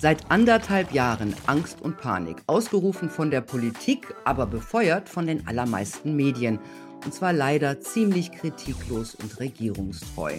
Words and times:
Seit 0.00 0.30
anderthalb 0.30 0.92
Jahren 0.92 1.34
Angst 1.46 1.82
und 1.82 1.98
Panik, 1.98 2.36
ausgerufen 2.46 3.10
von 3.10 3.32
der 3.32 3.40
Politik, 3.40 4.14
aber 4.24 4.46
befeuert 4.46 5.08
von 5.08 5.26
den 5.26 5.44
allermeisten 5.48 6.14
Medien. 6.14 6.60
Und 7.04 7.12
zwar 7.12 7.32
leider 7.32 7.80
ziemlich 7.80 8.30
kritiklos 8.30 9.16
und 9.16 9.40
regierungstreu. 9.40 10.34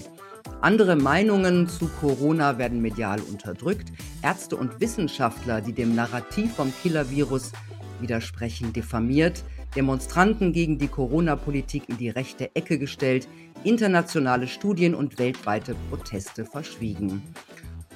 Andere 0.61 0.95
Meinungen 0.95 1.67
zu 1.67 1.89
Corona 1.99 2.57
werden 2.57 2.81
medial 2.81 3.19
unterdrückt. 3.19 3.91
Ärzte 4.21 4.55
und 4.55 4.79
Wissenschaftler, 4.79 5.59
die 5.59 5.73
dem 5.73 5.93
Narrativ 5.93 6.55
vom 6.55 6.71
Killer-Virus 6.81 7.51
widersprechen, 7.99 8.71
diffamiert. 8.71 9.43
Demonstranten 9.75 10.53
gegen 10.53 10.77
die 10.77 10.87
Corona-Politik 10.87 11.89
in 11.89 11.97
die 11.97 12.09
rechte 12.09 12.55
Ecke 12.55 12.79
gestellt. 12.79 13.27
Internationale 13.65 14.47
Studien 14.47 14.95
und 14.95 15.19
weltweite 15.19 15.75
Proteste 15.89 16.45
verschwiegen. 16.45 17.21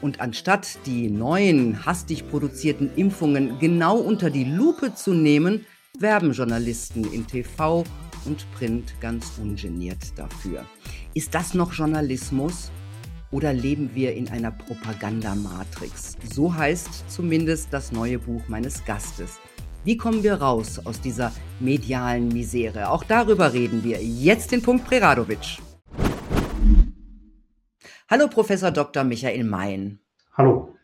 Und 0.03 0.19
anstatt 0.19 0.79
die 0.85 1.09
neuen, 1.09 1.85
hastig 1.85 2.29
produzierten 2.29 2.91
Impfungen 2.97 3.57
genau 3.59 3.95
unter 3.95 4.29
die 4.29 4.43
Lupe 4.43 4.93
zu 4.93 5.13
nehmen, 5.13 5.65
werben 5.97 6.33
Journalisten 6.33 7.05
in 7.13 7.25
TV 7.25 7.85
und 8.25 8.45
Print 8.51 8.95
ganz 8.99 9.31
ungeniert 9.41 10.11
dafür. 10.17 10.65
Ist 11.13 11.33
das 11.33 11.53
noch 11.53 11.71
Journalismus? 11.71 12.69
Oder 13.31 13.53
leben 13.53 13.91
wir 13.93 14.13
in 14.13 14.27
einer 14.27 14.51
Propagandamatrix? 14.51 16.17
So 16.33 16.53
heißt 16.53 17.09
zumindest 17.09 17.69
das 17.71 17.93
neue 17.93 18.19
Buch 18.19 18.41
meines 18.49 18.83
Gastes. 18.83 19.39
Wie 19.85 19.95
kommen 19.95 20.21
wir 20.21 20.33
raus 20.33 20.85
aus 20.85 20.99
dieser 20.99 21.31
medialen 21.61 22.27
Misere? 22.27 22.89
Auch 22.89 23.05
darüber 23.05 23.53
reden 23.53 23.85
wir. 23.85 24.03
Jetzt 24.03 24.51
den 24.51 24.61
Punkt 24.61 24.85
Preradovic. 24.85 25.59
Hallo 28.09 28.27
Professor 28.27 28.69
Dr. 28.69 29.05
Michael 29.05 29.45
Mayen. 29.45 29.99
Hallo. 30.33 30.75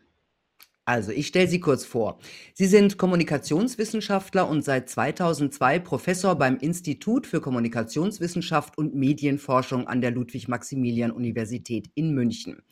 Also, 0.85 1.11
ich 1.11 1.27
stelle 1.27 1.49
Sie 1.49 1.59
kurz 1.59 1.83
vor. 1.83 2.17
Sie 2.53 2.65
sind 2.65 2.97
Kommunikationswissenschaftler 2.97 4.47
und 4.47 4.63
seit 4.63 4.89
2002 4.89 5.79
Professor 5.79 6.35
beim 6.35 6.57
Institut 6.57 7.27
für 7.27 7.41
Kommunikationswissenschaft 7.41 8.77
und 8.77 8.95
Medienforschung 8.95 9.85
an 9.85 9.99
der 9.99 10.11
Ludwig-Maximilian-Universität 10.11 11.91
in 11.93 12.13
München. 12.13 12.63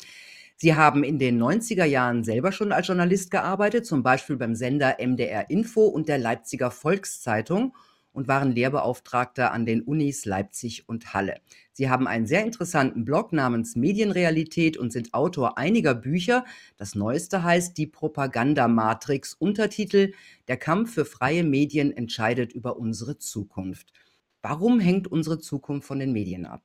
Sie 0.55 0.75
haben 0.75 1.03
in 1.03 1.19
den 1.19 1.43
90er 1.43 1.85
Jahren 1.85 2.23
selber 2.23 2.53
schon 2.53 2.71
als 2.71 2.87
Journalist 2.87 3.29
gearbeitet, 3.29 3.85
zum 3.85 4.01
Beispiel 4.01 4.37
beim 4.37 4.55
Sender 4.55 4.95
MDR 4.99 5.49
Info 5.49 5.85
und 5.85 6.07
der 6.07 6.17
Leipziger 6.19 6.71
Volkszeitung 6.71 7.75
und 8.17 8.27
waren 8.27 8.51
Lehrbeauftragter 8.51 9.51
an 9.53 9.67
den 9.67 9.83
Unis 9.83 10.25
Leipzig 10.25 10.89
und 10.89 11.13
Halle. 11.13 11.35
Sie 11.71 11.87
haben 11.87 12.07
einen 12.07 12.25
sehr 12.25 12.43
interessanten 12.43 13.05
Blog 13.05 13.31
namens 13.31 13.75
Medienrealität 13.75 14.75
und 14.75 14.91
sind 14.91 15.13
Autor 15.13 15.59
einiger 15.59 15.93
Bücher. 15.93 16.43
Das 16.77 16.95
neueste 16.95 17.43
heißt 17.43 17.77
Die 17.77 17.85
Propagandamatrix, 17.85 19.35
Untertitel 19.35 20.13
Der 20.47 20.57
Kampf 20.57 20.95
für 20.95 21.05
freie 21.05 21.43
Medien 21.43 21.95
entscheidet 21.95 22.53
über 22.53 22.77
unsere 22.77 23.19
Zukunft. 23.19 23.93
Warum 24.41 24.79
hängt 24.79 25.07
unsere 25.07 25.37
Zukunft 25.37 25.87
von 25.87 25.99
den 25.99 26.11
Medien 26.11 26.47
ab? 26.47 26.63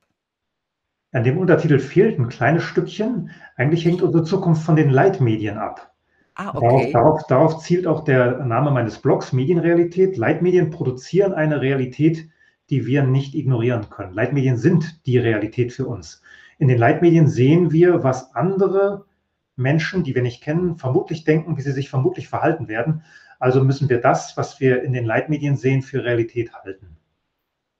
An 1.11 1.23
dem 1.23 1.37
Untertitel 1.37 1.77
fehlt 1.77 2.17
ein 2.17 2.29
kleines 2.29 2.63
Stückchen. 2.63 3.29
Eigentlich 3.57 3.85
hängt 3.85 4.01
unsere 4.01 4.23
Zukunft 4.23 4.63
von 4.63 4.75
den 4.75 4.89
Leitmedien 4.89 5.59
ab. 5.59 5.92
Ah, 6.35 6.49
okay. 6.55 6.61
Darauf, 6.61 6.91
darauf, 6.91 7.27
darauf, 7.27 7.59
zielt 7.59 7.85
auch 7.85 8.03
der 8.03 8.43
Name 8.45 8.71
meines 8.71 8.99
Blogs 8.99 9.33
Medienrealität. 9.33 10.17
Leitmedien 10.17 10.71
produzieren 10.71 11.33
eine 11.33 11.61
Realität, 11.61 12.27
die 12.69 12.87
wir 12.87 13.03
nicht 13.03 13.35
ignorieren 13.35 13.89
können. 13.89 14.13
Leitmedien 14.13 14.57
sind 14.57 15.05
die 15.05 15.17
Realität 15.17 15.73
für 15.73 15.87
uns. 15.87 16.21
In 16.57 16.67
den 16.67 16.77
Leitmedien 16.77 17.27
sehen 17.27 17.71
wir, 17.71 18.03
was 18.03 18.33
andere 18.33 19.05
Menschen, 19.55 20.03
die 20.03 20.15
wir 20.15 20.23
nicht 20.23 20.41
kennen, 20.41 20.77
vermutlich 20.77 21.23
denken, 21.23 21.57
wie 21.57 21.61
sie 21.61 21.71
sich 21.71 21.89
vermutlich 21.89 22.27
verhalten 22.27 22.67
werden. 22.67 23.03
Also 23.39 23.63
müssen 23.63 23.89
wir 23.89 24.01
das, 24.01 24.35
was 24.37 24.59
wir 24.59 24.81
in 24.83 24.93
den 24.93 25.05
Leitmedien 25.05 25.55
sehen, 25.55 25.81
für 25.81 26.03
Realität 26.03 26.53
halten. 26.53 26.97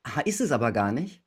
Aha, 0.03 0.21
ist 0.21 0.41
es 0.41 0.51
aber 0.51 0.71
gar 0.71 0.91
nicht. 0.91 1.22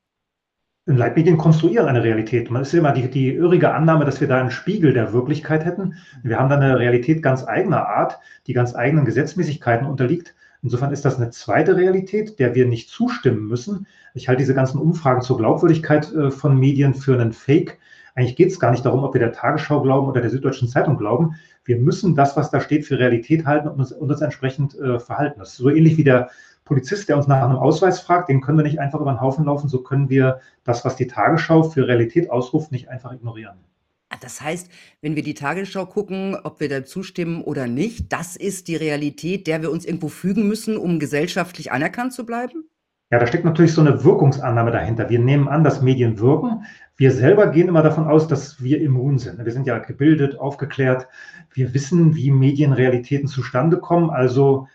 Leitmedien 0.86 1.36
konstruieren 1.36 1.88
eine 1.88 2.04
Realität. 2.04 2.48
Man 2.48 2.62
ist 2.62 2.72
immer 2.72 2.92
die, 2.92 3.10
die 3.10 3.34
irrige 3.34 3.74
Annahme, 3.74 4.04
dass 4.04 4.20
wir 4.20 4.28
da 4.28 4.38
einen 4.38 4.52
Spiegel 4.52 4.92
der 4.92 5.12
Wirklichkeit 5.12 5.64
hätten. 5.64 5.94
Wir 6.22 6.38
haben 6.38 6.48
da 6.48 6.56
eine 6.56 6.78
Realität 6.78 7.22
ganz 7.22 7.44
eigener 7.44 7.88
Art, 7.88 8.20
die 8.46 8.52
ganz 8.52 8.74
eigenen 8.74 9.04
Gesetzmäßigkeiten 9.04 9.86
unterliegt. 9.86 10.34
Insofern 10.62 10.92
ist 10.92 11.04
das 11.04 11.16
eine 11.16 11.30
zweite 11.30 11.76
Realität, 11.76 12.38
der 12.38 12.54
wir 12.54 12.66
nicht 12.66 12.88
zustimmen 12.88 13.48
müssen. 13.48 13.88
Ich 14.14 14.28
halte 14.28 14.40
diese 14.40 14.54
ganzen 14.54 14.78
Umfragen 14.78 15.22
zur 15.22 15.38
Glaubwürdigkeit 15.38 16.12
äh, 16.12 16.30
von 16.30 16.56
Medien 16.58 16.94
für 16.94 17.14
einen 17.14 17.32
Fake. 17.32 17.78
Eigentlich 18.14 18.36
geht 18.36 18.52
es 18.52 18.60
gar 18.60 18.70
nicht 18.70 18.86
darum, 18.86 19.02
ob 19.02 19.12
wir 19.12 19.20
der 19.20 19.32
Tagesschau 19.32 19.82
glauben 19.82 20.06
oder 20.08 20.20
der 20.20 20.30
Süddeutschen 20.30 20.68
Zeitung 20.68 20.96
glauben. 20.96 21.34
Wir 21.64 21.78
müssen 21.78 22.14
das, 22.14 22.36
was 22.36 22.50
da 22.50 22.60
steht, 22.60 22.86
für 22.86 22.98
Realität 22.98 23.44
halten 23.44 23.68
und 23.68 23.78
uns, 23.80 23.90
und 23.92 24.10
uns 24.10 24.20
entsprechend 24.20 24.78
äh, 24.78 25.00
verhalten. 25.00 25.40
Das 25.40 25.50
ist 25.50 25.56
so 25.56 25.68
ähnlich 25.68 25.96
wie 25.96 26.04
der 26.04 26.30
Polizist, 26.66 27.08
der 27.08 27.16
uns 27.16 27.26
nach 27.26 27.42
einem 27.42 27.56
Ausweis 27.56 28.00
fragt, 28.00 28.28
den 28.28 28.42
können 28.42 28.58
wir 28.58 28.64
nicht 28.64 28.80
einfach 28.80 29.00
über 29.00 29.12
den 29.12 29.20
Haufen 29.20 29.46
laufen. 29.46 29.68
So 29.68 29.82
können 29.82 30.10
wir 30.10 30.40
das, 30.64 30.84
was 30.84 30.96
die 30.96 31.06
Tagesschau 31.06 31.62
für 31.62 31.88
Realität 31.88 32.28
ausruft, 32.28 32.72
nicht 32.72 32.88
einfach 32.88 33.12
ignorieren. 33.12 33.56
Ah, 34.10 34.16
das 34.20 34.40
heißt, 34.40 34.70
wenn 35.00 35.16
wir 35.16 35.22
die 35.22 35.34
Tagesschau 35.34 35.86
gucken, 35.86 36.36
ob 36.42 36.60
wir 36.60 36.68
da 36.68 36.84
zustimmen 36.84 37.42
oder 37.42 37.66
nicht, 37.66 38.12
das 38.12 38.36
ist 38.36 38.68
die 38.68 38.76
Realität, 38.76 39.46
der 39.46 39.62
wir 39.62 39.70
uns 39.70 39.84
irgendwo 39.84 40.08
fügen 40.08 40.46
müssen, 40.46 40.76
um 40.76 40.98
gesellschaftlich 40.98 41.72
anerkannt 41.72 42.12
zu 42.12 42.26
bleiben? 42.26 42.68
Ja, 43.12 43.20
da 43.20 43.26
steckt 43.28 43.44
natürlich 43.44 43.72
so 43.72 43.80
eine 43.80 44.02
Wirkungsannahme 44.02 44.72
dahinter. 44.72 45.08
Wir 45.08 45.20
nehmen 45.20 45.46
an, 45.46 45.62
dass 45.62 45.82
Medien 45.82 46.18
wirken. 46.18 46.64
Wir 46.96 47.12
selber 47.12 47.48
gehen 47.48 47.68
immer 47.68 47.82
davon 47.82 48.08
aus, 48.08 48.26
dass 48.26 48.60
wir 48.62 48.80
immun 48.80 49.18
sind. 49.18 49.44
Wir 49.44 49.52
sind 49.52 49.68
ja 49.68 49.78
gebildet, 49.78 50.40
aufgeklärt. 50.40 51.06
Wir 51.52 51.72
wissen, 51.74 52.16
wie 52.16 52.32
Medienrealitäten 52.32 53.28
zustande 53.28 53.78
kommen. 53.78 54.10
Also 54.10 54.66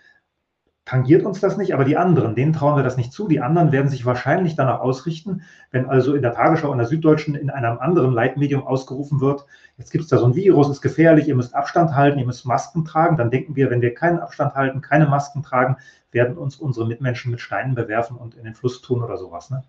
tangiert 0.91 1.25
uns 1.25 1.40
das 1.40 1.56
nicht, 1.56 1.74
aber 1.74 1.85
die 1.85 1.96
anderen, 1.96 2.35
denen 2.35 2.52
trauen 2.52 2.75
wir 2.75 2.84
das 2.84 2.97
nicht 2.97 3.13
zu. 3.13 3.29
Die 3.29 3.40
anderen 3.40 3.72
werden 3.72 3.90
sich 3.90 4.06
wahrscheinlich 4.06 4.57
danach 4.57 4.81
ausrichten, 4.81 5.44
wenn 5.72 5.85
also 5.85 6.13
in 6.16 6.22
der 6.22 6.34
Tagesschau 6.34 6.69
und 6.69 6.79
der 6.79 6.88
Süddeutschen 6.88 7.34
in 7.34 7.50
einem 7.50 7.79
anderen 7.79 8.12
Leitmedium 8.12 8.68
ausgerufen 8.68 9.22
wird, 9.22 9.46
jetzt 9.78 9.91
gibt 9.91 10.03
es 10.03 10.09
da 10.09 10.18
so 10.18 10.25
ein 10.25 10.35
Virus, 10.35 10.69
ist 10.69 10.81
gefährlich, 10.81 11.29
ihr 11.29 11.35
müsst 11.35 11.56
Abstand 11.56 11.96
halten, 11.96 12.19
ihr 12.19 12.25
müsst 12.25 12.46
Masken 12.46 12.84
tragen, 12.84 13.16
dann 13.16 13.31
denken 13.31 13.56
wir, 13.56 13.69
wenn 13.69 13.79
wir 13.79 13.94
keinen 13.94 14.19
Abstand 14.19 14.53
halten, 14.53 14.81
keine 14.81 15.07
Masken 15.07 15.44
tragen, 15.44 15.78
werden 16.12 16.38
uns 16.38 16.57
unsere 16.57 16.85
Mitmenschen 16.85 17.31
mit 17.31 17.40
Steinen 17.40 17.73
bewerfen 17.73 18.18
und 18.18 18.35
in 18.35 18.44
den 18.44 18.53
Fluss 18.53 18.81
tun 18.81 19.02
oder 19.02 19.16
sowas. 19.16 19.50
Ne? 19.50 19.63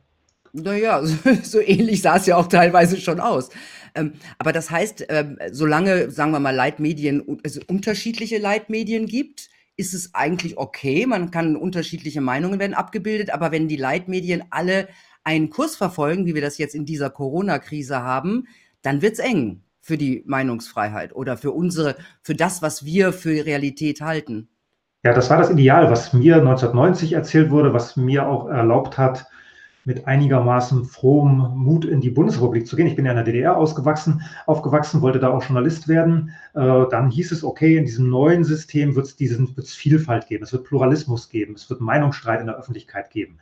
Naja, 0.52 1.02
so, 1.04 1.16
so 1.44 1.60
ähnlich 1.60 2.02
sah 2.02 2.16
es 2.16 2.26
ja 2.26 2.34
auch 2.34 2.48
teilweise 2.48 2.96
schon 2.96 3.20
aus. 3.20 3.50
Ähm, 3.94 4.14
aber 4.40 4.52
das 4.52 4.72
heißt, 4.72 5.06
ähm, 5.08 5.38
solange, 5.52 6.10
sagen 6.10 6.32
wir 6.32 6.40
mal, 6.40 6.52
Leitmedien, 6.52 7.38
also 7.44 7.60
unterschiedliche 7.68 8.38
Leitmedien 8.38 9.06
gibt, 9.06 9.51
ist 9.76 9.94
es 9.94 10.14
eigentlich 10.14 10.58
okay. 10.58 11.06
Man 11.06 11.30
kann 11.30 11.56
unterschiedliche 11.56 12.20
Meinungen 12.20 12.60
werden 12.60 12.74
abgebildet, 12.74 13.30
aber 13.30 13.52
wenn 13.52 13.68
die 13.68 13.76
Leitmedien 13.76 14.44
alle 14.50 14.88
einen 15.24 15.50
Kurs 15.50 15.76
verfolgen, 15.76 16.26
wie 16.26 16.34
wir 16.34 16.42
das 16.42 16.58
jetzt 16.58 16.74
in 16.74 16.84
dieser 16.84 17.10
Corona-Krise 17.10 18.02
haben, 18.02 18.46
dann 18.82 19.02
wird's 19.02 19.18
eng 19.18 19.62
für 19.80 19.96
die 19.96 20.22
Meinungsfreiheit 20.26 21.14
oder 21.14 21.36
für 21.36 21.52
unsere, 21.52 21.96
für 22.22 22.34
das, 22.34 22.62
was 22.62 22.84
wir 22.84 23.12
für 23.12 23.44
Realität 23.44 24.00
halten. 24.00 24.48
Ja, 25.04 25.12
das 25.12 25.30
war 25.30 25.38
das 25.38 25.50
Ideal, 25.50 25.90
was 25.90 26.12
mir 26.12 26.36
1990 26.36 27.12
erzählt 27.14 27.50
wurde, 27.50 27.74
was 27.74 27.96
mir 27.96 28.28
auch 28.28 28.48
erlaubt 28.48 28.98
hat, 28.98 29.26
mit 29.84 30.06
einigermaßen 30.06 30.84
frohem 30.84 31.38
Mut 31.56 31.84
in 31.84 32.00
die 32.00 32.10
Bundesrepublik 32.10 32.66
zu 32.66 32.76
gehen. 32.76 32.86
Ich 32.86 32.96
bin 32.96 33.04
ja 33.04 33.12
in 33.12 33.16
der 33.16 33.24
DDR 33.24 33.56
ausgewachsen, 33.56 34.22
aufgewachsen, 34.46 35.02
wollte 35.02 35.18
da 35.18 35.30
auch 35.30 35.42
Journalist 35.42 35.88
werden. 35.88 36.32
Äh, 36.54 36.84
dann 36.90 37.10
hieß 37.10 37.32
es, 37.32 37.42
okay, 37.42 37.76
in 37.76 37.84
diesem 37.84 38.08
neuen 38.08 38.44
System 38.44 38.94
wird 38.94 39.06
es 39.06 39.74
Vielfalt 39.74 40.28
geben, 40.28 40.44
es 40.44 40.52
wird 40.52 40.64
Pluralismus 40.64 41.28
geben, 41.28 41.54
es 41.54 41.68
wird 41.68 41.80
Meinungsstreit 41.80 42.40
in 42.40 42.46
der 42.46 42.56
Öffentlichkeit 42.56 43.10
geben. 43.10 43.38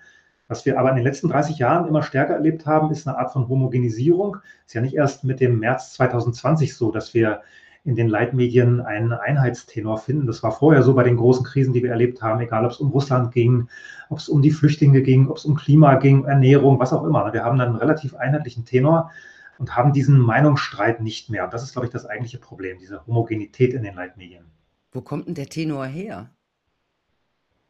Was 0.49 0.67
wir 0.67 0.81
aber 0.81 0.91
in 0.91 0.97
den 0.97 1.05
letzten 1.05 1.29
30 1.29 1.59
Jahren 1.59 1.87
immer 1.87 2.03
stärker 2.03 2.35
erlebt 2.35 2.67
haben, 2.67 2.91
ist 2.91 3.07
eine 3.07 3.17
Art 3.19 3.33
von 3.33 3.49
Homogenisierung. 3.49 4.39
Ist 4.67 4.75
ja 4.75 4.81
nicht 4.81 4.95
erst 4.95 5.23
mit 5.23 5.39
dem 5.39 5.61
März 5.61 5.93
2020 5.93 6.75
so, 6.75 6.91
dass 6.91 7.15
wir 7.15 7.43
in 7.85 7.97
den 7.97 8.09
Leitmedien 8.09 8.81
einen 8.81 9.13
Einheitstenor 9.13 9.99
finden. 9.99 10.27
Das 10.27 10.43
war 10.43 10.53
vorher 10.53 10.83
so 10.83 10.95
bei 10.95 11.03
den 11.03 11.17
großen 11.17 11.45
Krisen, 11.45 11.73
die 11.73 11.83
wir 11.83 11.91
erlebt 11.91 12.21
haben, 12.23 12.41
egal 12.41 12.65
ob 12.65 12.73
es 12.73 12.81
um 12.81 12.91
Russland 12.91 13.33
ging, 13.33 13.69
ob 14.11 14.19
es 14.19 14.29
um 14.29 14.43
die 14.43 14.51
Flüchtlinge 14.51 15.03
ging, 15.03 15.29
ob 15.29 15.39
es 15.39 15.45
um 15.45 15.55
Klima 15.55 15.95
ging, 15.95 16.25
Ernährung, 16.25 16.79
was 16.79 16.93
auch 16.93 17.05
immer. 17.05 17.33
Wir 17.33 17.45
haben 17.45 17.59
dann 17.59 17.69
einen 17.69 17.77
relativ 17.77 18.15
einheitlichen 18.15 18.65
Tenor 18.65 19.11
und 19.59 19.77
haben 19.77 19.93
diesen 19.93 20.19
Meinungsstreit 20.19 21.01
nicht 21.01 21.31
mehr. 21.31 21.45
Und 21.45 21.55
das 21.55 21.63
ist, 21.63 21.73
glaube 21.73 21.87
ich, 21.87 21.93
das 21.93 22.07
eigentliche 22.07 22.39
Problem, 22.39 22.79
diese 22.79 23.07
Homogenität 23.07 23.73
in 23.73 23.83
den 23.83 23.95
Leitmedien. 23.95 24.45
Wo 24.93 25.01
kommt 25.01 25.27
denn 25.27 25.35
der 25.35 25.49
Tenor 25.49 25.87
her? 25.87 26.31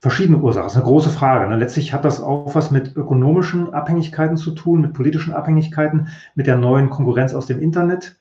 Verschiedene 0.00 0.38
Ursachen. 0.38 0.64
Das 0.64 0.72
ist 0.72 0.78
eine 0.78 0.86
große 0.86 1.10
Frage. 1.10 1.48
Ne? 1.48 1.56
Letztlich 1.56 1.92
hat 1.92 2.04
das 2.04 2.22
auch 2.22 2.54
was 2.54 2.70
mit 2.70 2.96
ökonomischen 2.96 3.74
Abhängigkeiten 3.74 4.38
zu 4.38 4.52
tun, 4.52 4.80
mit 4.80 4.94
politischen 4.94 5.34
Abhängigkeiten, 5.34 6.08
mit 6.34 6.46
der 6.46 6.56
neuen 6.56 6.88
Konkurrenz 6.88 7.34
aus 7.34 7.46
dem 7.46 7.60
Internet 7.60 8.18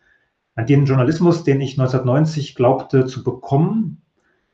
den 0.57 0.85
Journalismus, 0.85 1.43
den 1.43 1.61
ich 1.61 1.79
1990 1.79 2.55
glaubte 2.55 3.05
zu 3.05 3.23
bekommen 3.23 4.01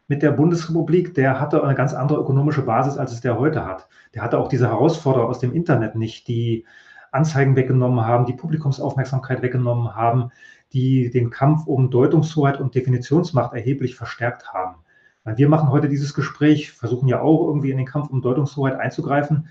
mit 0.08 0.22
der 0.22 0.32
Bundesrepublik, 0.32 1.14
der 1.16 1.40
hatte 1.40 1.64
eine 1.64 1.76
ganz 1.76 1.94
andere 1.94 2.20
ökonomische 2.20 2.62
Basis, 2.62 2.98
als 2.98 3.12
es 3.12 3.22
der 3.22 3.40
heute 3.40 3.66
hat. 3.66 3.88
Der 4.14 4.22
hatte 4.22 4.38
auch 4.38 4.48
diese 4.48 4.68
Herausforderer 4.68 5.28
aus 5.28 5.40
dem 5.40 5.54
Internet 5.54 5.96
nicht, 5.96 6.28
die 6.28 6.66
Anzeigen 7.12 7.56
weggenommen 7.56 8.06
haben, 8.06 8.26
die 8.26 8.34
Publikumsaufmerksamkeit 8.34 9.42
weggenommen 9.42 9.96
haben, 9.96 10.32
die 10.74 11.10
den 11.10 11.30
Kampf 11.30 11.66
um 11.66 11.90
Deutungshoheit 11.90 12.60
und 12.60 12.76
Definitionsmacht 12.76 13.54
erheblich 13.54 13.96
verstärkt 13.96 14.54
haben. 14.54 14.76
Wir 15.24 15.50
machen 15.50 15.70
heute 15.70 15.90
dieses 15.90 16.14
Gespräch, 16.14 16.72
versuchen 16.72 17.08
ja 17.08 17.22
auch 17.22 17.48
irgendwie 17.48 17.72
in 17.72 17.78
den 17.78 17.88
Kampf 17.88 18.10
um 18.12 18.22
Deutungshoheit 18.22 18.76
einzugreifen. 18.76 19.48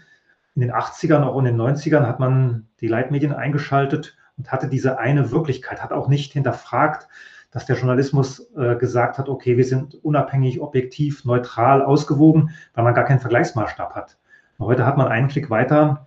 In 0.54 0.60
den 0.60 0.72
80ern, 0.72 1.24
auch 1.24 1.38
in 1.38 1.46
den 1.46 1.56
90ern 1.56 2.06
hat 2.06 2.20
man 2.20 2.68
die 2.80 2.86
Leitmedien 2.86 3.32
eingeschaltet 3.32 4.16
und 4.36 4.50
hatte 4.50 4.68
diese 4.68 4.98
eine 4.98 5.30
Wirklichkeit, 5.30 5.82
hat 5.82 5.92
auch 5.92 6.08
nicht 6.08 6.32
hinterfragt, 6.32 7.08
dass 7.50 7.66
der 7.66 7.76
Journalismus 7.76 8.50
äh, 8.56 8.74
gesagt 8.76 9.18
hat, 9.18 9.28
okay, 9.28 9.56
wir 9.56 9.64
sind 9.64 9.94
unabhängig, 10.04 10.60
objektiv, 10.60 11.24
neutral, 11.24 11.82
ausgewogen, 11.82 12.50
weil 12.74 12.84
man 12.84 12.94
gar 12.94 13.04
keinen 13.04 13.20
Vergleichsmaßstab 13.20 13.94
hat. 13.94 14.18
Und 14.58 14.66
heute 14.66 14.84
hat 14.84 14.96
man 14.96 15.08
einen 15.08 15.28
Klick 15.28 15.50
weiter 15.50 16.06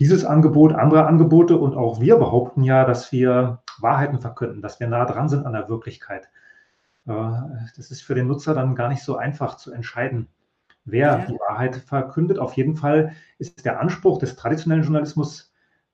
dieses 0.00 0.24
Angebot, 0.24 0.72
andere 0.72 1.06
Angebote 1.06 1.56
und 1.58 1.76
auch 1.76 2.00
wir 2.00 2.16
behaupten 2.16 2.64
ja, 2.64 2.84
dass 2.84 3.12
wir 3.12 3.62
Wahrheiten 3.78 4.18
verkünden, 4.18 4.62
dass 4.62 4.80
wir 4.80 4.88
nah 4.88 5.04
dran 5.04 5.28
sind 5.28 5.46
an 5.46 5.52
der 5.52 5.68
Wirklichkeit. 5.68 6.28
Äh, 7.06 7.12
das 7.76 7.90
ist 7.90 8.02
für 8.02 8.14
den 8.14 8.26
Nutzer 8.26 8.54
dann 8.54 8.74
gar 8.74 8.88
nicht 8.88 9.02
so 9.02 9.16
einfach 9.16 9.56
zu 9.58 9.72
entscheiden, 9.72 10.26
wer 10.84 11.18
ja. 11.18 11.26
die 11.26 11.38
Wahrheit 11.48 11.76
verkündet. 11.76 12.38
Auf 12.38 12.54
jeden 12.54 12.76
Fall 12.76 13.12
ist 13.38 13.64
der 13.64 13.78
Anspruch 13.78 14.18
des 14.18 14.36
traditionellen 14.36 14.84
Journalismus, 14.84 15.49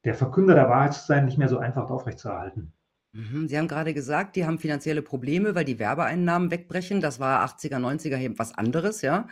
der 0.06 0.14
Verkünder 0.14 0.55
der 0.55 0.69
Wahrheit 0.69 0.94
zu 0.94 1.05
sein, 1.05 1.25
nicht 1.25 1.37
mehr 1.37 1.49
so 1.49 1.58
einfach 1.58 1.91
aufrechtzuerhalten. 1.91 2.73
Mhm, 3.12 3.49
Sie 3.49 3.58
haben 3.58 3.67
gerade 3.67 3.93
gesagt, 3.93 4.37
die 4.37 4.47
haben 4.47 4.58
finanzielle 4.58 5.03
Probleme, 5.03 5.55
weil 5.56 5.64
die 5.64 5.81
Werbeeinnahmen 5.81 6.50
wegbrechen. 6.50 7.00
Das 7.00 7.19
war 7.19 7.44
80er, 7.44 7.79
90er 7.79 8.19
eben 8.19 8.38
was 8.38 8.55
anderes, 8.55 9.03
ja. 9.03 9.26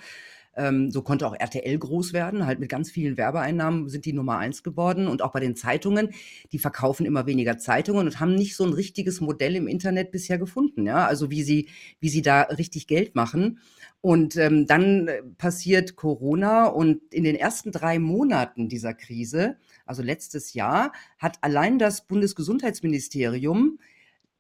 Ähm, 0.57 0.91
so 0.91 1.03
konnte 1.03 1.27
auch 1.27 1.35
RTL 1.39 1.79
groß 1.79 2.13
werden, 2.13 2.47
halt 2.47 2.61
mit 2.61 2.69
ganz 2.69 2.91
vielen 2.91 3.17
Werbeeinnahmen 3.17 3.89
sind 3.89 4.05
die 4.05 4.13
Nummer 4.13 4.39
eins 4.39 4.63
geworden. 4.63 5.07
Und 5.07 5.23
auch 5.23 5.33
bei 5.33 5.41
den 5.41 5.55
Zeitungen, 5.55 6.11
die 6.51 6.59
verkaufen 6.59 7.07
immer 7.07 7.27
weniger 7.27 7.59
Zeitungen 7.59 8.07
und 8.07 8.19
haben 8.21 8.35
nicht 8.35 8.57
so 8.57 8.65
ein 8.65 8.73
richtiges 8.73 9.21
Modell 9.21 9.55
im 9.57 9.69
Internet 9.69 10.11
bisher 10.11 10.39
gefunden, 10.39 10.87
ja. 10.87 11.07
Also 11.07 11.31
wie 11.31 11.45
sie, 11.45 11.69
wie 12.01 12.09
sie 12.09 12.23
da 12.23 12.43
richtig 12.43 12.89
Geld 12.89 13.15
machen. 13.15 13.61
Und 14.01 14.37
ähm, 14.37 14.67
dann 14.67 15.09
äh, 15.09 15.23
passiert 15.39 15.95
Corona 15.95 16.67
und 16.67 17.15
in 17.15 17.25
den 17.25 17.37
ersten 17.37 17.71
drei 17.71 17.99
Monaten 17.99 18.69
dieser 18.69 18.93
Krise, 18.93 19.57
also 19.85 20.03
letztes 20.03 20.55
Jahr, 20.55 20.93
hat 21.19 21.39
allein 21.43 21.79
das 21.79 22.07
Bundesgesundheitsministerium 22.07 23.79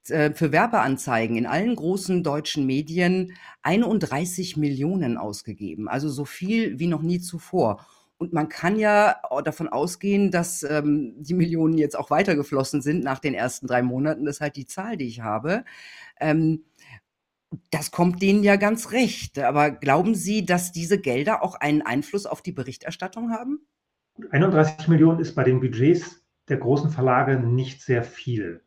äh, 0.09 0.33
für 0.33 0.53
Werbeanzeigen 0.53 1.37
in 1.37 1.47
allen 1.47 1.75
großen 1.77 2.23
deutschen 2.23 2.67
Medien 2.67 3.33
31 3.63 4.57
Millionen 4.57 5.17
ausgegeben. 5.17 5.89
Also 5.89 6.09
so 6.11 6.25
viel 6.25 6.79
wie 6.79 6.87
noch 6.87 7.03
nie 7.03 7.21
zuvor. 7.21 7.87
Und 8.17 8.33
man 8.33 8.49
kann 8.49 8.79
ja 8.79 9.17
davon 9.45 9.69
ausgehen, 9.69 10.31
dass 10.31 10.63
ähm, 10.63 11.15
die 11.19 11.35
Millionen 11.35 11.77
jetzt 11.79 11.99
auch 11.99 12.11
weitergeflossen 12.11 12.81
sind 12.81 13.03
nach 13.03 13.19
den 13.19 13.35
ersten 13.35 13.67
drei 13.67 13.83
Monaten. 13.83 14.25
Das 14.25 14.37
ist 14.37 14.41
halt 14.41 14.57
die 14.57 14.67
Zahl, 14.67 14.97
die 14.97 15.07
ich 15.07 15.21
habe. 15.21 15.65
Ähm, 16.21 16.65
das 17.71 17.91
kommt 17.91 18.23
denen 18.23 18.43
ja 18.45 18.57
ganz 18.57 18.93
recht. 18.93 19.39
Aber 19.39 19.71
glauben 19.71 20.15
Sie, 20.15 20.45
dass 20.45 20.73
diese 20.73 20.99
Gelder 20.99 21.43
auch 21.43 21.55
einen 21.57 21.83
Einfluss 21.83 22.27
auf 22.27 22.43
die 22.43 22.53
Berichterstattung 22.53 23.31
haben? 23.31 23.67
31 24.31 24.89
Millionen 24.89 25.21
ist 25.21 25.35
bei 25.35 25.45
den 25.45 25.61
Budgets 25.61 26.25
der 26.49 26.59
großen 26.59 26.91
Verlage 26.91 27.39
nicht 27.39 27.83
sehr 27.83 28.03
viel. 28.03 28.63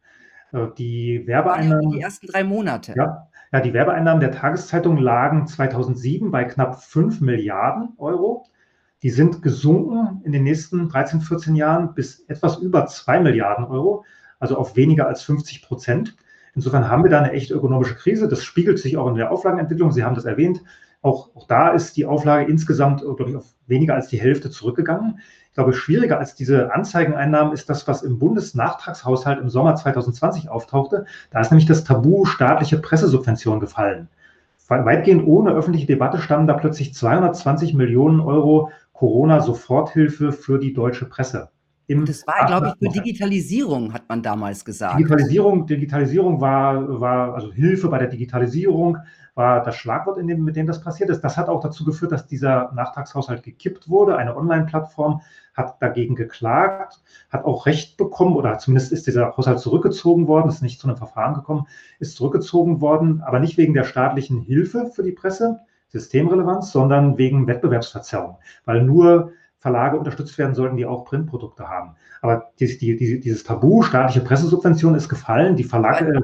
Äh, 0.51 0.67
die 0.77 1.23
Werbeeinnahmen. 1.25 1.91
Die 1.91 2.01
ersten 2.01 2.27
drei 2.27 2.43
Monate. 2.43 2.93
Ja, 2.95 3.27
ja, 3.51 3.61
die 3.61 3.73
Werbeeinnahmen 3.73 4.19
der 4.19 4.31
Tageszeitung 4.31 4.97
lagen 4.97 5.47
2007 5.47 6.31
bei 6.31 6.43
knapp 6.43 6.83
5 6.83 7.21
Milliarden 7.21 7.93
Euro. 7.97 8.45
Die 9.03 9.09
sind 9.09 9.41
gesunken 9.41 10.21
in 10.25 10.31
den 10.31 10.43
nächsten 10.43 10.89
13, 10.89 11.21
14 11.21 11.55
Jahren 11.55 11.93
bis 11.93 12.21
etwas 12.27 12.57
über 12.57 12.87
2 12.87 13.19
Milliarden 13.19 13.65
Euro, 13.65 14.03
also 14.39 14.57
auf 14.57 14.75
weniger 14.75 15.07
als 15.07 15.21
50 15.21 15.61
Prozent. 15.61 16.17
Insofern 16.55 16.89
haben 16.89 17.03
wir 17.03 17.11
da 17.11 17.19
eine 17.19 17.33
echte 17.33 17.53
ökonomische 17.53 17.95
Krise. 17.95 18.27
Das 18.27 18.43
spiegelt 18.43 18.79
sich 18.79 18.97
auch 18.97 19.07
in 19.07 19.15
der 19.15 19.31
Auflagenentwicklung. 19.31 19.91
Sie 19.91 20.03
haben 20.03 20.15
das 20.15 20.25
erwähnt. 20.25 20.63
Auch, 21.01 21.35
auch 21.35 21.47
da 21.47 21.69
ist 21.69 21.95
die 21.97 22.05
Auflage 22.05 22.49
insgesamt, 22.51 23.01
glaube 23.01 23.29
ich, 23.29 23.35
auf 23.35 23.45
weniger 23.67 23.95
als 23.95 24.07
die 24.07 24.19
Hälfte 24.19 24.49
zurückgegangen 24.49 25.19
glaube, 25.57 25.73
schwieriger 25.73 26.19
als 26.19 26.35
diese 26.35 26.71
Anzeigeneinnahmen 26.71 27.51
ist 27.51 27.67
das, 27.67 27.87
was 27.87 28.03
im 28.03 28.19
Bundesnachtragshaushalt 28.19 29.39
im 29.39 29.49
Sommer 29.49 29.75
2020 29.75 30.49
auftauchte. 30.49 31.05
Da 31.31 31.41
ist 31.41 31.49
nämlich 31.49 31.65
das 31.65 31.83
Tabu 31.83 32.25
staatliche 32.25 32.77
Pressesubvention 32.77 33.59
gefallen. 33.59 34.07
Weitgehend 34.69 35.25
ohne 35.25 35.53
öffentliche 35.53 35.87
Debatte 35.87 36.19
standen 36.19 36.45
da 36.45 36.53
plötzlich 36.53 36.93
220 36.93 37.73
Millionen 37.73 38.19
Euro 38.19 38.69
Corona-Soforthilfe 38.93 40.31
für 40.31 40.59
die 40.59 40.73
deutsche 40.73 41.05
Presse. 41.05 41.49
Im 41.87 42.05
das 42.05 42.27
war, 42.27 42.45
glaube 42.45 42.73
ich, 42.79 42.87
für 42.87 43.01
Digitalisierung, 43.01 43.93
hat 43.93 44.07
man 44.09 44.21
damals 44.21 44.63
gesagt. 44.63 44.99
Digitalisierung, 44.99 45.65
Digitalisierung 45.65 46.39
war, 46.39 46.99
war, 46.99 47.33
also 47.33 47.51
Hilfe 47.51 47.87
bei 47.87 47.97
der 47.97 48.09
Digitalisierung 48.09 48.97
war 49.37 49.63
das 49.63 49.75
Schlagwort, 49.75 50.17
dem, 50.17 50.43
mit 50.43 50.55
dem 50.55 50.67
das 50.67 50.81
passiert 50.81 51.09
ist. 51.09 51.21
Das 51.21 51.37
hat 51.37 51.47
auch 51.47 51.61
dazu 51.61 51.85
geführt, 51.85 52.11
dass 52.11 52.25
dieser 52.25 52.71
Nachtragshaushalt 52.73 53.43
gekippt 53.43 53.87
wurde. 53.87 54.17
Eine 54.17 54.35
Online-Plattform 54.35 55.21
hat 55.53 55.81
dagegen 55.81 56.15
geklagt, 56.15 57.01
hat 57.29 57.45
auch 57.45 57.65
Recht 57.65 57.97
bekommen 57.97 58.35
oder 58.35 58.57
zumindest 58.57 58.91
ist 58.91 59.07
dieser 59.07 59.35
Haushalt 59.37 59.59
zurückgezogen 59.59 60.27
worden, 60.27 60.49
ist 60.49 60.61
nicht 60.61 60.79
zu 60.79 60.87
einem 60.87 60.97
Verfahren 60.97 61.33
gekommen, 61.33 61.67
ist 61.99 62.15
zurückgezogen 62.15 62.81
worden, 62.81 63.21
aber 63.21 63.39
nicht 63.39 63.57
wegen 63.57 63.73
der 63.73 63.83
staatlichen 63.83 64.41
Hilfe 64.41 64.91
für 64.93 65.03
die 65.03 65.11
Presse, 65.11 65.59
Systemrelevanz, 65.89 66.71
sondern 66.71 67.17
wegen 67.17 67.47
Wettbewerbsverzerrung, 67.47 68.37
weil 68.65 68.83
nur 68.83 69.31
Verlage 69.59 69.97
unterstützt 69.97 70.37
werden 70.37 70.53
sollten, 70.53 70.77
die 70.77 70.85
auch 70.85 71.05
Printprodukte 71.05 71.67
haben. 71.67 71.95
Aber 72.21 72.51
die, 72.59 72.77
die, 72.77 73.19
dieses 73.19 73.43
Tabu, 73.43 73.81
staatliche 73.83 74.21
Pressesubvention 74.21 74.95
ist 74.95 75.09
gefallen. 75.09 75.55
Die 75.55 75.63
Verlage. 75.63 76.21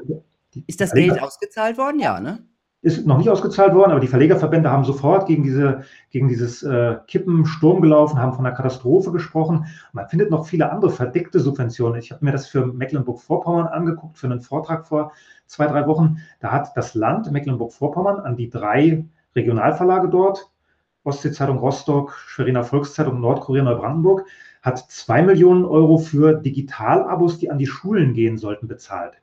Ist 0.66 0.80
das 0.80 0.92
Geld 0.92 1.20
ausgezahlt 1.20 1.78
worden? 1.78 1.98
Ja, 1.98 2.20
ne? 2.20 2.44
Ist 2.84 3.06
noch 3.06 3.16
nicht 3.16 3.30
ausgezahlt 3.30 3.74
worden, 3.74 3.92
aber 3.92 4.00
die 4.00 4.08
Verlegerverbände 4.08 4.70
haben 4.70 4.84
sofort 4.84 5.26
gegen, 5.26 5.42
diese, 5.42 5.84
gegen 6.10 6.28
dieses 6.28 6.62
äh, 6.62 6.96
Kippen 7.06 7.46
Sturm 7.46 7.80
gelaufen, 7.80 8.18
haben 8.18 8.34
von 8.34 8.44
einer 8.44 8.54
Katastrophe 8.54 9.10
gesprochen. 9.10 9.64
Man 9.92 10.06
findet 10.08 10.30
noch 10.30 10.46
viele 10.46 10.70
andere 10.70 10.90
verdeckte 10.90 11.40
Subventionen. 11.40 11.98
Ich 11.98 12.12
habe 12.12 12.22
mir 12.22 12.32
das 12.32 12.46
für 12.46 12.66
Mecklenburg-Vorpommern 12.66 13.68
angeguckt, 13.68 14.18
für 14.18 14.26
einen 14.26 14.42
Vortrag 14.42 14.86
vor 14.86 15.12
zwei, 15.46 15.66
drei 15.66 15.86
Wochen. 15.86 16.18
Da 16.40 16.52
hat 16.52 16.76
das 16.76 16.94
Land 16.94 17.32
Mecklenburg-Vorpommern 17.32 18.20
an 18.20 18.36
die 18.36 18.50
drei 18.50 19.06
Regionalverlage 19.34 20.10
dort 20.10 20.50
Ostsee-Zeitung 21.04 21.58
Rostock, 21.58 22.14
Schweriner 22.26 22.64
Volkszeitung, 22.64 23.20
Nordkorea, 23.20 23.62
Neubrandenburg, 23.62 24.26
hat 24.62 24.78
zwei 24.90 25.22
Millionen 25.22 25.64
Euro 25.64 25.98
für 25.98 26.34
Digitalabos, 26.34 27.38
die 27.38 27.50
an 27.50 27.58
die 27.58 27.66
Schulen 27.66 28.14
gehen 28.14 28.38
sollten, 28.38 28.68
bezahlt. 28.68 29.20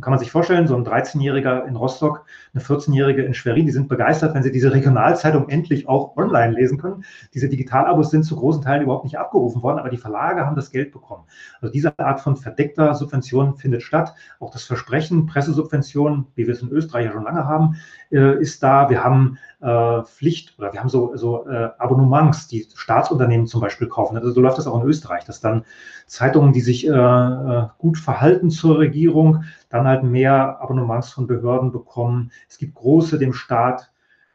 Kann 0.00 0.10
man 0.10 0.18
sich 0.18 0.32
vorstellen, 0.32 0.66
so 0.66 0.76
ein 0.76 0.84
13-Jähriger 0.84 1.66
in 1.66 1.76
Rostock, 1.76 2.24
eine 2.52 2.62
14-Jährige 2.62 3.22
in 3.22 3.32
Schwerin, 3.32 3.66
die 3.66 3.72
sind 3.72 3.88
begeistert, 3.88 4.34
wenn 4.34 4.42
sie 4.42 4.50
diese 4.50 4.72
Regionalzeitung 4.72 5.48
endlich 5.48 5.88
auch 5.88 6.16
online 6.16 6.52
lesen 6.52 6.78
können. 6.78 7.04
Diese 7.32 7.48
Digitalabos 7.48 8.10
sind 8.10 8.24
zu 8.24 8.34
großen 8.34 8.62
Teilen 8.62 8.82
überhaupt 8.82 9.04
nicht 9.04 9.18
abgerufen 9.18 9.62
worden, 9.62 9.78
aber 9.78 9.90
die 9.90 9.96
Verlage 9.96 10.44
haben 10.44 10.56
das 10.56 10.72
Geld 10.72 10.90
bekommen. 10.90 11.24
Also 11.60 11.72
diese 11.72 11.96
Art 11.98 12.20
von 12.20 12.36
verdeckter 12.36 12.94
Subvention 12.94 13.56
findet 13.56 13.82
statt. 13.82 14.14
Auch 14.40 14.50
das 14.50 14.64
Versprechen, 14.64 15.26
Pressesubventionen, 15.26 16.26
wie 16.34 16.46
wir 16.46 16.54
es 16.54 16.62
in 16.62 16.70
Österreich 16.70 17.06
ja 17.06 17.12
schon 17.12 17.22
lange 17.22 17.46
haben, 17.46 17.76
äh, 18.10 18.40
ist 18.40 18.62
da. 18.62 18.90
Wir 18.90 19.04
haben 19.04 19.38
äh, 19.64 20.02
Pflicht 20.04 20.58
oder 20.58 20.72
wir 20.72 20.80
haben 20.80 20.90
so, 20.90 21.16
so 21.16 21.48
äh, 21.48 21.70
Abonnements, 21.78 22.48
die 22.48 22.66
Staatsunternehmen 22.74 23.46
zum 23.46 23.62
Beispiel 23.62 23.88
kaufen. 23.88 24.16
Also 24.16 24.30
so 24.30 24.40
läuft 24.42 24.58
das 24.58 24.66
auch 24.66 24.80
in 24.80 24.86
Österreich, 24.86 25.24
dass 25.24 25.40
dann 25.40 25.64
Zeitungen, 26.06 26.52
die 26.52 26.60
sich 26.60 26.86
äh, 26.86 26.90
äh, 26.90 27.66
gut 27.78 27.96
verhalten 27.96 28.50
zur 28.50 28.78
Regierung, 28.78 29.44
dann 29.70 29.86
halt 29.86 30.04
mehr 30.04 30.60
Abonnements 30.60 31.10
von 31.10 31.26
Behörden 31.26 31.72
bekommen. 31.72 32.30
Es 32.48 32.58
gibt 32.58 32.74
große 32.74 33.18
dem 33.18 33.32
Staat 33.32 33.90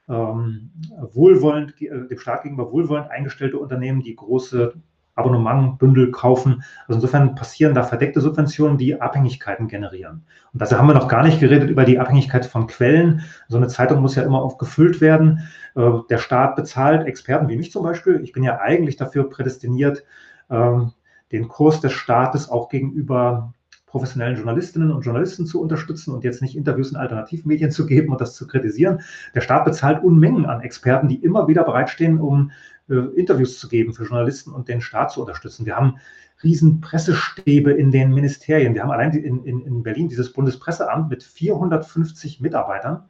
ähm, 0.08 0.72
wohlwollend, 1.14 1.80
äh, 1.80 2.08
dem 2.08 2.18
Staat 2.18 2.42
gegenüber 2.42 2.72
wohlwollend 2.72 3.12
eingestellte 3.12 3.60
Unternehmen, 3.60 4.02
die 4.02 4.16
große 4.16 4.74
Abonnementbündel 5.16 6.12
kaufen. 6.12 6.64
Also 6.88 6.96
insofern 6.96 7.36
passieren 7.36 7.74
da 7.76 7.84
verdeckte 7.84 8.22
Subventionen, 8.22 8.78
die 8.78 9.00
Abhängigkeiten 9.00 9.68
generieren. 9.68 10.26
Und 10.54 10.62
dazu 10.62 10.78
haben 10.78 10.88
wir 10.88 10.94
noch 10.94 11.08
gar 11.08 11.24
nicht 11.24 11.40
geredet 11.40 11.70
über 11.70 11.86
die 11.86 12.00
Abhängigkeit 12.00 12.46
von 12.46 12.68
Quellen. 12.68 13.22
So 13.48 13.58
eine 13.58 13.68
Zeitung 13.68 14.02
muss 14.02 14.16
ja 14.16 14.24
immer 14.24 14.42
auch 14.42 14.58
gefüllt 14.58 15.02
werden. 15.02 15.50
Äh, 15.76 15.92
der 16.10 16.18
Staat 16.18 16.56
bezahlt 16.56 17.06
Experten 17.06 17.50
wie 17.50 17.58
mich 17.58 17.72
zum 17.72 17.84
Beispiel. 17.84 18.22
Ich 18.24 18.32
bin 18.32 18.44
ja 18.44 18.60
eigentlich 18.60 18.96
dafür 18.96 19.30
prädestiniert, 19.30 20.04
ähm, 20.50 20.94
den 21.32 21.48
Kurs 21.48 21.82
des 21.82 21.94
Staates 21.94 22.50
auch 22.50 22.70
gegenüber 22.70 23.54
professionellen 23.90 24.36
Journalistinnen 24.36 24.92
und 24.92 25.04
Journalisten 25.04 25.46
zu 25.46 25.62
unterstützen 25.62 26.14
und 26.14 26.24
jetzt 26.24 26.42
nicht 26.42 26.56
Interviews 26.56 26.92
in 26.92 26.98
Alternativmedien 26.98 27.72
zu 27.72 27.86
geben 27.86 28.12
und 28.12 28.22
das 28.22 28.36
zu 28.36 28.48
kritisieren. 28.48 29.02
Der 29.36 29.42
Staat 29.42 29.66
bezahlt 29.66 30.04
Unmengen 30.04 30.46
an 30.46 30.62
Experten, 30.62 31.08
die 31.08 31.24
immer 31.24 31.48
wieder 31.48 31.64
bereitstehen, 31.64 32.20
um 32.20 32.52
äh, 32.88 32.96
Interviews 33.16 33.60
zu 33.60 33.68
geben 33.68 33.94
für 33.94 34.04
Journalisten 34.04 34.52
und 34.52 34.68
den 34.68 34.82
Staat 34.82 35.12
zu 35.12 35.22
unterstützen. 35.22 35.66
Wir 35.66 35.76
haben 35.76 35.98
riesen 36.44 36.82
Pressestäbe 36.82 37.72
in 37.72 37.92
den 37.92 38.14
Ministerien. 38.14 38.74
Wir 38.74 38.84
haben 38.84 38.92
allein 38.92 39.12
in, 39.12 39.44
in, 39.44 39.66
in 39.66 39.84
Berlin 39.84 40.08
dieses 40.08 40.32
Bundespresseamt 40.32 41.10
mit 41.10 41.24
450 41.24 42.40
Mitarbeitern, 42.40 43.06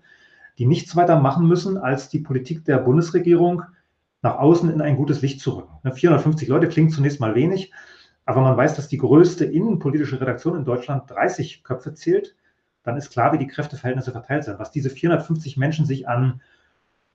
die 0.58 0.66
nichts 0.66 0.96
weiter 0.96 1.20
machen 1.20 1.48
müssen, 1.48 1.78
als 1.78 2.10
die 2.10 2.20
Politik 2.20 2.66
der 2.66 2.78
Bundesregierung 2.78 3.64
nach 4.22 4.38
außen 4.38 4.72
in 4.72 4.82
ein 4.82 4.98
gutes 4.98 5.22
Licht 5.22 5.40
zu 5.40 5.52
rücken. 5.52 5.92
450 5.94 6.48
ne, 6.48 6.54
Leute 6.54 6.68
klingt 6.68 6.92
zunächst 6.92 7.20
mal 7.20 7.36
wenig, 7.36 7.72
aber 8.30 8.42
man 8.42 8.56
weiß, 8.56 8.76
dass 8.76 8.88
die 8.88 9.00
größte 9.00 9.44
innenpolitische 9.44 10.22
Redaktion 10.22 10.56
in 10.56 10.64
Deutschland 10.64 11.10
30 11.10 11.64
Köpfe 11.64 11.96
zählt. 11.96 12.36
dann 12.84 12.96
ist 12.96 13.10
klar, 13.10 13.34
wie 13.34 13.40
die 13.40 13.48
Kräfteverhältnisse 13.48 14.12
verteilt 14.12 14.44
sind. 14.44 14.60
Was 14.60 14.70
diese 14.70 14.92
450 14.92 15.58
Menschen 15.58 15.88
sich 15.88 16.08
an 16.08 16.40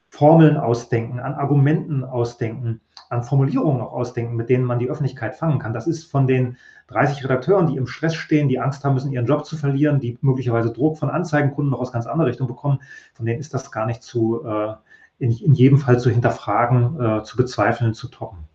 Formeln 0.08 0.56
ausdenken, 0.56 1.20
an 1.20 1.34
Argumenten 1.34 2.02
ausdenken, 2.02 2.80
an 3.10 3.22
Formulierungen 3.22 3.80
auch 3.80 3.92
ausdenken, 3.92 4.34
mit 4.34 4.48
denen 4.48 4.64
man 4.64 4.80
die 4.80 4.90
Öffentlichkeit 4.90 5.36
fangen 5.36 5.60
kann. 5.60 5.72
Das 5.72 5.86
ist 5.86 6.10
von 6.10 6.26
den 6.26 6.56
30 6.88 7.22
Redakteuren, 7.22 7.68
die 7.68 7.76
im 7.76 7.86
Stress 7.86 8.16
stehen, 8.16 8.48
die 8.48 8.58
Angst 8.58 8.82
haben 8.82 8.94
müssen, 8.94 9.12
ihren 9.12 9.26
Job 9.26 9.46
zu 9.46 9.56
verlieren, 9.56 10.00
die 10.00 10.18
möglicherweise 10.20 10.72
Druck 10.72 10.98
von 10.98 11.10
Anzeigenkunden 11.10 11.70
noch 11.70 11.78
aus 11.78 11.92
ganz 11.92 12.08
anderer 12.08 12.26
Richtung 12.26 12.48
bekommen, 12.48 12.80
von 13.12 13.24
denen 13.24 13.38
ist 13.38 13.54
das 13.54 13.70
gar 13.70 13.86
nicht 13.86 14.02
zu, 14.02 14.44
äh, 14.44 14.74
in, 15.20 15.30
in 15.30 15.54
jedem 15.54 15.78
Fall 15.78 16.00
zu 16.00 16.10
hinterfragen, 16.10 17.00
äh, 17.00 17.22
zu 17.22 17.36
bezweifeln, 17.36 17.94
zu 17.94 18.08
toppen. 18.08 18.48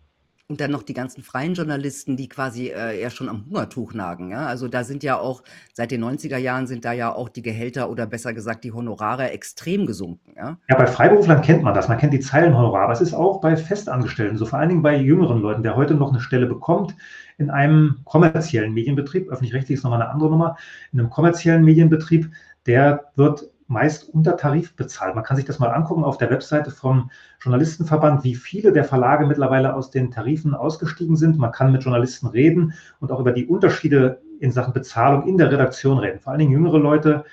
Und 0.50 0.60
dann 0.60 0.72
noch 0.72 0.82
die 0.82 0.94
ganzen 0.94 1.22
freien 1.22 1.54
Journalisten, 1.54 2.16
die 2.16 2.28
quasi 2.28 2.66
äh, 2.70 3.00
eher 3.00 3.10
schon 3.10 3.28
am 3.28 3.46
Hungertuch 3.46 3.94
nagen. 3.94 4.32
Ja? 4.32 4.46
Also 4.46 4.66
da 4.66 4.82
sind 4.82 5.04
ja 5.04 5.16
auch, 5.16 5.44
seit 5.74 5.92
den 5.92 6.02
90er 6.02 6.38
Jahren 6.38 6.66
sind 6.66 6.84
da 6.84 6.92
ja 6.92 7.14
auch 7.14 7.28
die 7.28 7.40
Gehälter 7.40 7.88
oder 7.88 8.04
besser 8.04 8.34
gesagt 8.34 8.64
die 8.64 8.72
Honorare 8.72 9.30
extrem 9.30 9.86
gesunken. 9.86 10.32
Ja, 10.36 10.58
ja 10.68 10.76
bei 10.76 10.88
Freiberuflern 10.88 11.40
kennt 11.42 11.62
man 11.62 11.72
das, 11.72 11.86
man 11.86 11.98
kennt 11.98 12.14
die 12.14 12.18
Zeilenhonorare, 12.18 12.82
aber 12.82 12.92
es 12.92 13.00
ist 13.00 13.14
auch 13.14 13.40
bei 13.40 13.56
Festangestellten, 13.56 14.38
so 14.38 14.44
vor 14.44 14.58
allen 14.58 14.70
Dingen 14.70 14.82
bei 14.82 14.96
jüngeren 14.96 15.40
Leuten, 15.40 15.62
der 15.62 15.76
heute 15.76 15.94
noch 15.94 16.10
eine 16.10 16.20
Stelle 16.20 16.46
bekommt 16.46 16.96
in 17.38 17.48
einem 17.48 18.00
kommerziellen 18.02 18.74
Medienbetrieb, 18.74 19.28
öffentlich-rechtlich 19.30 19.78
ist 19.78 19.84
nochmal 19.84 20.02
eine 20.02 20.10
andere 20.10 20.30
Nummer, 20.30 20.56
in 20.92 20.98
einem 20.98 21.10
kommerziellen 21.10 21.64
Medienbetrieb, 21.64 22.28
der 22.66 23.12
wird 23.14 23.48
meist 23.70 24.08
unter 24.08 24.36
Tarif 24.36 24.74
bezahlt. 24.74 25.14
Man 25.14 25.22
kann 25.22 25.36
sich 25.36 25.46
das 25.46 25.60
mal 25.60 25.68
angucken 25.68 26.02
auf 26.02 26.18
der 26.18 26.28
Webseite 26.30 26.72
vom 26.72 27.10
Journalistenverband, 27.40 28.24
wie 28.24 28.34
viele 28.34 28.72
der 28.72 28.84
Verlage 28.84 29.26
mittlerweile 29.26 29.74
aus 29.74 29.92
den 29.92 30.10
Tarifen 30.10 30.54
ausgestiegen 30.54 31.14
sind. 31.14 31.38
Man 31.38 31.52
kann 31.52 31.70
mit 31.70 31.84
Journalisten 31.84 32.26
reden 32.26 32.74
und 32.98 33.12
auch 33.12 33.20
über 33.20 33.30
die 33.30 33.46
Unterschiede 33.46 34.20
in 34.40 34.50
Sachen 34.50 34.72
Bezahlung 34.72 35.28
in 35.28 35.38
der 35.38 35.52
Redaktion 35.52 35.98
reden. 35.98 36.18
Vor 36.18 36.32
allen 36.32 36.40
Dingen 36.40 36.52
jüngere 36.52 36.78
Leute 36.78 37.24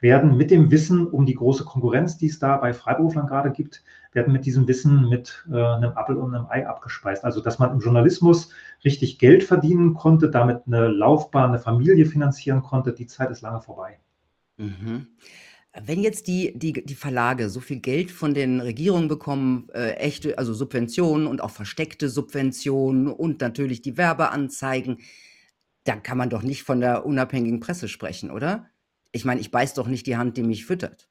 werden 0.00 0.36
mit 0.36 0.50
dem 0.50 0.70
Wissen 0.70 1.06
um 1.06 1.26
die 1.26 1.34
große 1.34 1.64
Konkurrenz, 1.64 2.16
die 2.16 2.26
es 2.26 2.38
da 2.38 2.56
bei 2.56 2.72
Freiberuflern 2.72 3.26
gerade 3.26 3.50
gibt, 3.50 3.84
werden 4.12 4.32
mit 4.32 4.46
diesem 4.46 4.66
Wissen 4.66 5.10
mit 5.10 5.46
äh, 5.52 5.62
einem 5.62 5.92
Apfel 5.92 6.16
und 6.16 6.34
einem 6.34 6.46
Ei 6.48 6.66
abgespeist. 6.66 7.22
Also, 7.22 7.42
dass 7.42 7.58
man 7.58 7.70
im 7.70 7.80
Journalismus 7.80 8.50
richtig 8.82 9.18
Geld 9.18 9.44
verdienen 9.44 9.92
konnte, 9.92 10.30
damit 10.30 10.62
eine 10.66 10.88
Laufbahn, 10.88 11.50
eine 11.50 11.58
Familie 11.58 12.06
finanzieren 12.06 12.62
konnte, 12.62 12.94
die 12.94 13.06
Zeit 13.06 13.30
ist 13.30 13.42
lange 13.42 13.60
vorbei. 13.60 13.98
Mhm. 14.56 15.08
Wenn 15.80 16.02
jetzt 16.02 16.26
die, 16.26 16.52
die, 16.54 16.84
die 16.84 16.94
Verlage 16.94 17.48
so 17.48 17.60
viel 17.60 17.80
Geld 17.80 18.10
von 18.10 18.34
den 18.34 18.60
Regierungen 18.60 19.08
bekommen, 19.08 19.68
äh, 19.72 19.92
echte, 19.92 20.36
also 20.36 20.52
Subventionen 20.52 21.26
und 21.26 21.40
auch 21.40 21.50
versteckte 21.50 22.10
Subventionen 22.10 23.06
und 23.06 23.40
natürlich 23.40 23.80
die 23.80 23.96
Werbeanzeigen, 23.96 24.98
dann 25.84 26.02
kann 26.02 26.18
man 26.18 26.28
doch 26.28 26.42
nicht 26.42 26.62
von 26.62 26.80
der 26.80 27.06
unabhängigen 27.06 27.60
Presse 27.60 27.88
sprechen, 27.88 28.30
oder? 28.30 28.66
Ich 29.12 29.24
meine, 29.24 29.40
ich 29.40 29.50
beiß 29.50 29.72
doch 29.74 29.88
nicht 29.88 30.06
die 30.06 30.16
Hand, 30.16 30.36
die 30.36 30.42
mich 30.42 30.66
füttert. 30.66 31.08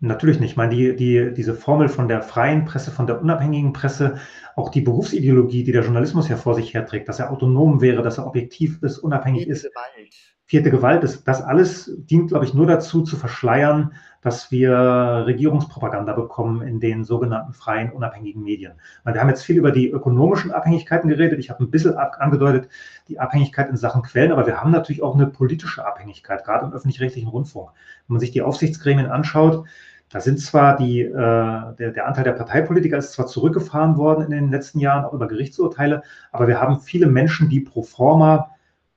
Natürlich 0.00 0.40
nicht. 0.40 0.52
Ich 0.52 0.56
meine, 0.56 0.74
die, 0.74 0.96
die, 0.96 1.32
diese 1.32 1.54
Formel 1.54 1.88
von 1.88 2.08
der 2.08 2.22
freien 2.22 2.64
Presse, 2.64 2.90
von 2.90 3.06
der 3.06 3.20
unabhängigen 3.20 3.72
Presse, 3.72 4.18
auch 4.56 4.70
die 4.70 4.80
Berufsideologie, 4.80 5.62
die 5.62 5.72
der 5.72 5.84
Journalismus 5.84 6.28
ja 6.28 6.36
vor 6.36 6.54
sich 6.54 6.74
herträgt, 6.74 7.08
dass 7.08 7.20
er 7.20 7.30
autonom 7.30 7.80
wäre, 7.80 8.02
dass 8.02 8.18
er 8.18 8.26
objektiv 8.26 8.82
ist, 8.82 8.98
unabhängig 8.98 9.46
ist. 9.46 9.62
Gewalt 9.62 10.14
vierte 10.50 10.72
Gewalt 10.72 11.04
ist, 11.04 11.28
das 11.28 11.42
alles 11.42 11.92
dient, 11.96 12.30
glaube 12.30 12.44
ich, 12.44 12.54
nur 12.54 12.66
dazu 12.66 13.02
zu 13.02 13.16
verschleiern, 13.16 13.92
dass 14.20 14.50
wir 14.50 14.72
Regierungspropaganda 14.72 16.12
bekommen 16.12 16.62
in 16.62 16.80
den 16.80 17.04
sogenannten 17.04 17.52
freien, 17.52 17.92
unabhängigen 17.92 18.42
Medien. 18.42 18.72
Weil 19.04 19.14
wir 19.14 19.20
haben 19.20 19.28
jetzt 19.28 19.44
viel 19.44 19.56
über 19.56 19.70
die 19.70 19.88
ökonomischen 19.88 20.50
Abhängigkeiten 20.50 21.08
geredet. 21.08 21.38
Ich 21.38 21.50
habe 21.50 21.62
ein 21.62 21.70
bisschen 21.70 21.96
angedeutet, 21.96 22.68
die 23.06 23.20
Abhängigkeit 23.20 23.70
in 23.70 23.76
Sachen 23.76 24.02
Quellen, 24.02 24.32
aber 24.32 24.44
wir 24.44 24.60
haben 24.60 24.72
natürlich 24.72 25.04
auch 25.04 25.14
eine 25.14 25.28
politische 25.28 25.86
Abhängigkeit, 25.86 26.44
gerade 26.44 26.66
im 26.66 26.72
öffentlich-rechtlichen 26.72 27.28
Rundfunk. 27.28 27.70
Wenn 28.08 28.14
man 28.14 28.20
sich 28.20 28.32
die 28.32 28.42
Aufsichtsgremien 28.42 29.06
anschaut, 29.06 29.64
da 30.08 30.20
sind 30.20 30.40
zwar 30.40 30.76
die, 30.76 31.02
äh, 31.02 31.12
der, 31.14 31.92
der 31.92 32.08
Anteil 32.08 32.24
der 32.24 32.32
Parteipolitiker 32.32 32.98
ist 32.98 33.12
zwar 33.12 33.28
zurückgefahren 33.28 33.96
worden 33.96 34.24
in 34.24 34.32
den 34.32 34.50
letzten 34.50 34.80
Jahren, 34.80 35.04
auch 35.04 35.12
über 35.12 35.28
Gerichtsurteile, 35.28 36.02
aber 36.32 36.48
wir 36.48 36.60
haben 36.60 36.80
viele 36.80 37.06
Menschen, 37.06 37.48
die 37.48 37.60
pro 37.60 37.84
forma 37.84 38.50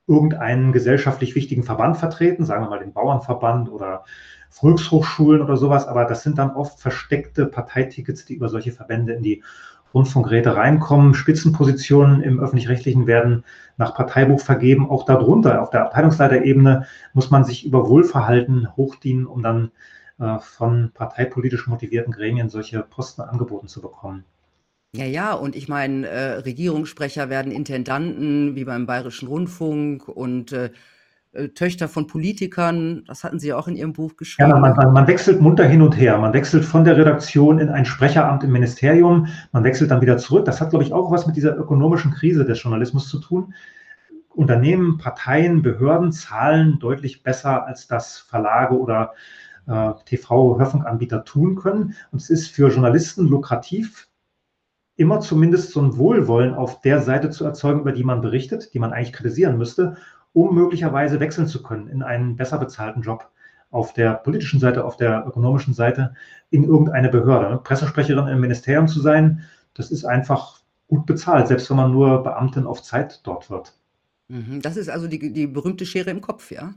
irgendeinen 0.06 0.72
gesellschaftlich 0.72 1.34
wichtigen 1.34 1.62
Verband 1.62 1.96
vertreten, 1.96 2.44
sagen 2.44 2.64
wir 2.64 2.70
mal 2.70 2.78
den 2.78 2.92
Bauernverband 2.92 3.70
oder 3.70 4.04
Volkshochschulen 4.50 5.42
oder 5.42 5.56
sowas, 5.56 5.86
aber 5.88 6.04
das 6.04 6.22
sind 6.22 6.38
dann 6.38 6.50
oft 6.50 6.78
versteckte 6.78 7.46
Parteitickets, 7.46 8.24
die 8.24 8.34
über 8.34 8.48
solche 8.48 8.72
Verbände 8.72 9.14
in 9.14 9.22
die 9.22 9.42
Rundfunkräte 9.92 10.56
reinkommen. 10.56 11.14
Spitzenpositionen 11.14 12.20
im 12.20 12.40
öffentlich-rechtlichen 12.40 13.06
werden 13.06 13.44
nach 13.76 13.94
Parteibuch 13.94 14.40
vergeben. 14.40 14.90
Auch 14.90 15.04
darunter, 15.04 15.62
auf 15.62 15.70
der 15.70 15.84
Abteilungsleiterebene, 15.84 16.86
muss 17.12 17.30
man 17.30 17.44
sich 17.44 17.64
über 17.64 17.88
Wohlverhalten 17.88 18.76
hochdienen, 18.76 19.26
um 19.26 19.42
dann 19.42 19.70
äh, 20.18 20.38
von 20.38 20.90
parteipolitisch 20.92 21.66
motivierten 21.66 22.12
Gremien 22.12 22.48
solche 22.48 22.82
Posten 22.82 23.22
angeboten 23.22 23.68
zu 23.68 23.80
bekommen. 23.80 24.24
Ja, 24.94 25.04
ja, 25.04 25.32
und 25.32 25.56
ich 25.56 25.68
meine, 25.68 26.06
äh, 26.06 26.32
Regierungssprecher 26.38 27.28
werden 27.28 27.50
Intendanten, 27.50 28.54
wie 28.54 28.64
beim 28.64 28.86
Bayerischen 28.86 29.26
Rundfunk 29.26 30.06
und 30.08 30.52
äh, 30.52 30.70
äh, 31.34 31.48
Töchter 31.48 31.88
von 31.88 32.06
Politikern. 32.06 33.04
Das 33.06 33.24
hatten 33.24 33.40
Sie 33.40 33.48
ja 33.48 33.56
auch 33.56 33.66
in 33.66 33.74
Ihrem 33.74 33.92
Buch 33.92 34.16
geschrieben. 34.16 34.50
Ja, 34.50 34.58
man, 34.58 34.76
man, 34.76 34.92
man, 34.92 35.06
wechselt 35.08 35.40
munter 35.40 35.64
hin 35.64 35.82
und 35.82 35.96
her. 35.96 36.16
Man 36.18 36.32
wechselt 36.32 36.64
von 36.64 36.84
der 36.84 36.96
Redaktion 36.96 37.58
in 37.58 37.68
ein 37.70 37.84
Sprecheramt 37.84 38.44
im 38.44 38.52
Ministerium. 38.52 39.26
Man 39.50 39.64
wechselt 39.64 39.90
dann 39.90 40.00
wieder 40.00 40.16
zurück. 40.16 40.44
Das 40.44 40.60
hat, 40.60 40.70
glaube 40.70 40.84
ich, 40.84 40.92
auch 40.92 41.10
was 41.10 41.26
mit 41.26 41.34
dieser 41.34 41.56
ökonomischen 41.56 42.12
Krise 42.12 42.44
des 42.44 42.62
Journalismus 42.62 43.08
zu 43.08 43.18
tun. 43.18 43.52
Unternehmen, 44.28 44.98
Parteien, 44.98 45.62
Behörden 45.62 46.12
zahlen 46.12 46.78
deutlich 46.78 47.22
besser, 47.22 47.66
als 47.66 47.88
das 47.88 48.18
Verlage 48.18 48.78
oder 48.78 49.14
äh, 49.66 49.92
TV-Hörfunkanbieter 50.04 51.24
tun 51.24 51.56
können. 51.56 51.94
Und 52.12 52.22
es 52.22 52.30
ist 52.30 52.48
für 52.48 52.68
Journalisten 52.68 53.26
lukrativ, 53.26 54.08
immer 54.96 55.20
zumindest 55.20 55.72
so 55.72 55.80
ein 55.80 55.96
Wohlwollen 55.96 56.54
auf 56.54 56.80
der 56.80 57.00
Seite 57.00 57.30
zu 57.30 57.44
erzeugen, 57.44 57.80
über 57.80 57.92
die 57.92 58.04
man 58.04 58.20
berichtet, 58.20 58.74
die 58.74 58.78
man 58.78 58.92
eigentlich 58.92 59.12
kritisieren 59.12 59.58
müsste, 59.58 59.96
um 60.32 60.54
möglicherweise 60.54 61.20
wechseln 61.20 61.46
zu 61.46 61.62
können 61.62 61.88
in 61.88 62.02
einen 62.02 62.36
besser 62.36 62.58
bezahlten 62.58 63.02
Job 63.02 63.30
auf 63.70 63.92
der 63.92 64.14
politischen 64.14 64.60
Seite, 64.60 64.84
auf 64.84 64.96
der 64.96 65.26
ökonomischen 65.26 65.74
Seite 65.74 66.14
in 66.50 66.64
irgendeine 66.64 67.08
Behörde. 67.08 67.58
Pressesprecherin 67.58 68.28
im 68.28 68.40
Ministerium 68.40 68.86
zu 68.86 69.00
sein, 69.00 69.42
das 69.74 69.90
ist 69.90 70.04
einfach 70.04 70.60
gut 70.86 71.06
bezahlt, 71.06 71.48
selbst 71.48 71.68
wenn 71.70 71.76
man 71.76 71.90
nur 71.90 72.22
Beamtin 72.22 72.66
auf 72.66 72.82
Zeit 72.82 73.20
dort 73.24 73.50
wird. 73.50 73.74
Mhm, 74.28 74.60
das 74.62 74.76
ist 74.76 74.88
also 74.88 75.08
die, 75.08 75.32
die 75.32 75.46
berühmte 75.46 75.86
Schere 75.86 76.10
im 76.10 76.20
Kopf, 76.20 76.50
ja? 76.52 76.74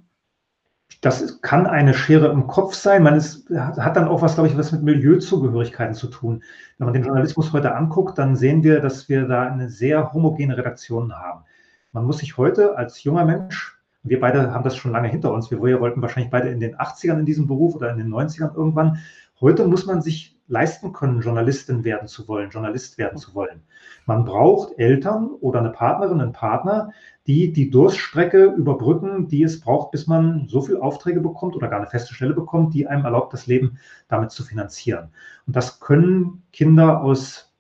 Das 1.02 1.42
kann 1.42 1.68
eine 1.68 1.94
Schere 1.94 2.30
im 2.30 2.48
Kopf 2.48 2.74
sein. 2.74 3.04
Man 3.04 3.16
ist, 3.16 3.50
hat 3.52 3.96
dann 3.96 4.08
auch 4.08 4.22
was, 4.22 4.34
glaube 4.34 4.50
ich, 4.50 4.58
was 4.58 4.72
mit 4.72 4.84
Milieuzugehörigkeiten 4.84 5.94
zu 5.94 6.08
tun. 6.08 6.44
Wenn 6.78 6.86
man 6.86 6.94
den 6.94 7.04
Journalismus 7.04 7.54
heute 7.54 7.76
anguckt, 7.76 8.18
dann 8.18 8.36
sehen 8.36 8.64
wir, 8.64 8.80
dass 8.80 9.08
wir 9.08 9.28
da 9.28 9.44
eine 9.44 9.70
sehr 9.70 10.14
homogene 10.14 10.58
Redaktion 10.58 11.14
haben. 11.14 11.44
Man 11.92 12.06
muss 12.06 12.20
sich 12.20 12.38
heute 12.38 12.78
als 12.78 13.04
junger 13.04 13.26
Mensch, 13.26 13.78
wir 14.04 14.20
beide 14.20 14.54
haben 14.54 14.64
das 14.64 14.78
schon 14.78 14.92
lange 14.92 15.08
hinter 15.08 15.34
uns, 15.34 15.52
wir 15.52 15.60
wollten 15.60 16.02
wahrscheinlich 16.02 16.32
beide 16.32 16.50
in 16.50 16.60
den 16.60 16.76
80ern 16.76 17.20
in 17.20 17.26
diesem 17.26 17.48
Beruf 17.48 17.76
oder 17.76 17.92
in 17.92 17.98
den 17.98 18.10
90ern 18.10 18.56
irgendwann, 18.56 19.00
heute 19.42 19.68
muss 19.68 19.86
man 19.86 20.02
sich 20.02 20.37
leisten 20.48 20.94
können, 20.94 21.22
Journalistin 21.22 21.84
werden 21.84 22.08
zu 22.08 22.28
wollen, 22.28 22.50
Journalist 22.50 22.98
werden 22.98 23.18
zu 23.18 23.34
wollen. 23.36 23.64
Man 24.06 24.24
braucht 24.24 24.78
Eltern 24.80 25.32
oder 25.42 25.60
eine 25.60 25.72
Partnerin, 25.72 26.22
einen 26.22 26.32
Partner, 26.32 26.92
die 27.28 27.52
die 27.52 27.70
Durststrecke 27.70 28.46
überbrücken, 28.46 29.28
die 29.28 29.44
es 29.44 29.60
braucht, 29.60 29.92
bis 29.92 30.08
man 30.08 30.48
so 30.48 30.62
viele 30.62 30.82
Aufträge 30.82 31.20
bekommt 31.20 31.56
oder 31.56 31.68
gar 31.68 31.80
eine 31.80 31.90
feste 31.90 32.14
Stelle 32.14 32.34
bekommt, 32.34 32.74
die 32.74 32.88
einem 32.88 33.04
erlaubt, 33.04 33.34
das 33.34 33.48
Leben 33.48 33.80
damit 34.08 34.32
zu 34.32 34.44
finanzieren. 34.44 35.10
Und 35.46 35.56
das 35.56 35.82
können 35.82 36.44
Kinder 36.54 37.02
aus 37.02 37.54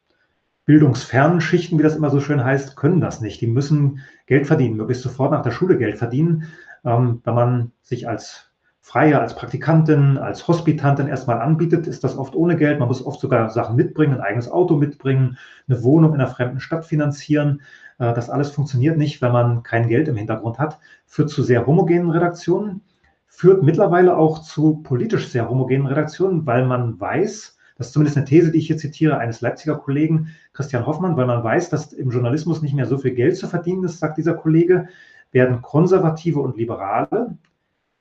bildungsfernen 0.65 1.41
Schichten, 1.41 1.79
wie 1.79 1.83
das 1.83 1.95
immer 1.95 2.09
so 2.09 2.19
schön 2.19 2.43
heißt, 2.43 2.75
können 2.75 3.01
das 3.01 3.21
nicht. 3.21 3.39
Die 3.41 3.47
müssen 3.47 4.01
Geld 4.25 4.47
verdienen, 4.47 4.75
möglichst 4.75 5.03
sofort 5.03 5.31
nach 5.31 5.41
der 5.41 5.51
Schule 5.51 5.77
Geld 5.77 5.97
verdienen. 5.97 6.43
Ähm, 6.83 7.21
wenn 7.23 7.35
man 7.35 7.71
sich 7.81 8.07
als 8.07 8.46
Freie 8.87 9.19
als 9.19 9.35
Praktikantin, 9.35 10.17
als 10.17 10.47
Hospitantin 10.47 11.09
erstmal 11.09 11.41
anbietet, 11.41 11.87
ist 11.87 12.05
das 12.05 12.17
oft 12.17 12.35
ohne 12.35 12.55
Geld. 12.55 12.79
Man 12.79 12.87
muss 12.87 13.05
oft 13.05 13.19
sogar 13.19 13.49
Sachen 13.49 13.75
mitbringen, 13.75 14.13
ein 14.13 14.21
eigenes 14.21 14.49
Auto 14.49 14.77
mitbringen, 14.77 15.37
eine 15.67 15.83
Wohnung 15.83 16.13
in 16.13 16.21
einer 16.21 16.29
fremden 16.29 16.61
Stadt 16.61 16.85
finanzieren. 16.85 17.61
Äh, 17.99 18.13
das 18.13 18.29
alles 18.29 18.51
funktioniert 18.51 18.97
nicht, 18.97 19.21
wenn 19.21 19.33
man 19.33 19.61
kein 19.61 19.89
Geld 19.89 20.07
im 20.07 20.15
Hintergrund 20.15 20.57
hat. 20.57 20.79
Führt 21.05 21.29
zu 21.29 21.43
sehr 21.43 21.67
homogenen 21.67 22.11
Redaktionen, 22.11 22.79
führt 23.27 23.61
mittlerweile 23.61 24.15
auch 24.15 24.39
zu 24.39 24.77
politisch 24.83 25.27
sehr 25.27 25.49
homogenen 25.49 25.87
Redaktionen, 25.87 26.45
weil 26.45 26.65
man 26.65 26.97
weiß, 26.97 27.57
das 27.77 27.87
ist 27.87 27.93
zumindest 27.93 28.15
eine 28.15 28.25
These, 28.25 28.53
die 28.53 28.59
ich 28.59 28.67
hier 28.67 28.77
zitiere, 28.77 29.17
eines 29.17 29.41
Leipziger 29.41 29.75
Kollegen, 29.75 30.29
Christian 30.53 30.85
Hoffmann, 30.85 31.17
weil 31.17 31.27
man 31.27 31.43
weiß, 31.43 31.69
dass 31.69 31.91
im 31.91 32.09
Journalismus 32.09 32.61
nicht 32.61 32.73
mehr 32.73 32.87
so 32.87 32.97
viel 32.97 33.11
Geld 33.11 33.35
zu 33.35 33.47
verdienen 33.47 33.83
ist, 33.83 33.99
sagt 33.99 34.17
dieser 34.17 34.35
Kollege, 34.35 34.87
werden 35.33 35.61
Konservative 35.61 36.39
und 36.39 36.55
Liberale, 36.55 37.35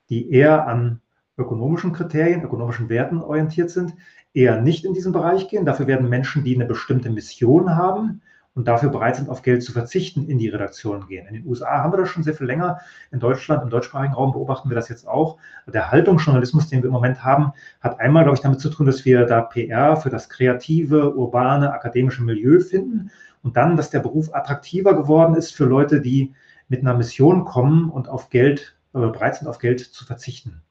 die 0.08 0.30
eher 0.30 0.66
an 0.66 1.00
ökonomischen 1.38 1.92
Kriterien, 1.92 2.42
ökonomischen 2.42 2.88
Werten 2.88 3.20
orientiert 3.20 3.70
sind, 3.70 3.94
eher 4.32 4.60
nicht 4.60 4.84
in 4.84 4.94
diesen 4.94 5.12
Bereich 5.12 5.48
gehen. 5.48 5.64
Dafür 5.66 5.86
werden 5.86 6.08
Menschen, 6.08 6.44
die 6.44 6.54
eine 6.54 6.66
bestimmte 6.66 7.10
Mission 7.10 7.74
haben 7.76 8.22
und 8.54 8.66
dafür 8.68 8.88
bereit 8.88 9.16
sind, 9.16 9.28
auf 9.28 9.42
Geld 9.42 9.62
zu 9.62 9.72
verzichten, 9.72 10.28
in 10.28 10.38
die 10.38 10.48
Redaktion 10.48 11.06
gehen. 11.08 11.26
In 11.26 11.34
den 11.34 11.46
USA 11.46 11.82
haben 11.82 11.92
wir 11.92 11.98
das 11.98 12.08
schon 12.08 12.22
sehr 12.22 12.34
viel 12.34 12.46
länger. 12.46 12.80
In 13.10 13.20
Deutschland, 13.20 13.62
im 13.62 13.68
deutschsprachigen 13.68 14.14
Raum 14.14 14.32
beobachten 14.32 14.70
wir 14.70 14.74
das 14.74 14.88
jetzt 14.88 15.06
auch. 15.06 15.36
Der 15.66 15.90
Haltungsjournalismus, 15.90 16.68
den 16.68 16.82
wir 16.82 16.86
im 16.86 16.94
Moment 16.94 17.22
haben, 17.22 17.52
hat 17.82 18.00
einmal, 18.00 18.24
glaube 18.24 18.36
ich, 18.36 18.42
damit 18.42 18.60
zu 18.60 18.70
tun, 18.70 18.86
dass 18.86 19.04
wir 19.04 19.26
da 19.26 19.42
PR 19.42 19.96
für 19.96 20.08
das 20.08 20.30
kreative, 20.30 21.14
urbane, 21.14 21.72
akademische 21.72 22.22
Milieu 22.22 22.60
finden 22.60 23.10
und 23.42 23.56
dann, 23.58 23.76
dass 23.76 23.90
der 23.90 24.00
Beruf 24.00 24.34
attraktiver 24.34 24.94
geworden 24.94 25.34
ist 25.34 25.54
für 25.54 25.66
Leute, 25.66 26.00
die 26.00 26.34
mit 26.68 26.80
einer 26.80 26.94
Mission 26.94 27.44
kommen 27.44 27.90
und 27.90 28.08
auf 28.08 28.30
Geld, 28.30 28.75
bereit 29.00 29.36
sind, 29.36 29.48
auf 29.48 29.58
Geld 29.58 29.80
zu 29.80 30.04
verzichten. 30.04 30.62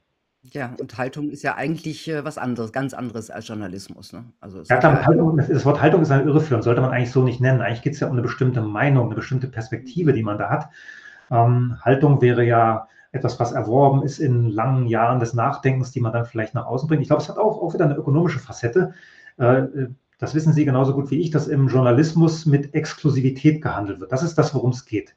Ja, 0.51 0.75
und 0.79 0.98
Haltung 0.98 1.29
ist 1.32 1.44
ja 1.44 1.55
eigentlich 1.55 2.08
äh, 2.08 2.24
was 2.24 2.38
anderes, 2.38 2.72
ganz 2.72 2.94
anderes 2.94 3.32
als 3.32 3.48
Journalismus. 3.48 4.13
Ne? 4.13 4.25
Also 4.39 4.62
ja, 4.62 4.77
klar, 4.77 5.05
Haltung, 5.05 5.38
das 5.38 5.65
Wort 5.65 5.82
Haltung 5.82 6.01
ist 6.01 6.12
eine 6.12 6.24
Irreführung, 6.24 6.62
sollte 6.62 6.82
man 6.82 6.91
eigentlich 6.91 7.12
so 7.12 7.24
nicht 7.24 7.41
nennen. 7.41 7.62
Eigentlich 7.62 7.82
geht 7.82 7.94
es 7.94 8.00
ja 8.00 8.08
um 8.08 8.13
eine 8.13 8.22
bestimmte 8.22 8.62
Meinung, 8.62 9.08
eine 9.08 9.15
bestimmte 9.15 9.48
Perspektive, 9.48 10.13
die 10.13 10.24
man 10.24 10.38
da 10.38 10.50
hat. 10.50 10.70
Ähm, 11.32 11.77
Haltung 11.82 12.22
wäre 12.22 12.44
ja 12.44 12.88
etwas, 13.12 13.39
was 13.39 13.53
erworben 13.53 14.03
ist 14.03 14.20
in 14.20 14.50
langen 14.50 14.88
Jahren 14.88 15.20
des 15.20 15.34
Nachdenkens, 15.34 15.91
die 15.91 16.01
man 16.01 16.13
dann 16.13 16.25
vielleicht 16.25 16.53
nach 16.53 16.65
außen 16.65 16.88
bringt. 16.88 17.01
Ich 17.01 17.08
glaube, 17.08 17.24
es 17.24 17.29
hat 17.29 17.38
auch, 17.38 17.62
auch 17.62 17.74
wieder 17.74 17.86
eine 17.86 17.96
ökonomische 17.96 18.39
Facette. 18.39 18.94
Äh, 19.38 19.63
das 20.20 20.36
wissen 20.36 20.53
Sie 20.53 20.63
genauso 20.63 20.94
gut 20.94 21.12
wie 21.12 21.20
ich, 21.20 21.32
dass 21.32 21.48
im 21.48 21.67
Journalismus 21.67 22.46
mit 22.46 22.74
Exklusivität 22.74 23.62
gehandelt 23.62 24.00
wird. 24.00 24.12
Das 24.12 24.24
ist 24.24 24.38
das, 24.38 24.53
worum 24.53 24.72
es 24.72 24.86
geht. 24.86 25.15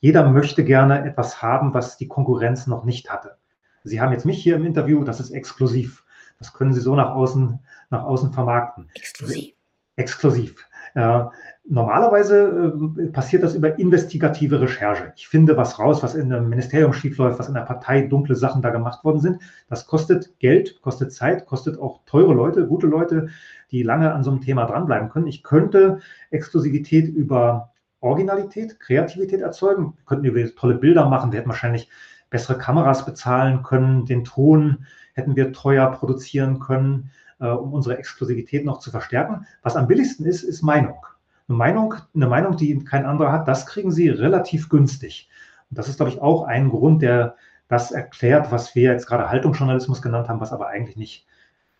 Jeder 0.00 0.28
möchte 0.30 0.64
gerne 0.64 1.04
etwas 1.04 1.42
haben, 1.42 1.74
was 1.74 1.96
die 1.96 2.08
Konkurrenz 2.08 2.66
noch 2.66 2.84
nicht 2.84 3.10
hatte. 3.10 3.36
Sie 3.84 4.00
haben 4.00 4.12
jetzt 4.12 4.26
mich 4.26 4.42
hier 4.42 4.56
im 4.56 4.66
Interview, 4.66 5.04
das 5.04 5.20
ist 5.20 5.30
exklusiv. 5.30 6.04
Das 6.38 6.52
können 6.52 6.72
Sie 6.72 6.80
so 6.80 6.94
nach 6.94 7.10
außen, 7.10 7.60
nach 7.90 8.02
außen 8.02 8.32
vermarkten. 8.32 8.88
Exklusiv. 8.94 9.54
Exklusiv. 9.96 10.66
Äh, 10.94 11.24
normalerweise 11.68 12.74
äh, 12.98 13.06
passiert 13.08 13.42
das 13.42 13.54
über 13.54 13.78
investigative 13.78 14.60
Recherche. 14.60 15.12
Ich 15.16 15.28
finde 15.28 15.56
was 15.56 15.78
raus, 15.78 16.02
was 16.02 16.14
in 16.14 16.32
einem 16.32 16.48
Ministerium 16.48 16.92
schiefläuft, 16.92 17.38
was 17.38 17.48
in 17.48 17.54
der 17.54 17.60
Partei 17.62 18.02
dunkle 18.02 18.34
Sachen 18.34 18.62
da 18.62 18.70
gemacht 18.70 19.04
worden 19.04 19.20
sind. 19.20 19.42
Das 19.68 19.86
kostet 19.86 20.38
Geld, 20.38 20.80
kostet 20.80 21.12
Zeit, 21.12 21.46
kostet 21.46 21.78
auch 21.78 22.00
teure 22.06 22.32
Leute, 22.32 22.66
gute 22.66 22.86
Leute, 22.86 23.28
die 23.70 23.82
lange 23.82 24.12
an 24.12 24.24
so 24.24 24.30
einem 24.30 24.40
Thema 24.40 24.64
dranbleiben 24.64 25.10
können. 25.10 25.26
Ich 25.26 25.42
könnte 25.42 26.00
Exklusivität 26.30 27.08
über 27.08 27.69
Originalität, 28.00 28.80
Kreativität 28.80 29.40
erzeugen. 29.40 29.94
Wir 29.96 30.04
könnten 30.06 30.34
wir 30.34 30.56
tolle 30.56 30.74
Bilder 30.74 31.08
machen. 31.08 31.32
Wir 31.32 31.40
hätten 31.40 31.50
wahrscheinlich 31.50 31.88
bessere 32.30 32.58
Kameras 32.58 33.04
bezahlen 33.04 33.62
können, 33.62 34.06
den 34.06 34.24
Ton 34.24 34.86
hätten 35.14 35.36
wir 35.36 35.52
teuer 35.52 35.90
produzieren 35.90 36.60
können, 36.60 37.10
äh, 37.40 37.48
um 37.48 37.72
unsere 37.72 37.98
Exklusivität 37.98 38.64
noch 38.64 38.78
zu 38.78 38.90
verstärken. 38.90 39.46
Was 39.62 39.76
am 39.76 39.88
billigsten 39.88 40.24
ist, 40.24 40.42
ist 40.42 40.62
Meinung. 40.62 41.04
Eine 41.48 41.58
Meinung, 41.58 41.94
eine 42.14 42.28
Meinung, 42.28 42.56
die 42.56 42.84
kein 42.84 43.04
anderer 43.04 43.32
hat, 43.32 43.48
das 43.48 43.66
kriegen 43.66 43.90
Sie 43.90 44.08
relativ 44.08 44.68
günstig. 44.68 45.28
Und 45.68 45.78
das 45.78 45.88
ist, 45.88 45.96
glaube 45.96 46.12
ich, 46.12 46.20
auch 46.20 46.44
ein 46.44 46.70
Grund, 46.70 47.02
der 47.02 47.36
das 47.68 47.90
erklärt, 47.90 48.50
was 48.50 48.74
wir 48.74 48.92
jetzt 48.92 49.06
gerade 49.06 49.28
Haltungsjournalismus 49.28 50.00
genannt 50.00 50.28
haben, 50.28 50.40
was 50.40 50.52
aber 50.52 50.68
eigentlich 50.68 50.96
nicht, 50.96 51.26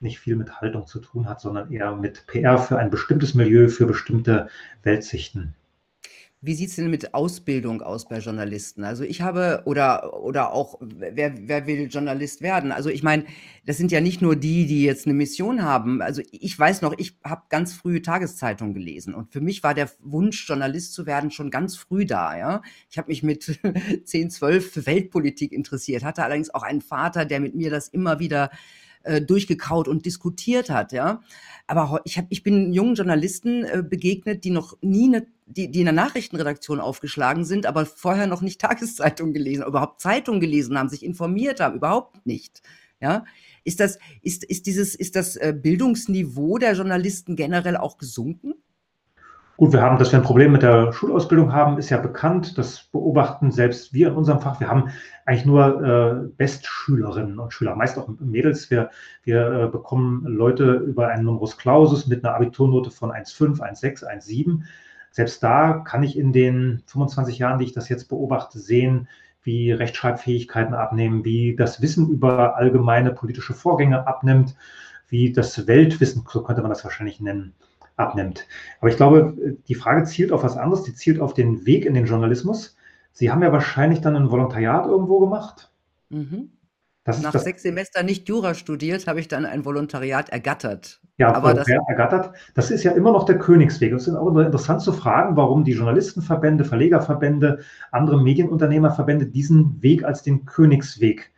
nicht 0.00 0.18
viel 0.18 0.36
mit 0.36 0.60
Haltung 0.60 0.86
zu 0.86 1.00
tun 1.00 1.28
hat, 1.28 1.40
sondern 1.40 1.70
eher 1.70 1.94
mit 1.94 2.26
PR 2.26 2.58
für 2.58 2.78
ein 2.78 2.90
bestimmtes 2.90 3.34
Milieu, 3.34 3.68
für 3.68 3.86
bestimmte 3.86 4.48
Weltsichten. 4.82 5.54
Wie 6.42 6.54
sieht 6.54 6.70
es 6.70 6.76
denn 6.76 6.88
mit 6.88 7.12
Ausbildung 7.12 7.82
aus 7.82 8.08
bei 8.08 8.18
Journalisten? 8.18 8.82
Also 8.82 9.04
ich 9.04 9.20
habe, 9.20 9.62
oder, 9.66 10.22
oder 10.22 10.54
auch, 10.54 10.78
wer, 10.80 11.34
wer 11.46 11.66
will 11.66 11.88
Journalist 11.90 12.40
werden? 12.40 12.72
Also 12.72 12.88
ich 12.88 13.02
meine, 13.02 13.26
das 13.66 13.76
sind 13.76 13.92
ja 13.92 14.00
nicht 14.00 14.22
nur 14.22 14.36
die, 14.36 14.66
die 14.66 14.82
jetzt 14.82 15.04
eine 15.04 15.12
Mission 15.12 15.62
haben. 15.62 16.00
Also 16.00 16.22
ich 16.30 16.58
weiß 16.58 16.80
noch, 16.80 16.94
ich 16.96 17.18
habe 17.22 17.42
ganz 17.50 17.74
früh 17.74 18.00
Tageszeitung 18.00 18.72
gelesen 18.72 19.12
und 19.14 19.30
für 19.30 19.42
mich 19.42 19.62
war 19.62 19.74
der 19.74 19.90
Wunsch, 20.00 20.48
Journalist 20.48 20.94
zu 20.94 21.04
werden, 21.04 21.30
schon 21.30 21.50
ganz 21.50 21.76
früh 21.76 22.06
da. 22.06 22.34
Ja, 22.34 22.62
Ich 22.88 22.96
habe 22.96 23.08
mich 23.08 23.22
mit 23.22 23.60
10, 24.04 24.30
12 24.30 24.72
für 24.72 24.86
Weltpolitik 24.86 25.52
interessiert, 25.52 26.04
hatte 26.04 26.24
allerdings 26.24 26.54
auch 26.54 26.62
einen 26.62 26.80
Vater, 26.80 27.26
der 27.26 27.40
mit 27.40 27.54
mir 27.54 27.68
das 27.68 27.88
immer 27.88 28.18
wieder 28.18 28.50
äh, 29.02 29.20
durchgekaut 29.22 29.88
und 29.88 30.06
diskutiert 30.06 30.70
hat, 30.70 30.92
ja. 30.92 31.22
Aber 31.66 32.00
ich, 32.04 32.18
hab, 32.18 32.26
ich 32.28 32.42
bin 32.42 32.72
jungen 32.72 32.94
Journalisten 32.94 33.64
äh, 33.64 33.82
begegnet, 33.82 34.44
die 34.44 34.50
noch 34.50 34.76
nie 34.82 35.08
eine, 35.08 35.26
die, 35.46 35.70
die 35.70 35.80
in 35.80 35.86
der 35.86 35.94
Nachrichtenredaktion 35.94 36.80
aufgeschlagen 36.80 37.44
sind, 37.44 37.66
aber 37.66 37.86
vorher 37.86 38.26
noch 38.26 38.42
nicht 38.42 38.60
Tageszeitung 38.60 39.32
gelesen, 39.32 39.64
überhaupt 39.64 40.00
Zeitung 40.00 40.40
gelesen 40.40 40.78
haben, 40.78 40.88
sich 40.88 41.04
informiert 41.04 41.60
haben, 41.60 41.76
überhaupt 41.76 42.26
nicht. 42.26 42.62
Ja, 43.00 43.24
ist 43.64 43.80
das, 43.80 43.98
ist, 44.20 44.44
ist 44.44 44.66
dieses, 44.66 44.94
ist 44.94 45.16
das 45.16 45.36
äh, 45.36 45.54
Bildungsniveau 45.56 46.58
der 46.58 46.74
Journalisten 46.74 47.34
generell 47.34 47.78
auch 47.78 47.96
gesunken? 47.96 48.54
Gut, 49.60 49.74
wir 49.74 49.82
haben, 49.82 49.98
dass 49.98 50.10
wir 50.10 50.18
ein 50.18 50.24
Problem 50.24 50.52
mit 50.52 50.62
der 50.62 50.90
Schulausbildung 50.90 51.52
haben, 51.52 51.76
ist 51.76 51.90
ja 51.90 51.98
bekannt. 51.98 52.56
Das 52.56 52.84
beobachten 52.84 53.52
selbst 53.52 53.92
wir 53.92 54.08
in 54.08 54.14
unserem 54.14 54.40
Fach. 54.40 54.58
Wir 54.58 54.68
haben 54.68 54.88
eigentlich 55.26 55.44
nur 55.44 55.84
äh, 55.84 56.28
Bestschülerinnen 56.34 57.38
und 57.38 57.52
Schüler, 57.52 57.76
meist 57.76 57.98
auch 57.98 58.08
Mädels. 58.20 58.70
Wir, 58.70 58.88
wir 59.22 59.50
äh, 59.50 59.68
bekommen 59.68 60.24
Leute 60.24 60.76
über 60.76 61.08
einen 61.08 61.24
Numerus 61.26 61.58
Clausus 61.58 62.06
mit 62.06 62.24
einer 62.24 62.36
Abiturnote 62.36 62.90
von 62.90 63.10
1,5, 63.10 63.60
1,6, 63.60 64.06
1,7. 64.06 64.62
Selbst 65.10 65.42
da 65.42 65.74
kann 65.74 66.04
ich 66.04 66.16
in 66.16 66.32
den 66.32 66.82
25 66.86 67.36
Jahren, 67.38 67.58
die 67.58 67.66
ich 67.66 67.74
das 67.74 67.90
jetzt 67.90 68.08
beobachte, 68.08 68.58
sehen, 68.58 69.08
wie 69.42 69.72
Rechtschreibfähigkeiten 69.72 70.72
abnehmen, 70.72 71.22
wie 71.26 71.54
das 71.54 71.82
Wissen 71.82 72.08
über 72.08 72.56
allgemeine 72.56 73.12
politische 73.12 73.52
Vorgänge 73.52 74.06
abnimmt, 74.06 74.54
wie 75.10 75.34
das 75.34 75.66
Weltwissen, 75.66 76.24
so 76.26 76.42
könnte 76.42 76.62
man 76.62 76.70
das 76.70 76.82
wahrscheinlich 76.82 77.20
nennen, 77.20 77.52
abnimmt. 78.00 78.46
Aber 78.80 78.90
ich 78.90 78.96
glaube, 78.96 79.56
die 79.68 79.74
Frage 79.74 80.04
zielt 80.04 80.32
auf 80.32 80.42
was 80.42 80.56
anderes, 80.56 80.82
die 80.82 80.94
zielt 80.94 81.20
auf 81.20 81.34
den 81.34 81.66
Weg 81.66 81.84
in 81.84 81.94
den 81.94 82.06
Journalismus. 82.06 82.76
Sie 83.12 83.30
haben 83.30 83.42
ja 83.42 83.52
wahrscheinlich 83.52 84.00
dann 84.00 84.16
ein 84.16 84.30
Volontariat 84.30 84.86
irgendwo 84.86 85.20
gemacht. 85.20 85.70
Mhm. 86.08 86.50
Nach 87.22 87.34
sechs 87.34 87.62
Semestern 87.62 88.06
nicht 88.06 88.28
Jura 88.28 88.54
studiert, 88.54 89.06
habe 89.06 89.20
ich 89.20 89.28
dann 89.28 89.44
ein 89.44 89.64
Volontariat 89.64 90.28
ergattert. 90.28 91.00
Ja, 91.16 91.34
aber 91.34 91.54
das 91.54 91.68
ergattert. 91.68 92.34
Das 92.54 92.70
ist 92.70 92.84
ja 92.84 92.92
immer 92.92 93.12
noch 93.12 93.24
der 93.24 93.38
Königsweg. 93.38 93.92
Es 93.92 94.06
ist 94.06 94.14
auch 94.14 94.34
interessant 94.36 94.80
zu 94.80 94.92
fragen, 94.92 95.36
warum 95.36 95.64
die 95.64 95.72
Journalistenverbände, 95.72 96.64
Verlegerverbände, 96.64 97.60
andere 97.90 98.22
Medienunternehmerverbände 98.22 99.26
diesen 99.26 99.82
Weg 99.82 100.04
als 100.04 100.22
den 100.22 100.44
Königsweg 100.46 101.30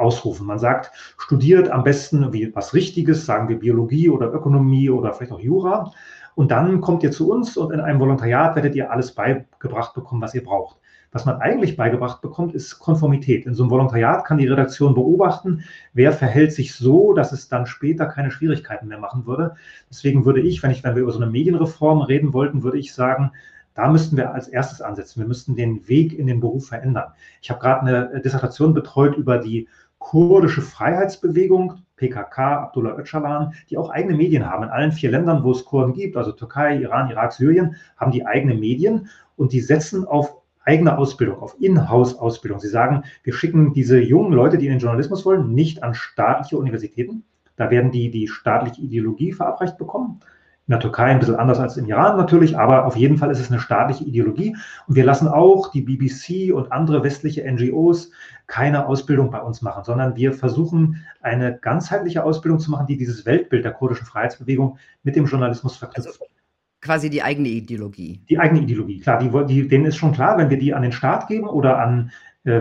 ausrufen. 0.00 0.46
Man 0.46 0.58
sagt, 0.58 0.90
studiert 1.18 1.70
am 1.70 1.84
besten 1.84 2.32
wie 2.32 2.54
was 2.54 2.74
Richtiges, 2.74 3.26
sagen 3.26 3.48
wir 3.48 3.58
Biologie 3.58 4.10
oder 4.10 4.32
Ökonomie 4.32 4.90
oder 4.90 5.12
vielleicht 5.12 5.32
auch 5.32 5.40
Jura. 5.40 5.92
Und 6.34 6.50
dann 6.50 6.80
kommt 6.80 7.02
ihr 7.02 7.10
zu 7.10 7.30
uns 7.30 7.56
und 7.56 7.72
in 7.72 7.80
einem 7.80 8.00
Volontariat 8.00 8.56
werdet 8.56 8.74
ihr 8.74 8.90
alles 8.90 9.12
beigebracht 9.12 9.94
bekommen, 9.94 10.22
was 10.22 10.34
ihr 10.34 10.44
braucht. 10.44 10.76
Was 11.12 11.24
man 11.24 11.40
eigentlich 11.40 11.76
beigebracht 11.76 12.20
bekommt, 12.20 12.54
ist 12.54 12.78
Konformität. 12.78 13.44
In 13.44 13.54
so 13.54 13.64
einem 13.64 13.70
Volontariat 13.70 14.24
kann 14.24 14.38
die 14.38 14.46
Redaktion 14.46 14.94
beobachten, 14.94 15.64
wer 15.92 16.12
verhält 16.12 16.52
sich 16.52 16.74
so, 16.74 17.14
dass 17.14 17.32
es 17.32 17.48
dann 17.48 17.66
später 17.66 18.06
keine 18.06 18.30
Schwierigkeiten 18.30 18.86
mehr 18.86 18.98
machen 18.98 19.26
würde. 19.26 19.56
Deswegen 19.90 20.24
würde 20.24 20.40
ich, 20.40 20.62
wenn 20.62 20.70
ich, 20.70 20.84
wenn 20.84 20.94
wir 20.94 21.02
über 21.02 21.10
so 21.10 21.20
eine 21.20 21.30
Medienreform 21.30 22.02
reden 22.02 22.32
wollten, 22.32 22.62
würde 22.62 22.78
ich 22.78 22.94
sagen, 22.94 23.32
da 23.74 23.88
müssten 23.88 24.16
wir 24.16 24.32
als 24.32 24.46
erstes 24.46 24.80
ansetzen. 24.80 25.20
Wir 25.20 25.26
müssten 25.26 25.56
den 25.56 25.88
Weg 25.88 26.16
in 26.16 26.28
den 26.28 26.38
Beruf 26.38 26.68
verändern. 26.68 27.12
Ich 27.42 27.50
habe 27.50 27.60
gerade 27.60 27.80
eine 27.80 28.20
Dissertation 28.20 28.72
betreut 28.72 29.16
über 29.16 29.38
die 29.38 29.68
kurdische 30.00 30.62
Freiheitsbewegung, 30.62 31.74
PKK, 31.94 32.62
Abdullah 32.62 32.98
Öcalan, 32.98 33.52
die 33.68 33.76
auch 33.76 33.90
eigene 33.90 34.16
Medien 34.16 34.50
haben. 34.50 34.64
In 34.64 34.70
allen 34.70 34.90
vier 34.90 35.10
Ländern, 35.10 35.44
wo 35.44 35.52
es 35.52 35.64
Kurden 35.64 35.92
gibt, 35.92 36.16
also 36.16 36.32
Türkei, 36.32 36.78
Iran, 36.78 37.10
Irak, 37.10 37.32
Syrien, 37.32 37.76
haben 37.96 38.10
die 38.10 38.26
eigene 38.26 38.54
Medien 38.54 39.08
und 39.36 39.52
die 39.52 39.60
setzen 39.60 40.04
auf 40.04 40.34
eigene 40.64 40.98
Ausbildung, 40.98 41.40
auf 41.40 41.54
Inhouse-Ausbildung. 41.60 42.60
Sie 42.60 42.68
sagen, 42.68 43.04
wir 43.22 43.34
schicken 43.34 43.72
diese 43.72 44.00
jungen 44.00 44.32
Leute, 44.32 44.58
die 44.58 44.66
in 44.66 44.72
den 44.72 44.80
Journalismus 44.80 45.24
wollen, 45.24 45.54
nicht 45.54 45.82
an 45.82 45.94
staatliche 45.94 46.58
Universitäten. 46.58 47.24
Da 47.56 47.70
werden 47.70 47.90
die 47.90 48.10
die 48.10 48.26
staatliche 48.26 48.80
Ideologie 48.80 49.32
verabreicht 49.32 49.76
bekommen, 49.78 50.20
in 50.70 50.74
der 50.74 50.80
Türkei 50.80 51.06
ein 51.06 51.18
bisschen 51.18 51.34
anders 51.34 51.58
als 51.58 51.76
im 51.76 51.86
Iran 51.86 52.16
natürlich, 52.16 52.56
aber 52.56 52.86
auf 52.86 52.94
jeden 52.94 53.18
Fall 53.18 53.32
ist 53.32 53.40
es 53.40 53.50
eine 53.50 53.58
staatliche 53.58 54.04
Ideologie. 54.04 54.56
Und 54.86 54.94
wir 54.94 55.04
lassen 55.04 55.26
auch 55.26 55.72
die 55.72 55.80
BBC 55.80 56.54
und 56.54 56.70
andere 56.70 57.02
westliche 57.02 57.42
NGOs 57.42 58.12
keine 58.46 58.86
Ausbildung 58.86 59.32
bei 59.32 59.40
uns 59.40 59.62
machen, 59.62 59.82
sondern 59.82 60.14
wir 60.14 60.32
versuchen 60.32 61.04
eine 61.22 61.58
ganzheitliche 61.58 62.22
Ausbildung 62.22 62.60
zu 62.60 62.70
machen, 62.70 62.86
die 62.86 62.96
dieses 62.96 63.26
Weltbild 63.26 63.64
der 63.64 63.72
kurdischen 63.72 64.06
Freiheitsbewegung 64.06 64.78
mit 65.02 65.16
dem 65.16 65.26
Journalismus 65.26 65.76
verknüpft. 65.76 66.06
Also 66.06 66.24
quasi 66.80 67.10
die 67.10 67.24
eigene 67.24 67.48
Ideologie. 67.48 68.20
Die 68.28 68.38
eigene 68.38 68.60
Ideologie, 68.60 69.00
klar. 69.00 69.18
Die, 69.18 69.46
die, 69.46 69.66
denen 69.66 69.86
ist 69.86 69.96
schon 69.96 70.12
klar, 70.12 70.38
wenn 70.38 70.50
wir 70.50 70.58
die 70.60 70.72
an 70.72 70.82
den 70.82 70.92
Staat 70.92 71.26
geben 71.26 71.48
oder 71.48 71.80
an 71.80 72.12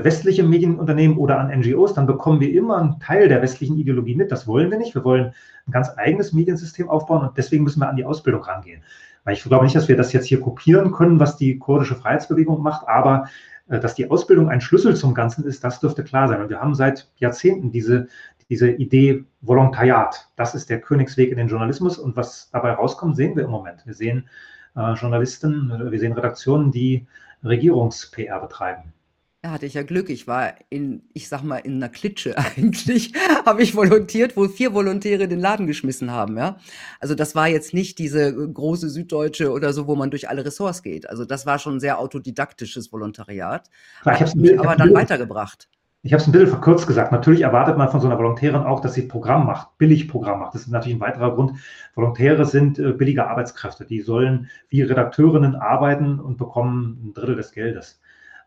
westliche 0.04 0.44
Medienunternehmen 0.44 1.18
oder 1.18 1.40
an 1.40 1.58
NGOs, 1.60 1.94
dann 1.94 2.08
bekommen 2.08 2.40
wir 2.40 2.54
immer 2.54 2.78
einen 2.78 3.00
Teil 3.00 3.28
der 3.28 3.42
westlichen 3.42 3.78
Ideologie 3.78 4.16
mit. 4.16 4.32
Das 4.32 4.48
wollen 4.48 4.72
wir 4.72 4.78
nicht. 4.78 4.96
Wir 4.96 5.04
wollen 5.04 5.34
ein 5.68 5.72
ganz 5.72 5.90
eigenes 5.98 6.34
Mediensystem 6.34 6.90
aufbauen 6.90 7.28
und 7.28 7.38
deswegen 7.38 7.64
müssen 7.64 7.80
wir 7.80 7.90
an 7.90 7.96
die 7.96 8.06
Ausbildung 8.06 8.44
rangehen. 8.44 8.84
Weil 9.24 9.34
ich 9.34 9.44
glaube 9.44 9.66
nicht, 9.66 9.76
dass 9.76 9.88
wir 9.88 9.98
das 9.98 10.14
jetzt 10.14 10.26
hier 10.26 10.40
kopieren 10.40 10.92
können, 10.92 11.20
was 11.20 11.38
die 11.38 11.60
kurdische 11.60 11.96
Freiheitsbewegung 11.96 12.62
macht, 12.62 12.88
aber 12.88 13.30
äh, 13.70 13.80
dass 13.80 13.96
die 13.96 14.10
Ausbildung 14.10 14.50
ein 14.50 14.62
Schlüssel 14.62 14.96
zum 14.96 15.14
Ganzen 15.14 15.46
ist, 15.46 15.64
das 15.64 15.80
dürfte 15.80 16.04
klar 16.04 16.28
sein. 16.28 16.42
Und 16.42 16.50
wir 16.50 16.60
haben 16.60 16.76
seit 16.76 17.10
Jahrzehnten 17.18 17.72
diese, 17.72 18.08
diese 18.50 18.70
Idee 18.70 19.26
Volontariat. 19.42 20.30
Das 20.36 20.56
ist 20.56 20.70
der 20.70 20.82
Königsweg 20.82 21.32
in 21.32 21.38
den 21.38 21.48
Journalismus 21.48 21.98
und 21.98 22.16
was 22.16 22.50
dabei 22.52 22.72
rauskommt, 22.72 23.16
sehen 23.16 23.36
wir 23.36 23.44
im 23.44 23.52
Moment. 23.52 23.86
Wir 23.86 23.94
sehen 23.94 24.28
äh, 24.76 24.94
Journalisten, 24.94 25.92
wir 25.92 26.00
sehen 26.00 26.14
Redaktionen, 26.14 26.72
die 26.72 27.06
Regierungs-PR 27.44 28.40
betreiben. 28.40 28.94
Da 29.42 29.52
hatte 29.52 29.66
ich 29.66 29.76
ja 29.76 29.84
Glück. 29.84 30.10
Ich 30.10 30.28
war 30.28 30.54
in, 30.70 31.04
ich 31.14 31.30
sag 31.30 31.44
mal, 31.44 31.58
in 31.58 31.76
einer 31.76 31.88
Klitsche 31.88 32.38
eigentlich, 32.58 33.14
habe 33.46 33.62
ich 33.64 33.74
volontiert, 33.74 34.36
wo 34.36 34.50
vier 34.50 34.74
Volontäre 34.74 35.30
den 35.30 35.40
Laden 35.40 35.66
geschmissen 35.66 36.12
haben, 36.12 36.38
ja. 36.38 36.58
Also 37.00 37.16
das 37.16 37.36
war 37.36 37.48
jetzt 37.48 37.74
nicht 37.74 38.00
diese 38.00 38.30
äh, 38.30 38.48
große 38.48 38.90
Süddeutsche 38.90 39.52
oder 39.52 39.72
so, 39.72 39.88
wo 39.88 39.96
man 39.96 40.12
durch 40.12 40.28
alle 40.28 40.44
Ressorts 40.44 40.84
geht. 40.84 41.10
Also 41.10 41.24
das 41.24 41.46
war 41.46 41.58
schon 41.58 41.78
ein 41.78 41.80
sehr 41.80 42.00
autodidaktisches 42.00 42.92
Volontariat. 42.92 43.70
Klar, 44.02 44.16
ich 44.16 44.22
Hat 44.22 44.36
mich 44.36 44.60
aber 44.60 44.76
dann 44.76 44.94
weitergebracht. 44.94 45.70
Ich 46.02 46.14
habe 46.14 46.22
es 46.22 46.28
ein 46.28 46.32
bisschen 46.32 46.48
verkürzt 46.48 46.88
gesagt. 46.88 47.12
Natürlich 47.12 47.42
erwartet 47.42 47.78
man 47.78 47.90
von 47.90 48.00
so 48.00 48.08
einer 48.08 48.18
Volontärin 48.18 48.64
auch, 48.64 48.80
dass 48.80 48.94
sie 48.94 49.02
Programm 49.04 49.46
macht, 49.46 49.78
billig 49.78 50.08
Programm 50.08 50.40
macht. 50.40 50.54
Das 50.54 50.62
ist 50.62 50.70
natürlich 50.70 50.98
ein 50.98 51.02
weiterer 51.02 51.36
Grund. 51.36 51.60
Volontäre 51.94 52.46
sind 52.46 52.80
äh, 52.80 52.92
billige 52.92 53.28
Arbeitskräfte. 53.28 53.86
Die 53.86 54.02
sollen 54.02 54.50
wie 54.70 54.82
Redakteurinnen 54.82 55.56
arbeiten 55.56 56.20
und 56.20 56.38
bekommen 56.38 57.02
ein 57.04 57.14
Drittel 57.14 57.36
des 57.36 57.52
Geldes. 57.52 58.00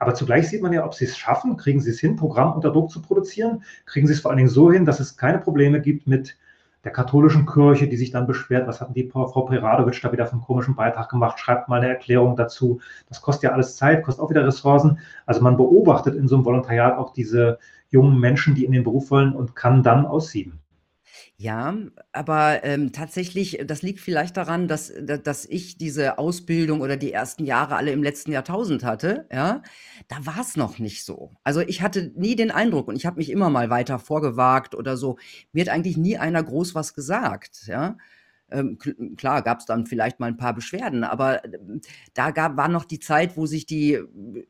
Aber 0.03 0.15
zugleich 0.15 0.49
sieht 0.49 0.63
man 0.63 0.73
ja, 0.73 0.85
ob 0.85 0.95
sie 0.95 1.05
es 1.05 1.17
schaffen, 1.17 1.57
kriegen 1.57 1.81
sie 1.81 1.91
es 1.91 2.01
hin, 2.01 2.17
Programm 2.17 2.55
unter 2.55 2.73
Druck 2.73 2.91
zu 2.91 3.01
produzieren, 3.01 3.63
kriegen 3.87 4.09
sie 4.09 4.15
es 4.15 4.19
vor 4.19 4.33
allen 4.33 4.39
Dingen 4.39 4.49
so 4.49 4.73
hin, 4.73 4.85
dass 4.85 4.99
es 4.99 5.17
keine 5.17 5.39
Probleme 5.39 5.81
gibt 5.81 6.09
mit 6.09 6.37
der 6.83 6.91
katholischen 6.91 7.47
Kirche, 7.47 7.87
die 7.87 7.97
sich 7.97 8.11
dann 8.11 8.27
beschwert, 8.27 8.67
was 8.67 8.81
hatten 8.81 8.95
die 8.95 9.09
Frau 9.09 9.43
Peradovic 9.43 10.03
da 10.03 10.11
wieder 10.11 10.27
für 10.27 10.33
einen 10.33 10.41
komischen 10.41 10.75
Beitrag 10.75 11.09
gemacht, 11.09 11.39
schreibt 11.39 11.69
mal 11.69 11.77
eine 11.77 11.89
Erklärung 11.89 12.35
dazu. 12.35 12.81
Das 13.09 13.23
kostet 13.23 13.45
ja 13.45 13.53
alles 13.53 13.77
Zeit, 13.77 14.03
kostet 14.03 14.25
auch 14.25 14.31
wieder 14.31 14.45
Ressourcen. 14.45 14.99
Also 15.25 15.41
man 15.41 15.57
beobachtet 15.57 16.17
in 16.17 16.27
so 16.27 16.35
einem 16.35 16.47
Volontariat 16.47 16.99
auch 16.99 17.13
diese 17.13 17.61
jungen 17.91 18.19
Menschen, 18.19 18.57
die 18.57 18.65
in 18.65 18.73
den 18.73 18.83
Beruf 18.83 19.13
wollen 19.13 19.37
und 19.37 19.55
kann 19.55 19.85
dann 19.85 20.05
aussieben. 20.05 20.62
Ja, 21.43 21.75
aber, 22.13 22.63
ähm, 22.63 22.93
tatsächlich, 22.93 23.59
äh, 23.59 23.65
das 23.65 23.83
liegt 23.83 23.99
vielleicht 24.01 24.37
daran, 24.37 24.69
dass 24.69 24.91
äh, 24.91 25.19
dass 25.19 25.45
ich 25.47 25.77
diese 25.77 26.19
Ausbildung 26.19 26.81
oder 26.83 26.97
die 26.97 27.13
ersten 27.13 27.45
Jahre 27.45 27.75
alle 27.77 27.91
im 27.91 28.03
letzten 28.03 28.31
Jahrtausend 28.31 28.85
hatte, 28.85 29.27
ja? 29.33 29.63
Da 30.09 30.17
war 30.25 30.39
es 30.41 30.57
noch 30.57 30.79
nicht 30.79 31.05
so. 31.05 31.33
Also, 31.43 31.61
ich 31.61 31.83
hatte 31.83 32.13
nie 32.15 32.37
den 32.37 32.51
Eindruck 32.53 32.87
und 32.87 32.95
ich 32.97 33.07
habe 33.07 33.17
mich 33.17 33.31
immer 33.31 33.51
mal 33.51 33.71
weiter 33.71 33.99
vorgewagt 33.99 34.75
oder 34.77 34.97
so. 34.97 35.19
Mir 35.53 35.63
hat 35.65 35.71
eigentlich 35.71 35.97
nie 35.97 36.17
einer 36.17 36.43
groß 36.45 36.75
was 36.77 36.95
gesagt, 36.95 37.67
ja? 37.67 37.97
Ähm, 38.51 38.79
klar 39.17 39.43
es 39.61 39.65
dann 39.67 39.87
vielleicht 39.87 40.21
mal 40.21 40.27
ein 40.27 40.37
paar 40.37 40.55
Beschwerden, 40.55 41.03
aber, 41.05 41.45
ähm, 41.45 41.81
da 42.15 42.31
gab 42.31 42.57
war 42.59 42.69
noch 42.69 42.85
die 42.85 43.01
Zeit, 43.01 43.37
wo 43.37 43.47
sich 43.47 43.67
die 43.67 43.99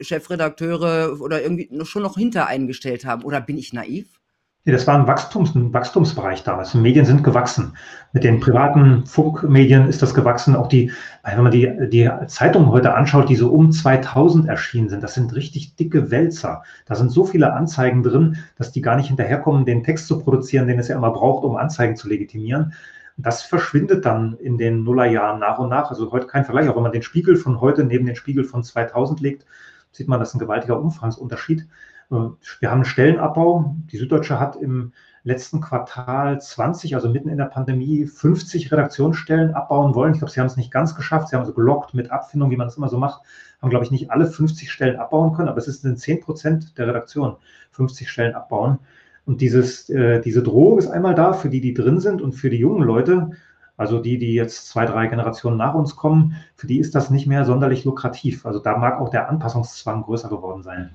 Chefredakteure 0.01 1.21
oder 1.21 1.41
irgendwie 1.43 1.71
schon 1.85 2.03
noch 2.03 2.17
hinter 2.19 2.49
eingestellt 2.49 3.05
haben. 3.07 3.23
Oder 3.25 3.41
bin 3.41 3.57
ich 3.59 3.73
naiv? 3.73 4.19
Das 4.65 4.87
war 4.87 4.97
ein, 4.97 5.09
Wachstums, 5.09 5.57
ein 5.57 5.73
Wachstumsbereich 5.73 6.45
damals. 6.45 6.73
Medien 6.75 7.05
sind 7.05 7.25
gewachsen. 7.25 7.77
Mit 8.13 8.23
den 8.23 8.39
privaten 8.39 9.05
Funkmedien 9.07 9.89
ist 9.89 10.03
das 10.03 10.15
gewachsen. 10.15 10.55
Auch 10.55 10.69
die, 10.69 10.93
wenn 11.25 11.43
man 11.43 11.51
die, 11.51 11.69
die 11.89 12.09
Zeitungen 12.29 12.71
heute 12.71 12.95
anschaut, 12.95 13.29
die 13.29 13.35
so 13.35 13.51
um 13.51 13.73
2000 13.73 14.49
erschienen 14.49 14.89
sind, 14.89 15.03
das 15.03 15.15
sind 15.15 15.35
richtig 15.35 15.75
dicke 15.75 16.13
Wälzer. 16.13 16.63
Da 16.87 16.95
sind 16.95 17.11
so 17.11 17.25
viele 17.25 17.53
Anzeigen 17.53 18.05
drin, 18.05 18.37
dass 18.57 18.71
die 18.71 18.83
gar 18.83 18.95
nicht 18.95 19.09
hinterherkommen, 19.09 19.65
den 19.65 19.83
Text 19.83 20.07
zu 20.07 20.21
produzieren, 20.21 20.69
den 20.69 20.79
es 20.79 20.87
ja 20.87 20.97
immer 20.97 21.11
braucht, 21.11 21.43
um 21.43 21.57
Anzeigen 21.57 21.97
zu 21.97 22.09
legitimieren. 22.09 22.73
Das 23.17 23.43
verschwindet 23.43 24.05
dann 24.05 24.35
in 24.35 24.59
den 24.59 24.85
Nullerjahren 24.85 25.41
nach 25.41 25.59
und 25.59 25.71
nach. 25.71 25.91
Also 25.91 26.13
heute 26.13 26.29
kein 26.29 26.45
Vergleich. 26.45 26.69
Auch 26.69 26.77
wenn 26.77 26.85
man 26.85 26.93
den 26.93 27.03
Spiegel 27.03 27.35
von 27.35 27.61
heute 27.61 27.83
neben 27.83 28.07
den 28.07 28.15
Spiegel 28.15 28.45
von 28.45 28.63
2000 28.63 29.19
legt, 29.21 29.45
sieht 29.91 30.07
man, 30.07 30.21
das 30.21 30.29
ist 30.29 30.37
ein 30.37 30.39
gewaltiger 30.39 30.81
Umfangsunterschied. 30.81 31.67
Äh, 32.13 32.31
wir 32.61 32.71
haben 32.71 32.79
einen 32.79 32.85
Stellenabbau. 32.85 33.75
Die 33.91 33.97
Süddeutsche 33.97 34.39
hat 34.39 34.57
im 34.57 34.93
letzten 35.25 35.61
Quartal 35.61 36.41
20, 36.41 36.95
also 36.95 37.09
mitten 37.09 37.29
in 37.29 37.39
der 37.39 37.47
Pandemie, 37.47 38.07
50 38.07 38.73
Redaktionsstellen 38.73 39.55
abbauen 39.55 39.95
wollen. 39.95 40.13
Ich 40.13 40.19
glaube, 40.19 40.33
sie 40.33 40.41
haben 40.41 40.49
es 40.49 40.57
nicht 40.57 40.71
ganz 40.71 40.95
geschafft. 40.95 41.29
Sie 41.29 41.37
haben 41.37 41.47
so 41.47 41.55
gelockt 41.55 41.95
mit 41.95 42.11
Abfindung, 42.11 42.51
wie 42.51 42.57
man 42.57 42.69
es 42.69 42.77
immer 42.77 42.89
so 42.89 42.99
macht. 42.99 43.23
Haben, 43.61 43.71
glaube 43.71 43.85
ich, 43.85 43.91
nicht 43.91 44.11
alle 44.11 44.27
50 44.27 44.71
Stellen 44.71 44.99
abbauen 44.99 45.33
können, 45.35 45.49
aber 45.49 45.59
es 45.59 45.67
sind 45.67 45.99
10 45.99 46.21
Prozent 46.21 46.77
der 46.79 46.89
Redaktion, 46.89 47.37
50 47.71 48.11
Stellen 48.11 48.35
abbauen. 48.35 48.79
Und 49.25 49.41
dieses, 49.41 49.89
äh, 49.89 50.21
diese 50.21 50.43
Drohung 50.43 50.79
ist 50.79 50.89
einmal 50.89 51.15
da 51.15 51.33
für 51.33 51.49
die, 51.49 51.61
die 51.61 51.75
drin 51.75 52.01
sind 52.01 52.21
und 52.21 52.33
für 52.33 52.51
die 52.51 52.57
jungen 52.57 52.83
Leute, 52.83 53.31
also 53.77 54.01
die, 54.01 54.19
die 54.19 54.35
jetzt 54.35 54.69
zwei, 54.69 54.85
drei 54.85 55.07
Generationen 55.07 55.57
nach 55.57 55.75
uns 55.75 55.95
kommen, 55.95 56.37
für 56.57 56.67
die 56.67 56.81
ist 56.81 56.97
das 56.97 57.11
nicht 57.11 57.29
mehr 57.29 57.45
sonderlich 57.45 57.85
lukrativ. 57.85 58.45
Also 58.45 58.59
da 58.59 58.77
mag 58.77 59.01
auch 59.01 59.11
der 59.11 59.29
Anpassungszwang 59.29 60.03
größer 60.03 60.29
geworden 60.29 60.65
sein. 60.65 60.91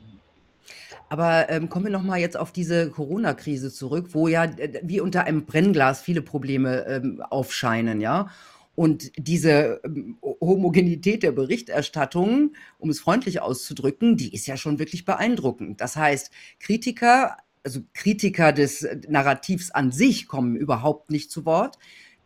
Aber 1.10 1.50
ähm, 1.50 1.70
kommen 1.70 1.86
wir 1.86 1.92
noch 1.92 2.04
mal 2.04 2.20
jetzt 2.20 2.38
auf 2.38 2.52
diese 2.52 2.90
Corona-Krise 2.90 3.72
zurück, 3.72 4.10
wo 4.12 4.28
ja 4.28 4.46
äh, 4.46 4.82
wie 4.84 5.00
unter 5.00 5.24
einem 5.24 5.46
Brennglas 5.46 6.02
viele 6.02 6.22
Probleme 6.22 6.86
ähm, 6.86 7.22
aufscheinen, 7.22 8.02
ja. 8.02 8.30
Und 8.76 9.12
diese 9.18 9.82
ähm, 9.86 10.18
Homogenität 10.22 11.24
der 11.24 11.32
Berichterstattung, 11.32 12.54
um 12.78 12.90
es 12.90 13.00
freundlich 13.00 13.42
auszudrücken, 13.42 14.18
die 14.18 14.34
ist 14.34 14.46
ja 14.48 14.58
schon 14.58 14.80
wirklich 14.80 15.06
beeindruckend. 15.06 15.82
Das 15.82 15.96
heißt, 15.96 16.30
Kritiker, 16.60 17.38
also 17.64 17.82
Kritiker 17.94 18.52
des 18.52 18.88
Narrativs 19.08 19.72
an 19.72 19.92
sich 19.92 20.28
kommen 20.28 20.56
überhaupt 20.56 21.10
nicht 21.10 21.32
zu 21.32 21.46
Wort. 21.46 21.80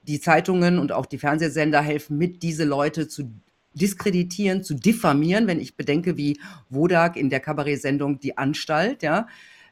Die 0.08 0.20
Zeitungen 0.20 0.80
und 0.80 0.92
auch 0.92 1.06
die 1.06 1.20
Fernsehsender 1.20 1.82
helfen 1.82 2.18
mit, 2.18 2.44
diese 2.44 2.66
Leute 2.66 3.08
zu 3.08 3.32
diskreditieren, 3.74 4.64
zu 4.64 4.74
diffamieren, 4.74 5.48
wenn 5.48 5.60
ich 5.60 5.76
bedenke, 5.76 6.18
wie 6.18 6.40
Wodak 6.70 7.16
in 7.16 7.30
der 7.30 7.40
Kabarett-Sendung 7.40 8.20
Die 8.20 8.38
Anstalt, 8.38 9.04
ja, 9.04 9.28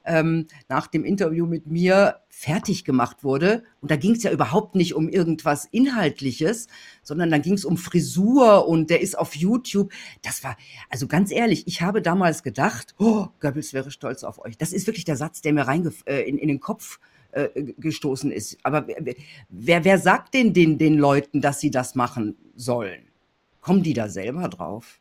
ähm, 0.05 0.47
nach 0.67 0.87
dem 0.87 1.03
Interview 1.03 1.45
mit 1.45 1.67
mir 1.67 2.21
fertig 2.29 2.85
gemacht 2.85 3.23
wurde. 3.23 3.63
Und 3.81 3.91
da 3.91 3.95
ging 3.95 4.13
es 4.15 4.23
ja 4.23 4.31
überhaupt 4.31 4.75
nicht 4.75 4.95
um 4.95 5.09
irgendwas 5.09 5.65
Inhaltliches, 5.65 6.67
sondern 7.03 7.29
dann 7.29 7.41
ging 7.41 7.53
es 7.53 7.65
um 7.65 7.77
Frisur 7.77 8.67
und 8.67 8.89
der 8.89 9.01
ist 9.01 9.17
auf 9.17 9.35
YouTube. 9.35 9.91
Das 10.21 10.43
war, 10.43 10.57
also 10.89 11.07
ganz 11.07 11.31
ehrlich, 11.31 11.67
ich 11.67 11.81
habe 11.81 12.01
damals 12.01 12.43
gedacht, 12.43 12.95
oh, 12.97 13.27
Goebbels 13.39 13.73
wäre 13.73 13.91
stolz 13.91 14.23
auf 14.23 14.39
euch. 14.39 14.57
Das 14.57 14.73
ist 14.73 14.87
wirklich 14.87 15.05
der 15.05 15.17
Satz, 15.17 15.41
der 15.41 15.53
mir 15.53 15.67
rein 15.67 15.89
äh, 16.05 16.21
in, 16.21 16.37
in 16.37 16.47
den 16.47 16.59
Kopf 16.59 16.99
äh, 17.31 17.49
gestoßen 17.77 18.31
ist. 18.31 18.57
Aber 18.63 18.87
wer, 19.49 19.83
wer 19.83 19.99
sagt 19.99 20.33
denn 20.33 20.53
den, 20.53 20.77
den 20.77 20.97
Leuten, 20.97 21.41
dass 21.41 21.59
sie 21.59 21.71
das 21.71 21.95
machen 21.95 22.37
sollen? 22.55 23.08
Kommen 23.61 23.83
die 23.83 23.93
da 23.93 24.07
selber 24.07 24.47
drauf? 24.47 24.99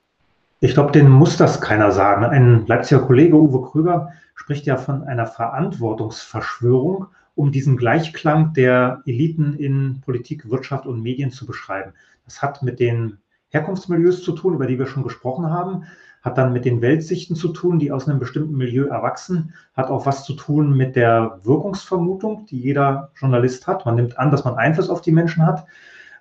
Ich 0.60 0.74
glaube, 0.74 0.92
denen 0.92 1.10
muss 1.10 1.36
das 1.36 1.60
keiner 1.60 1.92
sagen. 1.92 2.24
Ein 2.24 2.66
Leipziger 2.66 3.02
Kollege, 3.02 3.36
Uwe 3.36 3.62
Krüger, 3.62 4.12
spricht 4.34 4.66
ja 4.66 4.76
von 4.76 5.04
einer 5.04 5.26
Verantwortungsverschwörung, 5.26 7.06
um 7.34 7.52
diesen 7.52 7.76
Gleichklang 7.76 8.52
der 8.54 9.02
Eliten 9.06 9.54
in 9.54 10.00
Politik, 10.00 10.50
Wirtschaft 10.50 10.86
und 10.86 11.02
Medien 11.02 11.30
zu 11.30 11.46
beschreiben. 11.46 11.92
Das 12.24 12.42
hat 12.42 12.62
mit 12.62 12.80
den 12.80 13.18
Herkunftsmilieus 13.50 14.22
zu 14.22 14.32
tun, 14.32 14.54
über 14.54 14.66
die 14.66 14.78
wir 14.78 14.86
schon 14.86 15.04
gesprochen 15.04 15.50
haben, 15.50 15.84
hat 16.22 16.36
dann 16.36 16.52
mit 16.52 16.64
den 16.64 16.82
Weltsichten 16.82 17.36
zu 17.36 17.48
tun, 17.48 17.78
die 17.78 17.92
aus 17.92 18.08
einem 18.08 18.18
bestimmten 18.18 18.56
Milieu 18.56 18.86
erwachsen, 18.86 19.54
hat 19.74 19.88
auch 19.88 20.04
was 20.04 20.24
zu 20.24 20.34
tun 20.34 20.76
mit 20.76 20.96
der 20.96 21.38
Wirkungsvermutung, 21.44 22.46
die 22.46 22.60
jeder 22.60 23.12
Journalist 23.18 23.66
hat. 23.66 23.86
Man 23.86 23.94
nimmt 23.94 24.18
an, 24.18 24.30
dass 24.30 24.44
man 24.44 24.56
Einfluss 24.56 24.90
auf 24.90 25.00
die 25.00 25.12
Menschen 25.12 25.46
hat. 25.46 25.64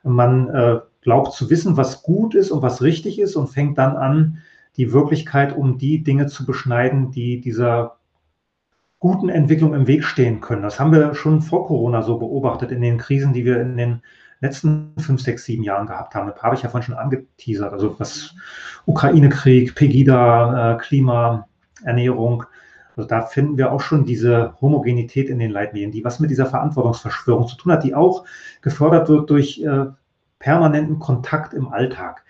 Man 0.04 0.50
äh, 0.50 0.80
glaubt 1.08 1.32
zu 1.32 1.50
wissen, 1.50 1.78
was 1.78 2.04
gut 2.04 2.36
ist 2.36 2.52
und 2.52 2.62
was 2.62 2.82
richtig 2.82 3.18
ist 3.18 3.38
und 3.38 3.48
fängt 3.48 3.78
dann 3.78 3.96
an, 3.96 4.40
die 4.76 4.92
Wirklichkeit 4.92 5.56
um 5.56 5.78
die 5.78 6.04
Dinge 6.04 6.28
zu 6.28 6.46
beschneiden, 6.46 7.12
die 7.12 7.40
dieser 7.40 7.96
guten 9.00 9.30
Entwicklung 9.30 9.74
im 9.74 9.88
Weg 9.88 10.04
stehen 10.04 10.42
können. 10.42 10.64
Das 10.64 10.82
haben 10.82 10.92
wir 10.92 11.16
schon 11.16 11.42
vor 11.42 11.66
Corona 11.66 12.02
so 12.02 12.18
beobachtet 12.18 12.74
in 12.74 12.82
den 12.82 12.98
Krisen, 12.98 13.32
die 13.32 13.46
wir 13.46 13.62
in 13.62 13.78
den 13.78 14.02
letzten 14.42 14.96
fünf, 14.98 15.22
sechs, 15.22 15.46
sieben 15.46 15.64
Jahren 15.64 15.88
gehabt 15.88 16.14
haben. 16.14 16.28
Da 16.28 16.44
habe 16.44 16.56
ich 16.56 16.64
ja 16.64 16.68
vorhin 16.68 16.88
schon 16.88 16.98
angeteasert. 16.98 17.72
Also 17.72 17.98
was 18.02 18.36
Ukraine-Krieg, 18.86 19.76
Pegida, 19.76 20.74
äh, 20.74 20.78
Klima, 20.78 21.48
Ernährung. 21.86 22.44
Also 22.98 23.08
da 23.08 23.22
finden 23.22 23.58
wir 23.58 23.72
auch 23.72 23.80
schon 23.80 24.04
diese 24.04 24.56
Homogenität 24.60 25.30
in 25.30 25.40
den 25.40 25.52
Leitmedien, 25.52 25.94
die 25.94 26.04
was 26.04 26.20
mit 26.20 26.32
dieser 26.32 26.48
Verantwortungsverschwörung 26.48 27.48
zu 27.48 27.56
tun 27.56 27.72
hat, 27.72 27.86
die 27.86 27.96
auch 27.96 28.26
gefördert 28.62 29.08
wird 29.08 29.30
durch 29.30 29.64
äh, 29.64 29.86
permanenten 30.40 31.00
Kontakt 31.00 31.54
im 31.54 31.68
Alltag. 31.68 32.24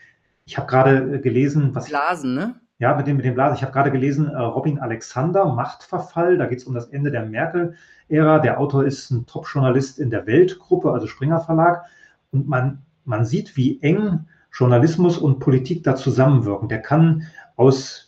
Ich 0.45 0.57
habe 0.57 0.67
gerade 0.67 1.15
äh, 1.15 1.19
gelesen, 1.19 1.75
was. 1.75 1.87
Blasen, 1.87 2.35
ne? 2.35 2.55
Ja, 2.79 2.95
mit 2.95 3.07
dem, 3.07 3.17
mit 3.17 3.25
dem 3.25 3.33
Blasen. 3.33 3.55
Ich 3.55 3.63
habe 3.63 3.73
gerade 3.73 3.91
gelesen, 3.91 4.29
äh, 4.29 4.37
Robin 4.37 4.79
Alexander, 4.79 5.45
Machtverfall. 5.45 6.37
Da 6.37 6.45
geht 6.45 6.59
es 6.59 6.65
um 6.65 6.73
das 6.73 6.87
Ende 6.87 7.11
der 7.11 7.25
Merkel-Ära. 7.25 8.39
Der 8.39 8.59
Autor 8.59 8.85
ist 8.85 9.11
ein 9.11 9.25
Top-Journalist 9.25 9.99
in 9.99 10.09
der 10.09 10.25
Weltgruppe, 10.25 10.91
also 10.91 11.07
Springer 11.07 11.39
Verlag. 11.39 11.83
Und 12.31 12.47
man, 12.47 12.83
man 13.03 13.25
sieht, 13.25 13.57
wie 13.57 13.81
eng 13.81 14.27
Journalismus 14.53 15.17
und 15.17 15.39
Politik 15.39 15.83
da 15.83 15.95
zusammenwirken. 15.95 16.69
Der 16.69 16.81
kann 16.81 17.23
aus 17.55 18.06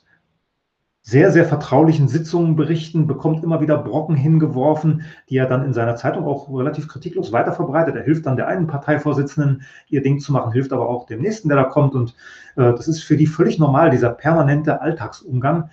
sehr, 1.10 1.32
sehr 1.32 1.46
vertraulichen 1.46 2.08
Sitzungen 2.08 2.56
berichten, 2.56 3.08
bekommt 3.08 3.44
immer 3.44 3.62
wieder 3.62 3.80
Brocken 3.80 4.16
hingeworfen, 4.16 5.02
die 5.28 5.38
er 5.38 5.48
dann 5.48 5.66
in 5.66 5.74
seiner 5.74 5.96
Zeitung 5.96 6.26
auch 6.26 6.48
relativ 6.56 6.88
kritiklos 6.88 7.32
weiterverbreitet. 7.32 7.96
Er 7.96 8.04
hilft 8.04 8.28
dann 8.28 8.36
der 8.36 8.48
einen 8.48 8.68
Parteivorsitzenden, 8.68 9.64
ihr 9.90 10.04
Ding 10.04 10.20
zu 10.20 10.32
machen, 10.32 10.52
hilft 10.52 10.72
aber 10.72 10.88
auch 10.88 11.08
dem 11.08 11.22
nächsten, 11.22 11.50
der 11.50 11.58
da 11.58 11.64
kommt. 11.64 11.96
Und 11.96 12.12
äh, 12.58 12.74
das 12.74 12.88
ist 12.88 13.02
für 13.02 13.18
die 13.18 13.26
völlig 13.26 13.58
normal, 13.58 13.90
dieser 13.90 14.12
permanente 14.12 14.82
Alltagsumgang. 14.82 15.72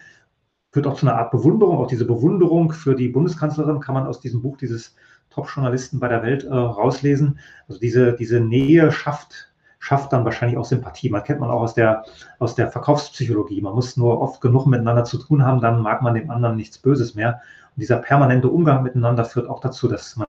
Führt 0.73 0.87
auch 0.87 0.97
zu 0.97 1.07
einer 1.07 1.19
Art 1.19 1.31
Bewunderung. 1.33 1.79
Auch 1.79 1.89
diese 1.89 2.07
Bewunderung 2.07 2.73
für 2.73 2.95
die 2.95 3.09
Bundeskanzlerin 3.09 3.81
kann 3.81 3.95
man 3.95 4.07
aus 4.07 4.21
diesem 4.21 4.41
Buch 4.41 4.57
dieses 4.57 4.95
Top-Journalisten 5.29 6.01
bei 6.01 6.09
der 6.09 6.23
Welt 6.23 6.45
äh, 6.45 6.55
rauslesen. 6.55 7.39
Also 7.69 7.79
diese, 7.79 8.15
diese 8.15 8.41
Nähe 8.41 8.91
schafft 8.91 9.53
schafft 9.79 10.13
dann 10.13 10.25
wahrscheinlich 10.25 10.59
auch 10.59 10.65
Sympathie. 10.65 11.11
Man 11.11 11.23
kennt 11.23 11.41
man 11.41 11.51
auch 11.51 11.61
aus 11.61 11.75
der, 11.75 12.05
aus 12.39 12.55
der 12.55 12.71
Verkaufspsychologie. 12.71 13.61
Man 13.61 13.75
muss 13.75 13.97
nur 13.97 14.21
oft 14.21 14.41
genug 14.41 14.67
miteinander 14.67 15.05
zu 15.05 15.19
tun 15.19 15.45
haben, 15.45 15.61
dann 15.61 15.81
mag 15.81 16.03
man 16.03 16.15
dem 16.15 16.31
anderen 16.31 16.57
nichts 16.57 16.79
Böses 16.79 17.15
mehr. 17.15 17.41
Und 17.75 17.81
dieser 17.81 17.99
permanente 17.99 18.49
Umgang 18.49 18.83
miteinander 18.83 19.25
führt 19.25 19.49
auch 19.49 19.61
dazu, 19.61 19.89
dass 19.89 20.17
man 20.17 20.27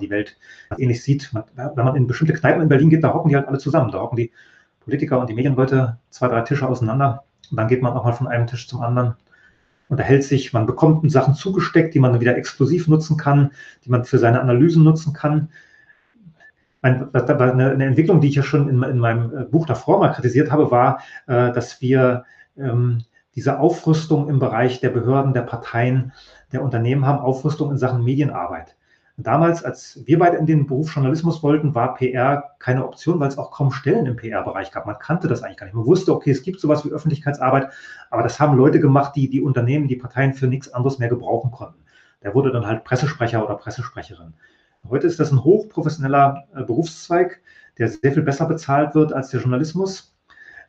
die 0.00 0.10
Welt 0.10 0.36
ähnlich 0.76 1.02
sieht. 1.02 1.32
Man, 1.32 1.44
wenn 1.54 1.84
man 1.84 1.96
in 1.96 2.06
bestimmte 2.06 2.34
Kneipen 2.34 2.62
in 2.62 2.68
Berlin 2.68 2.90
geht, 2.90 3.02
da 3.02 3.12
hocken 3.12 3.28
die 3.28 3.36
halt 3.36 3.48
alle 3.48 3.58
zusammen. 3.58 3.90
Da 3.90 4.00
hocken 4.00 4.16
die 4.16 4.32
Politiker 4.80 5.18
und 5.18 5.28
die 5.28 5.34
Medienleute 5.34 5.98
zwei, 6.10 6.28
drei 6.28 6.42
Tische 6.42 6.68
auseinander. 6.68 7.24
Und 7.50 7.56
dann 7.56 7.68
geht 7.68 7.82
man 7.82 7.92
auch 7.94 8.04
mal 8.04 8.12
von 8.12 8.28
einem 8.28 8.46
Tisch 8.46 8.68
zum 8.68 8.82
anderen 8.82 9.16
unterhält 9.88 10.24
sich, 10.24 10.52
man 10.52 10.66
bekommt 10.66 11.10
Sachen 11.10 11.34
zugesteckt, 11.34 11.94
die 11.94 11.98
man 11.98 12.20
wieder 12.20 12.36
exklusiv 12.36 12.88
nutzen 12.88 13.16
kann, 13.16 13.52
die 13.84 13.90
man 13.90 14.04
für 14.04 14.18
seine 14.18 14.40
Analysen 14.40 14.84
nutzen 14.84 15.12
kann. 15.12 15.50
Eine, 16.80 17.84
Entwicklung, 17.84 18.20
die 18.20 18.28
ich 18.28 18.36
ja 18.36 18.42
schon 18.42 18.68
in, 18.68 18.82
in, 18.82 18.98
meinem 18.98 19.36
äh, 19.36 19.44
Buch 19.44 19.66
davor 19.66 19.98
mal 19.98 20.12
kritisiert 20.12 20.52
habe, 20.52 20.70
war, 20.70 21.00
äh, 21.26 21.52
dass 21.52 21.80
wir 21.80 22.24
ähm, 22.56 23.04
diese 23.34 23.58
Aufrüstung 23.58 24.28
im 24.28 24.38
Bereich 24.38 24.80
der 24.80 24.90
Behörden, 24.90 25.32
der 25.32 25.42
Parteien, 25.42 26.12
der 26.52 26.62
Unternehmen 26.62 27.06
haben, 27.06 27.18
Aufrüstung 27.18 27.70
in 27.70 27.78
Sachen 27.78 28.04
Medienarbeit. 28.04 28.76
Damals, 29.20 29.64
als 29.64 30.00
wir 30.06 30.20
beide 30.20 30.36
in 30.36 30.46
den 30.46 30.66
Beruf 30.68 30.94
Journalismus 30.94 31.42
wollten, 31.42 31.74
war 31.74 31.94
PR 31.94 32.54
keine 32.60 32.84
Option, 32.84 33.18
weil 33.18 33.26
es 33.26 33.36
auch 33.36 33.50
kaum 33.50 33.72
Stellen 33.72 34.06
im 34.06 34.14
PR-Bereich 34.14 34.70
gab. 34.70 34.86
Man 34.86 35.00
kannte 35.00 35.26
das 35.26 35.42
eigentlich 35.42 35.56
gar 35.56 35.66
nicht. 35.66 35.74
Man 35.74 35.86
wusste, 35.86 36.14
okay, 36.14 36.30
es 36.30 36.42
gibt 36.42 36.60
sowas 36.60 36.84
wie 36.84 36.90
Öffentlichkeitsarbeit, 36.90 37.70
aber 38.10 38.22
das 38.22 38.38
haben 38.38 38.56
Leute 38.56 38.78
gemacht, 38.78 39.16
die 39.16 39.28
die 39.28 39.42
Unternehmen, 39.42 39.88
die 39.88 39.96
Parteien 39.96 40.34
für 40.34 40.46
nichts 40.46 40.72
anderes 40.72 41.00
mehr 41.00 41.08
gebrauchen 41.08 41.50
konnten. 41.50 41.80
Der 42.22 42.32
wurde 42.34 42.52
dann 42.52 42.64
halt 42.64 42.84
Pressesprecher 42.84 43.44
oder 43.44 43.56
Pressesprecherin. 43.56 44.34
Heute 44.88 45.06
ist 45.06 45.20
das 45.20 45.32
ein 45.32 45.44
hochprofessioneller 45.44 46.44
äh, 46.54 46.62
Berufszweig, 46.62 47.40
der 47.78 47.88
sehr 47.88 48.12
viel 48.12 48.22
besser 48.22 48.46
bezahlt 48.46 48.94
wird 48.94 49.12
als 49.12 49.30
der 49.30 49.40
Journalismus, 49.40 50.14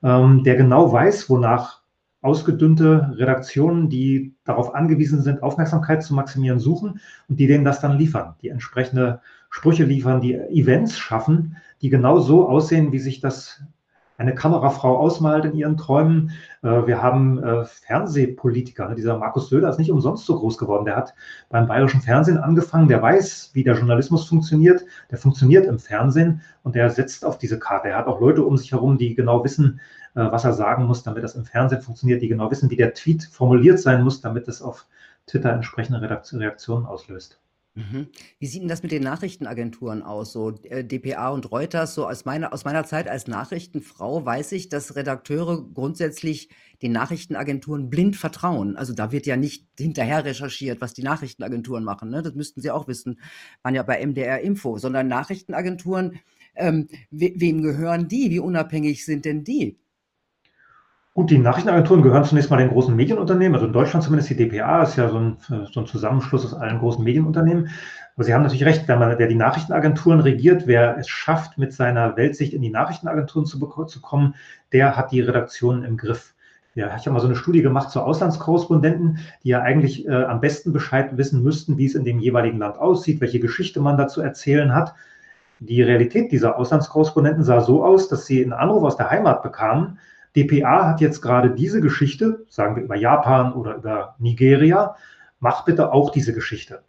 ähm, 0.03 0.43
der 0.43 0.55
genau 0.55 0.91
weiß, 0.91 1.29
wonach 1.29 1.81
ausgedünnte 2.21 3.13
Redaktionen, 3.15 3.89
die 3.89 4.35
darauf 4.43 4.75
angewiesen 4.75 5.21
sind, 5.21 5.41
Aufmerksamkeit 5.41 6.03
zu 6.03 6.13
maximieren, 6.13 6.59
suchen 6.59 6.99
und 7.29 7.39
die 7.39 7.47
denen 7.47 7.63
das 7.63 7.79
dann 7.79 7.97
liefern, 7.97 8.35
die 8.41 8.49
entsprechende 8.49 9.21
Sprüche 9.49 9.85
liefern, 9.85 10.21
die 10.21 10.35
Events 10.35 10.97
schaffen, 10.97 11.57
die 11.81 11.89
genau 11.89 12.19
so 12.19 12.47
aussehen, 12.47 12.91
wie 12.91 12.99
sich 12.99 13.21
das 13.21 13.63
eine 14.19 14.35
Kamerafrau 14.35 14.97
ausmalt 14.97 15.45
in 15.45 15.55
ihren 15.55 15.77
Träumen. 15.77 16.31
Äh, 16.61 16.85
wir 16.85 17.01
haben 17.01 17.41
äh, 17.41 17.65
Fernsehpolitiker. 17.65 18.89
Ne? 18.89 18.95
Dieser 18.95 19.17
Markus 19.17 19.49
Söder 19.49 19.69
ist 19.69 19.79
nicht 19.79 19.91
umsonst 19.91 20.25
so 20.25 20.37
groß 20.37 20.57
geworden. 20.57 20.85
Der 20.85 20.97
hat 20.97 21.15
beim 21.49 21.67
bayerischen 21.67 22.01
Fernsehen 22.01 22.37
angefangen. 22.37 22.89
Der 22.89 23.01
weiß, 23.01 23.51
wie 23.53 23.63
der 23.63 23.75
Journalismus 23.75 24.27
funktioniert. 24.27 24.83
Der 25.09 25.17
funktioniert 25.17 25.65
im 25.65 25.79
Fernsehen 25.79 26.41
und 26.63 26.75
der 26.75 26.89
setzt 26.89 27.23
auf 27.23 27.37
diese 27.37 27.59
Karte. 27.59 27.87
Er 27.87 27.97
hat 27.97 28.07
auch 28.07 28.19
Leute 28.19 28.43
um 28.43 28.57
sich 28.57 28.73
herum, 28.73 28.97
die 28.97 29.15
genau 29.15 29.43
wissen, 29.45 29.79
äh, 30.15 30.19
was 30.19 30.43
er 30.43 30.53
sagen 30.53 30.85
muss, 30.85 31.01
damit 31.01 31.23
das 31.23 31.35
im 31.35 31.45
Fernsehen 31.45 31.81
funktioniert, 31.81 32.21
die 32.21 32.27
genau 32.27 32.51
wissen, 32.51 32.69
wie 32.69 32.75
der 32.75 32.93
Tweet 32.93 33.23
formuliert 33.23 33.79
sein 33.79 34.03
muss, 34.03 34.19
damit 34.19 34.49
es 34.49 34.61
auf 34.61 34.85
Twitter 35.27 35.53
entsprechende 35.53 36.01
Reaktionen 36.01 36.85
auslöst. 36.85 37.39
Mhm. 37.75 38.07
Wie 38.39 38.47
sieht 38.47 38.61
denn 38.61 38.67
das 38.67 38.83
mit 38.83 38.91
den 38.91 39.03
Nachrichtenagenturen 39.03 40.01
aus? 40.01 40.33
So 40.33 40.51
äh, 40.63 40.83
dpa 40.83 41.29
und 41.29 41.51
Reuters, 41.51 41.93
so 41.93 42.07
aus 42.07 42.25
meiner, 42.25 42.51
aus 42.51 42.65
meiner 42.65 42.83
Zeit 42.83 43.07
als 43.07 43.27
Nachrichtenfrau 43.27 44.25
weiß 44.25 44.51
ich, 44.53 44.69
dass 44.69 44.95
Redakteure 44.95 45.65
grundsätzlich 45.73 46.49
den 46.81 46.91
Nachrichtenagenturen 46.91 47.89
blind 47.89 48.15
vertrauen. 48.15 48.75
Also 48.75 48.93
da 48.93 49.11
wird 49.11 49.25
ja 49.27 49.37
nicht 49.37 49.67
hinterher 49.77 50.25
recherchiert, 50.25 50.81
was 50.81 50.93
die 50.93 51.03
Nachrichtenagenturen 51.03 51.83
machen. 51.83 52.09
Ne? 52.09 52.21
Das 52.21 52.33
müssten 52.33 52.61
Sie 52.61 52.71
auch 52.71 52.87
wissen. 52.87 53.19
Waren 53.61 53.75
ja 53.75 53.83
bei 53.83 54.05
MDR 54.05 54.41
Info, 54.41 54.77
sondern 54.77 55.07
Nachrichtenagenturen, 55.07 56.19
ähm, 56.55 56.87
we 57.11 57.33
wem 57.35 57.61
gehören 57.61 58.07
die? 58.07 58.31
Wie 58.31 58.39
unabhängig 58.39 59.05
sind 59.05 59.25
denn 59.25 59.43
die? 59.43 59.77
Gut, 61.15 61.31
die 61.31 61.39
Nachrichtenagenturen 61.39 62.03
gehören 62.03 62.23
zunächst 62.23 62.51
mal 62.51 62.57
den 62.57 62.69
großen 62.69 62.95
Medienunternehmen, 62.95 63.55
also 63.55 63.65
in 63.65 63.73
Deutschland 63.73 64.03
zumindest 64.03 64.29
die 64.29 64.35
dpa 64.35 64.83
ist 64.83 64.95
ja 64.95 65.09
so 65.09 65.17
ein, 65.17 65.37
so 65.71 65.79
ein 65.79 65.87
Zusammenschluss 65.87 66.45
aus 66.45 66.53
allen 66.53 66.79
großen 66.79 67.03
Medienunternehmen. 67.03 67.69
Aber 68.15 68.23
Sie 68.23 68.33
haben 68.33 68.43
natürlich 68.43 68.65
recht, 68.65 68.87
wenn 68.87 68.99
man, 68.99 69.17
wer 69.17 69.27
die 69.27 69.35
Nachrichtenagenturen 69.35 70.19
regiert, 70.19 70.67
wer 70.67 70.97
es 70.97 71.09
schafft, 71.09 71.57
mit 71.57 71.73
seiner 71.73 72.15
Weltsicht 72.15 72.53
in 72.53 72.61
die 72.61 72.69
Nachrichtenagenturen 72.69 73.45
zu, 73.45 73.57
zu 73.85 74.01
kommen, 74.01 74.35
der 74.71 74.97
hat 74.97 75.11
die 75.11 75.21
Redaktionen 75.21 75.83
im 75.83 75.97
Griff. 75.97 76.35
Ja, 76.75 76.95
ich 76.95 77.05
habe 77.05 77.11
mal 77.11 77.19
so 77.19 77.27
eine 77.27 77.35
Studie 77.35 77.61
gemacht 77.63 77.89
zu 77.89 78.01
Auslandskorrespondenten, 78.01 79.19
die 79.43 79.49
ja 79.49 79.61
eigentlich 79.61 80.07
äh, 80.07 80.23
am 80.23 80.39
besten 80.39 80.71
Bescheid 80.71 81.17
wissen 81.17 81.43
müssten, 81.43 81.77
wie 81.77 81.85
es 81.85 81.95
in 81.95 82.05
dem 82.05 82.19
jeweiligen 82.19 82.59
Land 82.59 82.77
aussieht, 82.77 83.19
welche 83.19 83.39
Geschichte 83.39 83.81
man 83.81 83.97
da 83.97 84.07
zu 84.07 84.21
erzählen 84.21 84.75
hat. 84.75 84.93
Die 85.59 85.81
Realität 85.81 86.31
dieser 86.31 86.57
Auslandskorrespondenten 86.57 87.43
sah 87.43 87.61
so 87.61 87.83
aus, 87.83 88.07
dass 88.07 88.25
sie 88.25 88.43
einen 88.43 88.53
Anruf 88.53 88.83
aus 88.83 88.97
der 88.97 89.09
Heimat 89.09 89.41
bekamen, 89.41 89.97
dpa 90.43 90.87
hat 90.87 91.01
jetzt 91.01 91.21
gerade 91.21 91.51
diese 91.51 91.81
Geschichte, 91.81 92.45
sagen 92.49 92.75
wir 92.75 92.83
über 92.83 92.95
Japan 92.95 93.53
oder 93.53 93.75
über 93.75 94.15
Nigeria, 94.19 94.95
mach 95.39 95.65
bitte 95.65 95.91
auch 95.91 96.11
diese 96.11 96.33
Geschichte. 96.33 96.81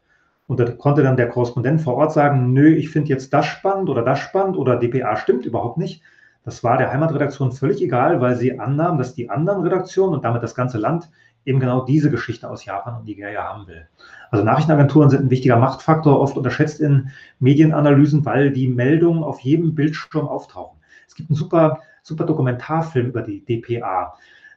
Und 0.46 0.58
da 0.58 0.64
konnte 0.70 1.02
dann 1.02 1.16
der 1.16 1.28
Korrespondent 1.28 1.80
vor 1.80 1.94
Ort 1.94 2.12
sagen, 2.12 2.52
nö, 2.52 2.74
ich 2.74 2.90
finde 2.90 3.08
jetzt 3.08 3.32
das 3.32 3.46
spannend 3.46 3.88
oder 3.88 4.02
das 4.02 4.18
spannend 4.18 4.56
oder 4.56 4.76
dpa 4.76 5.16
stimmt 5.16 5.46
überhaupt 5.46 5.78
nicht. 5.78 6.02
Das 6.44 6.64
war 6.64 6.78
der 6.78 6.90
Heimatredaktion 6.90 7.52
völlig 7.52 7.82
egal, 7.82 8.20
weil 8.20 8.34
sie 8.36 8.58
annahm, 8.58 8.98
dass 8.98 9.14
die 9.14 9.28
anderen 9.28 9.62
Redaktionen 9.62 10.14
und 10.14 10.24
damit 10.24 10.42
das 10.42 10.54
ganze 10.54 10.78
Land 10.78 11.10
eben 11.44 11.60
genau 11.60 11.84
diese 11.84 12.10
Geschichte 12.10 12.48
aus 12.48 12.64
Japan 12.64 12.96
und 12.96 13.04
Nigeria 13.04 13.44
haben 13.44 13.66
will. 13.66 13.86
Also 14.30 14.44
Nachrichtenagenturen 14.44 15.10
sind 15.10 15.22
ein 15.22 15.30
wichtiger 15.30 15.56
Machtfaktor, 15.56 16.20
oft 16.20 16.36
unterschätzt 16.36 16.80
in 16.80 17.10
Medienanalysen, 17.38 18.24
weil 18.24 18.50
die 18.50 18.68
Meldungen 18.68 19.22
auf 19.22 19.40
jedem 19.40 19.74
Bildschirm 19.74 20.26
auftauchen. 20.26 20.78
Es 21.06 21.14
gibt 21.14 21.30
einen 21.30 21.36
super 21.36 21.80
super 22.02 22.24
Dokumentarfilm 22.24 23.08
über 23.08 23.22
die 23.22 23.44
DPA. 23.44 24.14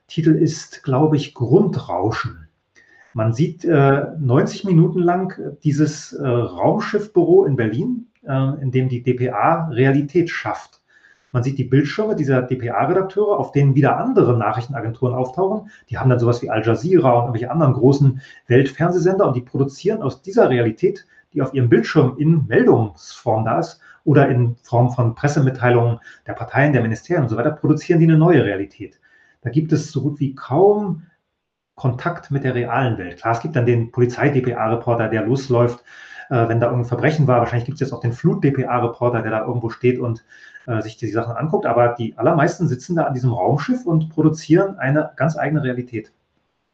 Titel 0.08 0.32
ist, 0.32 0.84
glaube 0.84 1.16
ich, 1.16 1.34
Grundrauschen. 1.34 2.48
Man 3.14 3.34
sieht 3.34 3.64
äh, 3.64 4.06
90 4.20 4.66
Minuten 4.66 5.00
lang 5.00 5.58
dieses 5.64 6.14
äh, 6.14 6.28
Raumschiffbüro 6.28 7.46
in 7.46 7.56
Berlin, 7.56 8.08
äh, 8.24 8.62
in 8.62 8.72
dem 8.72 8.90
die 8.90 9.04
DPA 9.04 9.68
Realität 9.70 10.30
schafft. 10.30 10.82
Man 11.32 11.42
sieht 11.42 11.58
die 11.58 11.64
Bildschirme 11.64 12.16
dieser 12.16 12.44
DPA-Redakteure, 12.44 13.40
auf 13.40 13.52
denen 13.52 13.74
wieder 13.74 13.98
andere 13.98 14.38
Nachrichtenagenturen 14.38 15.16
auftauchen. 15.16 15.72
Die 15.90 15.98
haben 15.98 16.10
dann 16.10 16.20
sowas 16.20 16.44
wie 16.44 16.50
Al 16.52 16.64
Jazeera 16.64 17.12
und 17.12 17.22
irgendwelche 17.24 17.50
anderen 17.50 17.74
großen 17.74 18.22
Weltfernsehsender 18.48 19.28
und 19.28 19.36
die 19.36 19.42
produzieren 19.42 20.04
aus 20.04 20.22
dieser 20.22 20.50
Realität, 20.50 21.08
die 21.34 21.42
auf 21.42 21.54
ihrem 21.54 21.70
Bildschirm 21.70 22.18
in 22.18 22.46
Meldungsform 22.48 23.46
da 23.46 23.60
ist, 23.60 23.80
oder 24.04 24.30
in 24.30 24.56
Form 24.58 24.92
von 24.92 25.16
Pressemitteilungen 25.16 26.00
der 26.28 26.34
Parteien, 26.34 26.74
der 26.74 26.82
Ministerien 26.82 27.24
und 27.24 27.30
so 27.30 27.38
weiter, 27.38 27.52
produzieren 27.52 28.00
die 28.00 28.06
eine 28.06 28.18
neue 28.18 28.44
Realität. 28.44 29.00
Da 29.42 29.50
gibt 29.50 29.72
es 29.72 29.92
so 29.92 30.02
gut 30.02 30.20
wie 30.20 30.36
kaum 30.36 31.04
Kontakt 31.76 32.30
mit 32.30 32.44
der 32.44 32.56
realen 32.56 32.98
Welt. 32.98 33.20
Klar, 33.20 33.34
es 33.34 33.42
gibt 33.42 33.56
dann 33.56 33.66
den 33.66 33.92
Polizei-DPA-Reporter, 33.92 35.10
der 35.10 35.26
losläuft, 35.26 35.84
äh, 36.30 36.48
wenn 36.48 36.60
da 36.60 36.68
irgendein 36.68 36.88
Verbrechen 36.88 37.28
war. 37.28 37.40
Wahrscheinlich 37.40 37.66
gibt 37.66 37.76
es 37.76 37.82
jetzt 37.82 37.94
auch 37.94 38.00
den 38.00 38.14
Flut-DPA-Reporter, 38.14 39.22
der 39.22 39.32
da 39.32 39.46
irgendwo 39.46 39.70
steht 39.70 40.00
und 40.00 40.24
äh, 40.68 40.82
sich 40.82 40.98
die 40.98 41.08
Sachen 41.08 41.36
anguckt. 41.36 41.66
Aber 41.66 41.96
die 41.98 42.18
allermeisten 42.18 42.68
sitzen 42.68 42.96
da 42.96 43.04
an 43.04 43.14
diesem 43.14 43.34
Raumschiff 43.34 43.86
und 43.86 44.10
produzieren 44.10 44.78
eine 44.78 45.12
ganz 45.16 45.38
eigene 45.38 45.64
Realität. 45.64 46.12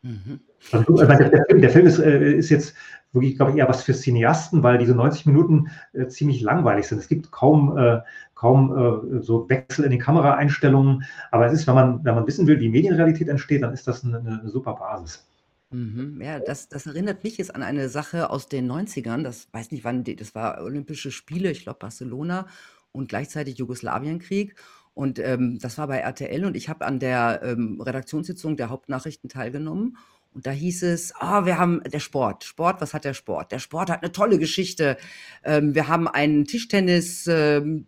Mhm. 0.01 0.41
Also, 0.72 0.93
der, 0.93 1.30
der, 1.30 1.45
Film, 1.45 1.62
der 1.62 1.69
Film 1.69 1.86
ist, 1.88 2.00
äh, 2.00 2.34
ist, 2.34 2.50
jetzt 2.50 2.76
wirklich, 3.12 3.36
glaube 3.36 3.52
ich, 3.52 3.58
eher 3.58 3.69
was 3.69 3.84
für 3.84 3.93
Cineasten, 3.93 4.62
weil 4.63 4.78
diese 4.78 4.93
90 4.93 5.26
Minuten 5.26 5.69
äh, 5.93 6.08
ziemlich 6.08 6.41
langweilig 6.41 6.88
sind. 6.88 7.00
Es 7.00 7.08
gibt 7.08 7.32
kaum, 7.32 7.78
äh, 7.78 8.02
kaum 8.36 8.72
äh, 8.72 9.22
so 9.22 9.50
Wechsel 9.50 9.86
in 9.86 9.91
den 9.91 10.00
Kameraeinstellungen. 10.00 11.04
Aber 11.32 11.45
es 11.45 11.54
ist, 11.54 11.67
wenn 11.67 11.76
man, 11.76 12.06
wenn 12.06 12.15
man 12.15 12.28
wissen 12.28 12.48
will, 12.48 12.60
wie 12.60 12.69
Medienrealität 12.69 13.28
entsteht, 13.28 13.63
dann 13.63 13.74
ist 13.74 13.88
das 13.88 14.04
eine, 14.04 14.19
eine 14.19 14.50
super 14.50 14.74
Basis. 14.74 15.26
Mhm, 15.72 16.19
ja, 16.22 16.39
das, 16.39 16.67
das 16.67 16.88
erinnert 16.88 17.24
mich 17.24 17.38
jetzt 17.38 17.54
an 17.54 17.62
eine 17.62 17.89
Sache 17.89 18.30
aus 18.30 18.48
den 18.48 18.69
90ern. 18.72 19.24
Das 19.24 19.48
weiß 19.52 19.72
nicht 19.72 19.84
wann, 19.84 20.04
das 20.04 20.34
war 20.34 20.62
Olympische 20.63 21.12
Spiele, 21.12 21.52
ich 21.52 21.63
glaube 21.63 21.80
Barcelona 21.80 22.48
und 22.91 23.10
gleichzeitig 23.10 23.58
Jugoslawienkrieg. 23.58 24.56
Und 24.95 25.19
ähm, 25.19 25.60
das 25.62 25.78
war 25.78 25.88
bei 25.88 26.00
RTL 26.00 26.43
und 26.43 26.58
ich 26.58 26.67
habe 26.67 26.86
an 26.86 27.00
der 27.00 27.41
ähm, 27.43 27.80
Redaktionssitzung 27.80 28.58
der 28.58 28.69
Hauptnachrichten 28.69 29.30
teilgenommen. 29.30 29.98
Und 30.39 30.45
da 30.45 30.52
hieß 30.52 30.84
es, 30.84 31.13
ah, 31.19 31.45
wir 31.45 31.58
haben 31.58 31.82
der 31.84 31.99
Sport. 31.99 32.45
Sport, 32.45 32.80
was 32.80 32.93
hat 32.93 33.04
der 33.04 33.13
Sport? 33.13 33.52
Der 33.52 33.60
Sport 33.60 33.89
hat 33.89 34.04
eine 34.04 34.13
tolle 34.13 34.39
Geschichte. 34.39 34.95
Ähm, 35.43 35.75
wir 35.75 35.89
haben 35.89 36.08
ein 36.08 36.45
Tischtennis-Team. 36.45 37.84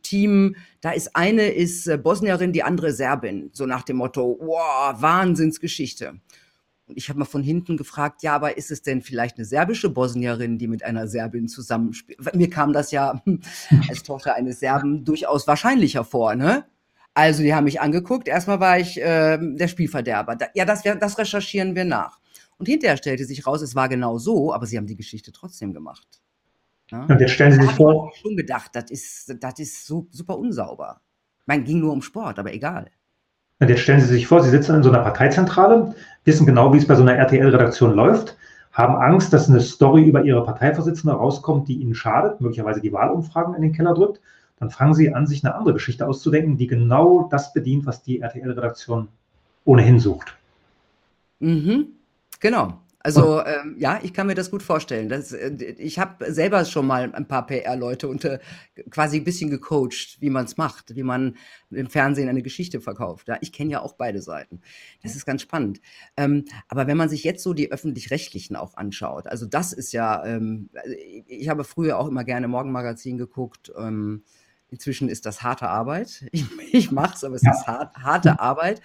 Ähm, 0.48 0.56
da 0.82 0.92
ist 0.92 1.16
eine 1.16 1.48
ist 1.48 1.88
äh, 1.88 1.98
Bosnierin, 1.98 2.52
die 2.52 2.64
andere 2.64 2.92
Serbin. 2.92 3.52
So 3.54 3.66
nach 3.66 3.84
dem 3.84 3.96
Motto, 3.96 4.38
wow, 4.42 5.02
Wahnsinnsgeschichte. 5.02 6.20
Und 6.88 6.98
ich 6.98 7.08
habe 7.08 7.20
mal 7.20 7.26
von 7.26 7.42
hinten 7.42 7.78
gefragt, 7.78 8.22
ja, 8.22 8.36
aber 8.36 8.58
ist 8.58 8.70
es 8.70 8.82
denn 8.82 9.02
vielleicht 9.02 9.38
eine 9.38 9.46
serbische 9.46 9.90
Bosnierin, 9.90 10.58
die 10.58 10.68
mit 10.68 10.84
einer 10.84 11.08
Serbin 11.08 11.48
zusammenspielt? 11.48 12.36
Mir 12.36 12.50
kam 12.50 12.74
das 12.74 12.92
ja 12.92 13.24
als 13.88 14.04
Tochter 14.04 14.36
eines 14.36 14.60
Serben 14.60 15.06
durchaus 15.06 15.48
wahrscheinlicher 15.48 16.04
vor, 16.04 16.36
ne? 16.36 16.66
Also, 17.14 17.44
die 17.44 17.54
haben 17.54 17.64
mich 17.64 17.80
angeguckt. 17.80 18.28
Erstmal 18.28 18.60
war 18.60 18.78
ich 18.78 19.02
äh, 19.02 19.38
der 19.40 19.68
Spielverderber. 19.70 20.36
Da, 20.36 20.48
ja, 20.54 20.66
das, 20.66 20.84
das 20.84 21.18
recherchieren 21.18 21.76
wir 21.76 21.86
nach. 21.86 22.21
Und 22.62 22.68
hinterher 22.68 22.96
stellte 22.96 23.26
sich 23.26 23.48
raus, 23.48 23.64
es 23.64 23.74
war 23.74 23.90
genau 23.90 24.20
so, 24.20 24.54
aber 24.54 24.68
sie 24.68 24.78
haben 24.78 24.86
die 24.86 24.96
Geschichte 24.96 25.32
trotzdem 25.32 25.74
gemacht. 25.74 26.22
Ja? 26.92 27.06
Und 27.06 27.20
jetzt 27.20 27.32
stellen 27.32 27.54
Sie 27.54 27.62
sich 27.64 27.72
vor. 27.72 28.12
Ich 28.14 28.22
schon 28.22 28.38
gedacht, 28.38 28.70
das 28.74 28.92
ist, 28.92 29.36
das 29.40 29.58
ist 29.58 29.88
so, 29.88 30.06
super 30.12 30.38
unsauber. 30.38 31.02
Man 31.48 31.64
ging 31.64 31.80
nur 31.80 31.92
um 31.92 32.04
Sport, 32.04 32.38
aber 32.38 32.54
egal. 32.54 32.92
Und 33.60 33.70
jetzt 33.70 33.80
stellen 33.80 34.00
Sie 34.00 34.06
sich 34.06 34.28
vor, 34.28 34.44
Sie 34.44 34.52
sitzen 34.52 34.76
in 34.76 34.84
so 34.84 34.92
einer 34.92 35.02
Parteizentrale, 35.02 35.96
wissen 36.24 36.46
genau, 36.46 36.72
wie 36.72 36.78
es 36.78 36.86
bei 36.86 36.94
so 36.94 37.02
einer 37.02 37.16
RTL-Redaktion 37.16 37.96
läuft, 37.96 38.38
haben 38.72 38.96
Angst, 38.96 39.34
dass 39.34 39.50
eine 39.50 39.60
Story 39.60 40.04
über 40.04 40.24
Ihre 40.24 40.46
Parteivorsitzende 40.46 41.16
rauskommt, 41.16 41.68
die 41.68 41.82
Ihnen 41.82 41.96
schadet, 41.96 42.42
möglicherweise 42.42 42.80
die 42.80 42.94
Wahlumfragen 42.94 43.56
in 43.56 43.64
den 43.64 43.74
Keller 43.74 43.96
drückt. 43.96 44.22
Dann 44.60 44.70
fangen 44.70 44.94
Sie 44.94 45.12
an, 45.12 45.26
sich 45.26 45.44
eine 45.44 45.56
andere 45.56 45.74
Geschichte 45.74 46.06
auszudenken, 46.06 46.58
die 46.58 46.68
genau 46.68 47.28
das 47.32 47.54
bedient, 47.54 47.88
was 47.88 48.04
die 48.04 48.20
RTL-Redaktion 48.22 49.08
ohnehin 49.66 50.00
sucht. 50.00 50.38
Mhm. 51.40 51.88
Genau. 52.42 52.82
Also 53.04 53.44
ähm, 53.44 53.76
ja, 53.80 54.00
ich 54.04 54.14
kann 54.14 54.28
mir 54.28 54.36
das 54.36 54.52
gut 54.52 54.62
vorstellen. 54.62 55.10
Das, 55.10 55.32
äh, 55.32 55.52
ich 55.78 55.98
habe 55.98 56.32
selber 56.32 56.66
schon 56.66 56.86
mal 56.86 57.12
ein 57.14 57.28
paar 57.28 57.48
PR-Leute 57.48 58.08
unter 58.08 58.40
quasi 58.92 59.18
ein 59.18 59.24
bisschen 59.24 59.50
gecoacht, 59.50 60.18
wie 60.20 60.30
man 60.30 60.46
es 60.46 60.58
macht, 60.58 60.96
wie 60.96 61.04
man 61.04 61.36
im 61.72 61.90
Fernsehen 61.90 62.30
eine 62.30 62.44
Geschichte 62.44 62.80
verkauft. 62.80 63.28
Ja, 63.28 63.38
ich 63.42 63.52
kenne 63.52 63.72
ja 63.72 63.82
auch 63.82 63.94
beide 63.94 64.22
Seiten. 64.22 64.62
Das 65.02 65.16
ist 65.16 65.26
ganz 65.26 65.42
spannend. 65.42 65.82
Ähm, 66.16 66.46
aber 66.68 66.86
wenn 66.86 66.98
man 66.98 67.10
sich 67.10 67.24
jetzt 67.24 67.44
so 67.44 67.54
die 67.54 67.72
öffentlich-rechtlichen 67.72 68.56
auch 68.56 68.76
anschaut, 68.76 69.26
also 69.26 69.48
das 69.48 69.74
ist 69.74 69.94
ja, 69.94 70.24
ähm, 70.24 70.70
ich 71.28 71.50
habe 71.50 71.64
früher 71.64 71.98
auch 71.98 72.08
immer 72.08 72.24
gerne 72.24 72.48
Morgenmagazin 72.48 73.18
geguckt. 73.18 73.72
Ähm, 73.78 74.24
inzwischen 74.70 75.10
ist 75.10 75.26
das 75.26 75.42
harte 75.42 75.68
Arbeit. 75.68 76.24
Ich, 76.32 76.46
ich 76.72 76.92
mache 76.92 77.16
es, 77.16 77.24
aber 77.24 77.36
es 77.36 77.42
ja. 77.42 77.52
ist 77.52 77.68
hart, 77.68 77.96
harte 77.98 78.40
Arbeit. 78.40 78.82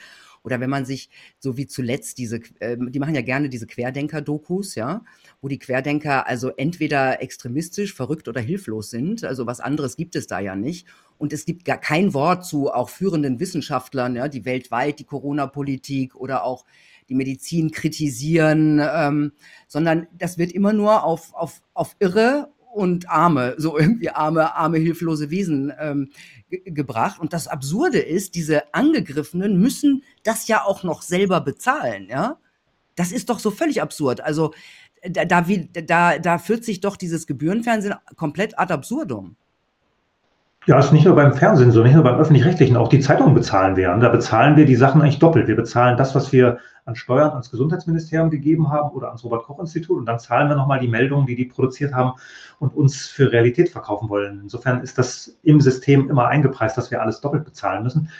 Oder 0.47 0.61
wenn 0.61 0.71
man 0.71 0.85
sich, 0.85 1.11
so 1.41 1.57
wie 1.57 1.67
zuletzt, 1.67 2.19
diese, 2.19 2.41
äh, 2.61 2.77
die 2.79 3.01
machen 3.01 3.17
ja 3.17 3.23
gerne 3.23 3.49
diese 3.49 3.67
Querdenker-Dokus, 3.67 4.77
ja, 4.77 5.03
wo 5.43 5.49
die 5.49 5.59
Querdenker 5.59 6.29
also 6.29 6.51
entweder 6.57 7.21
extremistisch, 7.21 7.93
verrückt 7.93 8.29
oder 8.29 8.41
hilflos 8.41 8.91
sind. 8.91 9.25
Also 9.25 9.47
was 9.47 9.59
anderes 9.59 9.97
gibt 9.97 10.15
es 10.15 10.29
da 10.29 10.39
ja 10.39 10.55
nicht. 10.55 10.87
Und 11.19 11.33
es 11.33 11.47
gibt 11.47 11.65
gar 11.65 11.79
kein 11.79 12.15
Wort 12.15 12.47
zu 12.47 12.73
auch 12.73 12.91
führenden 12.91 13.41
Wissenschaftlern, 13.41 14.15
ja, 14.15 14.29
die 14.29 14.45
weltweit 14.45 15.01
die 15.01 15.05
Corona-Politik 15.05 16.15
oder 16.15 16.45
auch 16.45 16.65
die 17.09 17.17
Medizin 17.17 17.73
kritisieren, 17.73 18.81
ähm, 18.81 19.33
sondern 19.67 20.07
das 20.17 20.39
wird 20.39 20.53
immer 20.53 20.73
nur 20.73 21.03
auf, 21.03 21.35
auf, 21.35 21.61
auf 21.75 21.97
Irre 21.99 22.53
und 22.77 23.09
Arme, 23.09 23.55
so 23.57 23.79
irgendwie 23.79 24.11
arme, 24.11 24.55
arme, 24.55 24.77
hilflose 24.79 25.31
Wesen 25.31 25.73
ähm, 25.81 26.11
gebracht. 26.49 27.21
Und 27.21 27.33
das 27.33 27.49
Absurde 27.49 27.99
ist, 27.99 28.35
diese 28.35 28.75
Angegriffenen 28.75 29.59
müssen 29.59 30.03
das 30.23 30.49
ja 30.49 30.65
auch 30.65 30.83
noch 30.83 31.03
selber 31.03 31.41
bezahlen, 31.41 32.09
ja. 32.09 32.39
Das 32.95 33.13
ist 33.13 33.29
doch 33.29 33.39
so 33.39 33.51
völlig 33.51 33.83
absurd. 33.83 34.23
Also 34.23 34.55
da, 35.03 35.25
da, 35.25 35.43
da, 35.43 36.19
da 36.19 36.39
führt 36.39 36.65
sich 36.65 36.81
doch 36.81 36.97
dieses 36.97 37.27
Gebührenfernsehen 37.27 37.95
komplett 38.17 38.59
ad 38.59 38.73
absurdum. 38.73 39.37
Ja, 40.67 40.81
ist 40.81 40.93
nicht 40.93 41.05
nur 41.05 41.15
beim 41.15 41.33
Fernsehen 41.33 41.71
so, 41.71 41.85
nicht 41.85 41.95
nur 41.95 42.03
beim 42.03 42.19
Öffentlich-Rechtlichen, 42.19 42.77
auch 42.77 42.89
die 42.89 42.99
Zeitungen 42.99 43.35
bezahlen 43.35 43.77
wir. 43.77 43.93
Und 43.93 44.01
da 44.01 44.09
bezahlen 44.09 44.57
wir 44.57 44.67
die 44.67 44.75
Sachen 44.75 45.01
eigentlich 45.01 45.21
doppelt. 45.21 45.47
Wir 45.47 45.55
bezahlen 45.55 45.97
das, 45.97 46.17
was 46.17 46.33
wir 46.33 46.59
an 46.85 46.97
Steuern 46.97 47.31
ans 47.31 47.53
Gesundheitsministerium 47.53 48.31
gegeben 48.31 48.69
haben 48.73 48.91
oder 48.91 49.07
ans 49.09 49.23
Robert-Koch-Institut 49.23 49.97
und 49.97 50.07
dann 50.07 50.19
zahlen 50.19 50.49
wir 50.49 50.57
nochmal 50.57 50.81
die 50.81 50.89
Meldungen, 50.89 51.25
die 51.25 51.37
die 51.37 51.45
produziert 51.45 51.95
haben 51.95 52.19
und 52.59 52.75
uns 52.75 53.07
für 53.07 53.31
Realität 53.31 53.69
verkaufen 53.69 54.09
wollen. 54.09 54.41
Insofern 54.43 54.81
ist 54.81 54.99
das 54.99 55.39
im 55.45 55.61
System 55.61 56.11
immer 56.11 56.27
eingepreist, 56.27 56.77
dass 56.77 56.91
wir 56.91 57.01
alles 57.01 57.21
doppelt 57.21 57.45
bezahlen 57.45 57.85
müssen. 57.85 58.11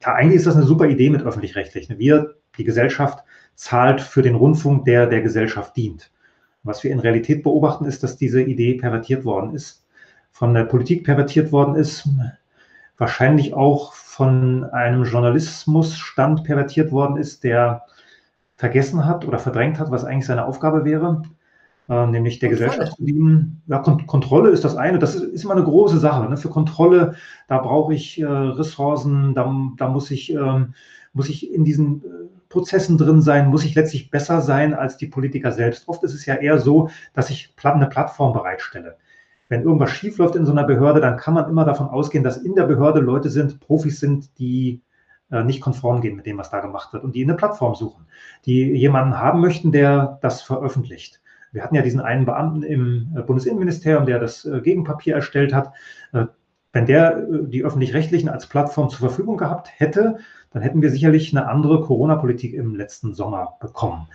Ja, 0.00 0.14
eigentlich 0.14 0.36
ist 0.36 0.46
das 0.46 0.54
eine 0.54 0.64
super 0.64 0.86
Idee 0.86 1.10
mit 1.10 1.24
Öffentlich-Rechtlichen. 1.24 1.98
Wir, 1.98 2.36
die 2.56 2.64
Gesellschaft, 2.64 3.24
zahlt 3.56 4.00
für 4.00 4.22
den 4.22 4.36
Rundfunk, 4.36 4.84
der 4.84 5.06
der 5.06 5.22
Gesellschaft 5.22 5.76
dient. 5.76 6.12
Was 6.62 6.84
wir 6.84 6.92
in 6.92 7.00
Realität 7.00 7.42
beobachten, 7.42 7.84
ist, 7.84 8.04
dass 8.04 8.16
diese 8.16 8.42
Idee 8.42 8.74
pervertiert 8.74 9.24
worden 9.24 9.54
ist 9.54 9.85
von 10.36 10.52
der 10.52 10.64
Politik 10.64 11.04
pervertiert 11.04 11.50
worden 11.50 11.76
ist, 11.76 12.06
wahrscheinlich 12.98 13.54
auch 13.54 13.94
von 13.94 14.64
einem 14.64 15.04
Journalismusstand 15.04 16.44
pervertiert 16.44 16.92
worden 16.92 17.16
ist, 17.16 17.42
der 17.42 17.84
vergessen 18.54 19.06
hat 19.06 19.26
oder 19.26 19.38
verdrängt 19.38 19.78
hat, 19.78 19.90
was 19.90 20.04
eigentlich 20.04 20.26
seine 20.26 20.44
Aufgabe 20.44 20.84
wäre, 20.84 21.22
äh, 21.88 22.06
nämlich 22.06 22.38
der 22.38 22.50
Kontrolle. 22.50 22.68
Gesellschaft 22.68 22.98
zu 22.98 23.04
dienen. 23.06 23.62
Ja, 23.66 23.78
Kont 23.78 24.06
Kontrolle 24.06 24.50
ist 24.50 24.62
das 24.62 24.76
eine, 24.76 24.98
das 24.98 25.14
ist, 25.14 25.22
ist 25.22 25.44
immer 25.44 25.54
eine 25.54 25.64
große 25.64 25.98
Sache. 25.98 26.28
Ne? 26.28 26.36
Für 26.36 26.50
Kontrolle, 26.50 27.14
da 27.48 27.56
brauche 27.56 27.94
ich 27.94 28.20
äh, 28.20 28.26
Ressourcen, 28.26 29.34
da, 29.34 29.50
da 29.78 29.88
muss, 29.88 30.10
ich, 30.10 30.34
ähm, 30.34 30.74
muss 31.14 31.30
ich 31.30 31.50
in 31.50 31.64
diesen 31.64 32.04
äh, 32.04 32.08
Prozessen 32.50 32.98
drin 32.98 33.22
sein, 33.22 33.48
muss 33.48 33.64
ich 33.64 33.74
letztlich 33.74 34.10
besser 34.10 34.42
sein 34.42 34.74
als 34.74 34.98
die 34.98 35.06
Politiker 35.06 35.52
selbst. 35.52 35.88
Oft 35.88 36.04
ist 36.04 36.12
es 36.12 36.26
ja 36.26 36.34
eher 36.34 36.58
so, 36.58 36.90
dass 37.14 37.30
ich 37.30 37.54
eine 37.62 37.86
Plattform 37.86 38.34
bereitstelle 38.34 38.98
wenn 39.48 39.62
irgendwas 39.62 39.90
schiefläuft 39.90 40.36
in 40.36 40.46
so 40.46 40.52
einer 40.52 40.64
Behörde, 40.64 41.00
dann 41.00 41.16
kann 41.16 41.34
man 41.34 41.48
immer 41.48 41.64
davon 41.64 41.88
ausgehen, 41.88 42.24
dass 42.24 42.36
in 42.36 42.54
der 42.54 42.64
Behörde 42.64 43.00
Leute 43.00 43.30
sind, 43.30 43.60
Profis 43.60 44.00
sind, 44.00 44.38
die 44.38 44.82
äh, 45.30 45.44
nicht 45.44 45.60
konform 45.60 46.00
gehen 46.00 46.16
mit 46.16 46.26
dem, 46.26 46.38
was 46.38 46.50
da 46.50 46.60
gemacht 46.60 46.92
wird 46.92 47.04
und 47.04 47.14
die 47.14 47.24
eine 47.24 47.34
Plattform 47.34 47.74
suchen, 47.74 48.06
die 48.44 48.72
jemanden 48.72 49.18
haben 49.18 49.40
möchten, 49.40 49.72
der 49.72 50.18
das 50.22 50.42
veröffentlicht. 50.42 51.20
Wir 51.52 51.62
hatten 51.62 51.74
ja 51.74 51.82
diesen 51.82 52.00
einen 52.00 52.26
Beamten 52.26 52.62
im 52.62 53.14
äh, 53.16 53.22
Bundesinnenministerium, 53.22 54.06
der 54.06 54.18
das 54.18 54.44
äh, 54.44 54.60
Gegenpapier 54.60 55.14
erstellt 55.14 55.54
hat. 55.54 55.72
Wenn 56.76 56.84
der 56.84 57.22
die 57.22 57.64
öffentlich-rechtlichen 57.64 58.28
als 58.28 58.48
Plattform 58.48 58.90
zur 58.90 58.98
Verfügung 58.98 59.38
gehabt 59.38 59.70
hätte, 59.78 60.18
dann 60.50 60.60
hätten 60.60 60.82
wir 60.82 60.90
sicherlich 60.90 61.34
eine 61.34 61.48
andere 61.48 61.80
Corona-Politik 61.80 62.52
im 62.52 62.74
letzten 62.74 63.14
Sommer 63.14 63.56
bekommen. 63.62 64.08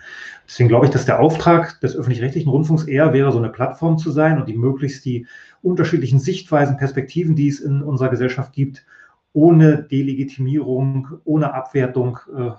Deswegen 0.46 0.68
glaube 0.68 0.86
ich, 0.86 0.92
dass 0.92 1.04
der 1.04 1.18
Auftrag 1.18 1.80
des 1.80 1.96
öffentlich-rechtlichen 1.96 2.48
Rundfunks 2.48 2.84
eher 2.84 3.12
wäre, 3.12 3.32
so 3.32 3.38
eine 3.38 3.48
Plattform 3.48 3.98
zu 3.98 4.12
sein 4.12 4.38
und 4.38 4.48
die 4.48 4.56
möglichst 4.56 5.04
die 5.04 5.26
unterschiedlichen 5.60 6.20
Sichtweisen, 6.20 6.76
Perspektiven, 6.76 7.34
die 7.34 7.48
es 7.48 7.58
in 7.58 7.82
unserer 7.82 8.10
Gesellschaft 8.10 8.52
gibt, 8.52 8.86
ohne 9.32 9.82
Delegitimierung, 9.82 11.18
ohne 11.24 11.54
Abwertung 11.54 12.20
äh, 12.32 12.50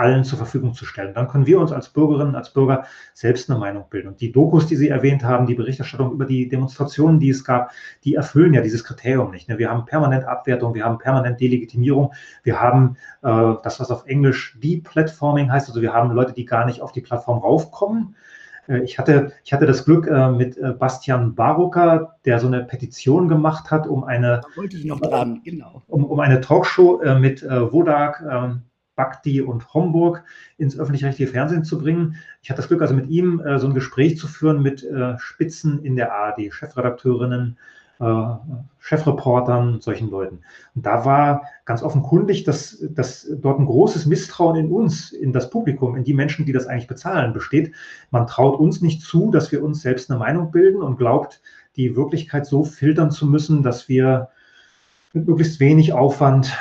allen 0.00 0.24
zur 0.24 0.38
Verfügung 0.38 0.72
zu 0.72 0.86
stellen. 0.86 1.12
Dann 1.12 1.28
können 1.28 1.46
wir 1.46 1.60
uns 1.60 1.72
als 1.72 1.90
Bürgerinnen, 1.90 2.34
als 2.34 2.50
Bürger 2.50 2.84
selbst 3.12 3.50
eine 3.50 3.58
Meinung 3.58 3.84
bilden. 3.90 4.08
Und 4.08 4.20
die 4.22 4.32
Dokus, 4.32 4.66
die 4.66 4.76
Sie 4.76 4.88
erwähnt 4.88 5.22
haben, 5.22 5.46
die 5.46 5.54
Berichterstattung 5.54 6.12
über 6.12 6.24
die 6.24 6.48
Demonstrationen, 6.48 7.20
die 7.20 7.28
es 7.28 7.44
gab, 7.44 7.70
die 8.04 8.14
erfüllen 8.14 8.54
ja 8.54 8.62
dieses 8.62 8.82
Kriterium 8.82 9.30
nicht. 9.30 9.48
Ne? 9.48 9.58
Wir 9.58 9.70
haben 9.70 9.84
permanent 9.84 10.24
Abwertung, 10.24 10.74
wir 10.74 10.84
haben 10.84 10.98
permanent 10.98 11.38
Delegitimierung, 11.38 12.14
wir 12.42 12.58
haben 12.58 12.96
äh, 13.22 13.54
das, 13.62 13.78
was 13.78 13.90
auf 13.90 14.06
Englisch 14.06 14.58
Deplatforming 14.62 15.52
heißt, 15.52 15.68
also 15.68 15.82
wir 15.82 15.92
haben 15.92 16.10
Leute, 16.12 16.32
die 16.32 16.46
gar 16.46 16.64
nicht 16.64 16.80
auf 16.80 16.92
die 16.92 17.02
Plattform 17.02 17.38
raufkommen. 17.38 18.16
Äh, 18.70 18.82
ich 18.84 18.98
hatte, 18.98 19.32
ich 19.44 19.52
hatte 19.52 19.66
das 19.66 19.84
Glück 19.84 20.06
äh, 20.06 20.30
mit 20.30 20.56
äh, 20.56 20.72
Bastian 20.72 21.34
Barucker, 21.34 22.16
der 22.24 22.38
so 22.38 22.46
eine 22.46 22.64
Petition 22.64 23.28
gemacht 23.28 23.70
hat, 23.70 23.86
um 23.86 24.04
eine, 24.04 24.40
genau. 25.44 25.82
um, 25.88 26.04
um 26.04 26.20
eine 26.20 26.40
Talkshow 26.40 27.02
mit 27.18 27.42
Wodak, 27.42 28.22
Bakti 29.00 29.40
und 29.40 29.72
Homburg 29.72 30.24
ins 30.58 30.78
öffentlich-rechtliche 30.78 31.32
Fernsehen 31.32 31.64
zu 31.64 31.78
bringen. 31.78 32.16
Ich 32.42 32.50
hatte 32.50 32.58
das 32.58 32.68
Glück, 32.68 32.82
also 32.82 32.92
mit 32.92 33.08
ihm 33.08 33.40
äh, 33.40 33.58
so 33.58 33.66
ein 33.66 33.72
Gespräch 33.72 34.18
zu 34.18 34.28
führen 34.28 34.60
mit 34.60 34.84
äh, 34.84 35.18
Spitzen 35.18 35.82
in 35.82 35.96
der 35.96 36.12
ARD, 36.12 36.52
Chefredakteurinnen, 36.52 37.56
äh, 37.98 38.24
Chefreportern, 38.78 39.80
solchen 39.80 40.10
Leuten. 40.10 40.40
Und 40.74 40.84
da 40.84 41.06
war 41.06 41.46
ganz 41.64 41.82
offenkundig, 41.82 42.44
dass, 42.44 42.84
dass 42.90 43.26
dort 43.40 43.58
ein 43.58 43.64
großes 43.64 44.04
Misstrauen 44.04 44.56
in 44.56 44.70
uns, 44.70 45.12
in 45.12 45.32
das 45.32 45.48
Publikum, 45.48 45.96
in 45.96 46.04
die 46.04 46.12
Menschen, 46.12 46.44
die 46.44 46.52
das 46.52 46.66
eigentlich 46.66 46.88
bezahlen, 46.88 47.32
besteht. 47.32 47.72
Man 48.10 48.26
traut 48.26 48.60
uns 48.60 48.82
nicht 48.82 49.00
zu, 49.00 49.30
dass 49.30 49.50
wir 49.50 49.64
uns 49.64 49.80
selbst 49.80 50.10
eine 50.10 50.18
Meinung 50.18 50.50
bilden 50.50 50.82
und 50.82 50.98
glaubt, 50.98 51.40
die 51.76 51.96
Wirklichkeit 51.96 52.44
so 52.44 52.64
filtern 52.64 53.10
zu 53.10 53.26
müssen, 53.26 53.62
dass 53.62 53.88
wir 53.88 54.28
mit 55.14 55.26
möglichst 55.26 55.58
wenig 55.58 55.94
Aufwand 55.94 56.52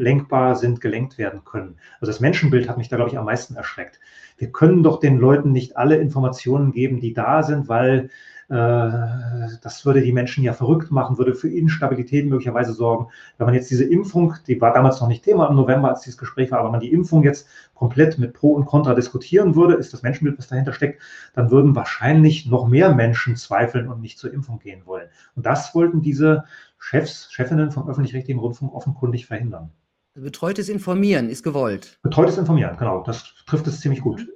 lenkbar 0.00 0.56
sind, 0.56 0.80
gelenkt 0.80 1.18
werden 1.18 1.44
können. 1.44 1.76
Also 2.00 2.10
das 2.10 2.20
Menschenbild 2.20 2.68
hat 2.68 2.78
mich 2.78 2.88
da, 2.88 2.96
glaube 2.96 3.10
ich, 3.10 3.18
am 3.18 3.26
meisten 3.26 3.56
erschreckt. 3.56 4.00
Wir 4.38 4.50
können 4.50 4.82
doch 4.82 5.00
den 5.00 5.18
Leuten 5.18 5.52
nicht 5.52 5.76
alle 5.76 5.96
Informationen 5.96 6.72
geben, 6.72 7.00
die 7.00 7.12
da 7.12 7.42
sind, 7.42 7.68
weil 7.68 8.10
äh, 8.50 9.48
das 9.62 9.86
würde 9.86 10.02
die 10.02 10.12
Menschen 10.12 10.42
ja 10.42 10.52
verrückt 10.52 10.90
machen, 10.90 11.18
würde 11.18 11.36
für 11.36 11.48
Instabilität 11.48 12.26
möglicherweise 12.26 12.72
sorgen. 12.72 13.06
Wenn 13.38 13.46
man 13.46 13.54
jetzt 13.54 13.70
diese 13.70 13.84
Impfung, 13.84 14.34
die 14.48 14.60
war 14.60 14.74
damals 14.74 15.00
noch 15.00 15.06
nicht 15.06 15.22
Thema 15.22 15.46
im 15.48 15.54
November, 15.54 15.90
als 15.90 16.00
dieses 16.00 16.18
Gespräch 16.18 16.50
war, 16.50 16.58
aber 16.58 16.66
wenn 16.66 16.72
man 16.72 16.80
die 16.80 16.92
Impfung 16.92 17.22
jetzt 17.22 17.46
komplett 17.74 18.18
mit 18.18 18.32
Pro 18.32 18.54
und 18.54 18.66
Contra 18.66 18.94
diskutieren 18.94 19.54
würde, 19.54 19.74
ist 19.74 19.92
das 19.92 20.02
Menschenbild, 20.02 20.36
was 20.36 20.48
dahinter 20.48 20.72
steckt, 20.72 21.00
dann 21.34 21.52
würden 21.52 21.76
wahrscheinlich 21.76 22.46
noch 22.46 22.66
mehr 22.66 22.92
Menschen 22.92 23.36
zweifeln 23.36 23.88
und 23.88 24.00
nicht 24.00 24.18
zur 24.18 24.32
Impfung 24.32 24.58
gehen 24.58 24.84
wollen. 24.84 25.08
Und 25.36 25.46
das 25.46 25.72
wollten 25.76 26.02
diese 26.02 26.44
Chefs, 26.76 27.30
Chefinnen 27.30 27.70
vom 27.70 27.88
öffentlich-rechtlichen 27.88 28.40
Rundfunk 28.40 28.74
offenkundig 28.74 29.26
verhindern. 29.26 29.70
Betreutes 30.20 30.68
Informieren 30.68 31.28
ist 31.28 31.42
gewollt. 31.42 31.98
Betreutes 32.02 32.36
Informieren, 32.38 32.76
genau. 32.76 33.02
Das 33.02 33.34
trifft 33.46 33.66
es 33.66 33.80
ziemlich 33.80 34.00
gut. 34.00 34.26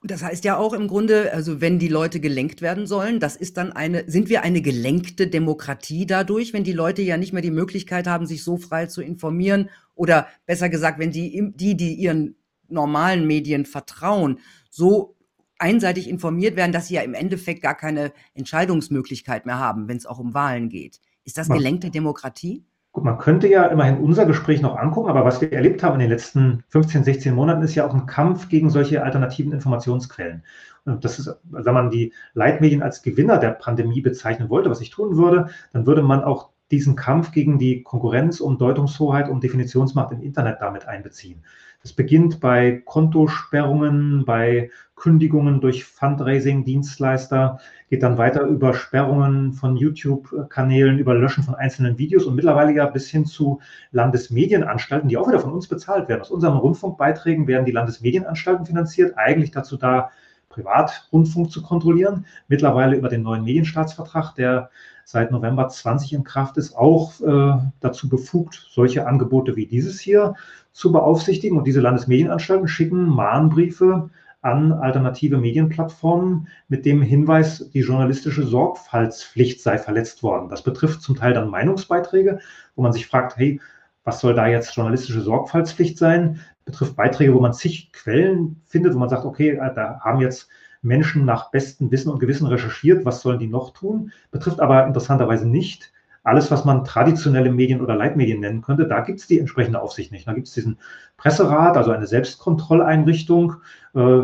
Und 0.00 0.10
das 0.10 0.22
heißt 0.22 0.44
ja 0.44 0.56
auch 0.56 0.72
im 0.72 0.88
Grunde, 0.88 1.32
also 1.32 1.60
wenn 1.60 1.78
die 1.78 1.88
Leute 1.88 2.20
gelenkt 2.20 2.60
werden 2.60 2.86
sollen, 2.86 3.20
das 3.20 3.36
ist 3.36 3.56
dann 3.56 3.72
eine, 3.72 4.10
sind 4.10 4.28
wir 4.28 4.42
eine 4.42 4.62
gelenkte 4.62 5.28
Demokratie 5.28 6.06
dadurch, 6.06 6.52
wenn 6.52 6.64
die 6.64 6.72
Leute 6.72 7.02
ja 7.02 7.16
nicht 7.16 7.32
mehr 7.32 7.42
die 7.42 7.50
Möglichkeit 7.50 8.06
haben, 8.06 8.26
sich 8.26 8.42
so 8.42 8.56
frei 8.56 8.86
zu 8.86 9.02
informieren 9.02 9.70
oder 9.94 10.26
besser 10.46 10.68
gesagt, 10.68 10.98
wenn 10.98 11.12
die, 11.12 11.52
die, 11.54 11.76
die 11.76 11.94
ihren 11.94 12.36
normalen 12.68 13.26
Medien 13.26 13.64
vertrauen, 13.64 14.40
so 14.70 15.16
einseitig 15.58 16.08
informiert 16.08 16.56
werden, 16.56 16.72
dass 16.72 16.88
sie 16.88 16.94
ja 16.94 17.02
im 17.02 17.14
Endeffekt 17.14 17.62
gar 17.62 17.76
keine 17.76 18.12
Entscheidungsmöglichkeit 18.34 19.46
mehr 19.46 19.58
haben, 19.58 19.88
wenn 19.88 19.98
es 19.98 20.06
auch 20.06 20.18
um 20.18 20.34
Wahlen 20.34 20.68
geht. 20.68 21.00
Ist 21.24 21.36
das 21.36 21.48
gelenkte 21.48 21.90
Demokratie? 21.90 22.64
Gut, 22.92 23.04
man 23.04 23.18
könnte 23.18 23.46
ja 23.46 23.66
immerhin 23.66 23.98
unser 23.98 24.26
Gespräch 24.26 24.62
noch 24.62 24.76
angucken, 24.76 25.10
aber 25.10 25.24
was 25.24 25.40
wir 25.40 25.52
erlebt 25.52 25.82
haben 25.84 25.94
in 25.94 26.00
den 26.00 26.10
letzten 26.10 26.64
15, 26.70 27.04
16 27.04 27.34
Monaten, 27.34 27.62
ist 27.62 27.76
ja 27.76 27.86
auch 27.86 27.94
ein 27.94 28.06
Kampf 28.06 28.48
gegen 28.48 28.68
solche 28.68 29.04
alternativen 29.04 29.52
Informationsquellen. 29.52 30.42
Und 30.84 31.04
das 31.04 31.20
ist, 31.20 31.36
wenn 31.44 31.74
man 31.74 31.90
die 31.90 32.12
Leitmedien 32.34 32.82
als 32.82 33.02
Gewinner 33.02 33.38
der 33.38 33.50
Pandemie 33.50 34.00
bezeichnen 34.00 34.50
wollte, 34.50 34.70
was 34.70 34.80
ich 34.80 34.90
tun 34.90 35.16
würde, 35.16 35.50
dann 35.72 35.86
würde 35.86 36.02
man 36.02 36.24
auch 36.24 36.50
diesen 36.72 36.96
Kampf 36.96 37.30
gegen 37.30 37.58
die 37.58 37.82
Konkurrenz 37.82 38.40
um 38.40 38.58
Deutungshoheit, 38.58 39.28
um 39.28 39.40
Definitionsmacht 39.40 40.10
im 40.12 40.22
Internet 40.22 40.58
damit 40.60 40.86
einbeziehen. 40.86 41.44
Es 41.82 41.94
beginnt 41.94 42.40
bei 42.40 42.82
Kontosperrungen, 42.84 44.26
bei 44.26 44.70
Kündigungen 44.96 45.62
durch 45.62 45.84
Fundraising-Dienstleister, 45.84 47.58
geht 47.88 48.02
dann 48.02 48.18
weiter 48.18 48.42
über 48.42 48.74
Sperrungen 48.74 49.54
von 49.54 49.76
YouTube-Kanälen, 49.76 50.98
über 50.98 51.14
Löschen 51.14 51.42
von 51.42 51.54
einzelnen 51.54 51.96
Videos 51.96 52.26
und 52.26 52.34
mittlerweile 52.34 52.74
ja 52.74 52.84
bis 52.86 53.08
hin 53.08 53.24
zu 53.24 53.60
Landesmedienanstalten, 53.92 55.08
die 55.08 55.16
auch 55.16 55.26
wieder 55.26 55.40
von 55.40 55.52
uns 55.52 55.68
bezahlt 55.68 56.08
werden. 56.08 56.20
Aus 56.20 56.30
unseren 56.30 56.58
Rundfunkbeiträgen 56.58 57.46
werden 57.46 57.64
die 57.64 57.72
Landesmedienanstalten 57.72 58.66
finanziert, 58.66 59.16
eigentlich 59.16 59.50
dazu 59.50 59.78
da, 59.78 60.10
Privatrundfunk 60.50 61.50
zu 61.50 61.62
kontrollieren. 61.62 62.26
Mittlerweile 62.48 62.96
über 62.96 63.08
den 63.08 63.22
neuen 63.22 63.44
Medienstaatsvertrag, 63.44 64.34
der 64.34 64.70
seit 65.04 65.30
November 65.30 65.68
20 65.68 66.12
in 66.12 66.24
Kraft 66.24 66.56
ist, 66.58 66.76
auch 66.76 67.20
äh, 67.20 67.58
dazu 67.80 68.08
befugt, 68.08 68.68
solche 68.70 69.06
Angebote 69.06 69.56
wie 69.56 69.66
dieses 69.66 69.98
hier 69.98 70.34
zu 70.72 70.92
beaufsichtigen. 70.92 71.56
Und 71.56 71.66
diese 71.66 71.80
Landesmedienanstalten 71.80 72.68
schicken 72.68 73.06
Mahnbriefe 73.06 74.10
an 74.42 74.72
alternative 74.72 75.38
Medienplattformen 75.38 76.48
mit 76.68 76.86
dem 76.86 77.02
Hinweis, 77.02 77.70
die 77.72 77.80
journalistische 77.80 78.46
Sorgfaltspflicht 78.46 79.60
sei 79.60 79.78
verletzt 79.78 80.22
worden. 80.22 80.48
Das 80.48 80.62
betrifft 80.62 81.02
zum 81.02 81.16
Teil 81.16 81.34
dann 81.34 81.50
Meinungsbeiträge, 81.50 82.40
wo 82.74 82.82
man 82.82 82.92
sich 82.92 83.06
fragt, 83.06 83.36
hey, 83.36 83.60
was 84.04 84.20
soll 84.20 84.34
da 84.34 84.46
jetzt 84.46 84.74
journalistische 84.74 85.20
Sorgfaltspflicht 85.20 85.98
sein? 85.98 86.40
Betrifft 86.64 86.96
Beiträge, 86.96 87.34
wo 87.34 87.40
man 87.40 87.52
zig 87.52 87.92
Quellen 87.92 88.62
findet, 88.66 88.94
wo 88.94 88.98
man 88.98 89.08
sagt, 89.08 89.24
okay, 89.24 89.50
äh, 89.50 89.74
da 89.74 90.00
haben 90.00 90.20
jetzt 90.20 90.48
Menschen 90.82 91.24
nach 91.24 91.50
bestem 91.50 91.90
Wissen 91.90 92.10
und 92.10 92.18
Gewissen 92.18 92.46
recherchiert, 92.46 93.04
was 93.04 93.20
sollen 93.20 93.38
die 93.38 93.48
noch 93.48 93.72
tun? 93.72 94.12
Betrifft 94.30 94.60
aber 94.60 94.86
interessanterweise 94.86 95.46
nicht 95.46 95.92
alles, 96.22 96.50
was 96.50 96.64
man 96.64 96.84
traditionelle 96.84 97.50
Medien 97.50 97.80
oder 97.80 97.96
Leitmedien 97.96 98.40
nennen 98.40 98.62
könnte, 98.62 98.86
da 98.86 99.00
gibt 99.00 99.20
es 99.20 99.26
die 99.26 99.38
entsprechende 99.38 99.80
Aufsicht 99.80 100.12
nicht. 100.12 100.26
Da 100.26 100.32
gibt 100.32 100.48
es 100.48 100.54
diesen 100.54 100.78
Presserat, 101.16 101.76
also 101.76 101.92
eine 101.92 102.06
Selbstkontrolleinrichtung, 102.06 103.56
äh, 103.94 104.22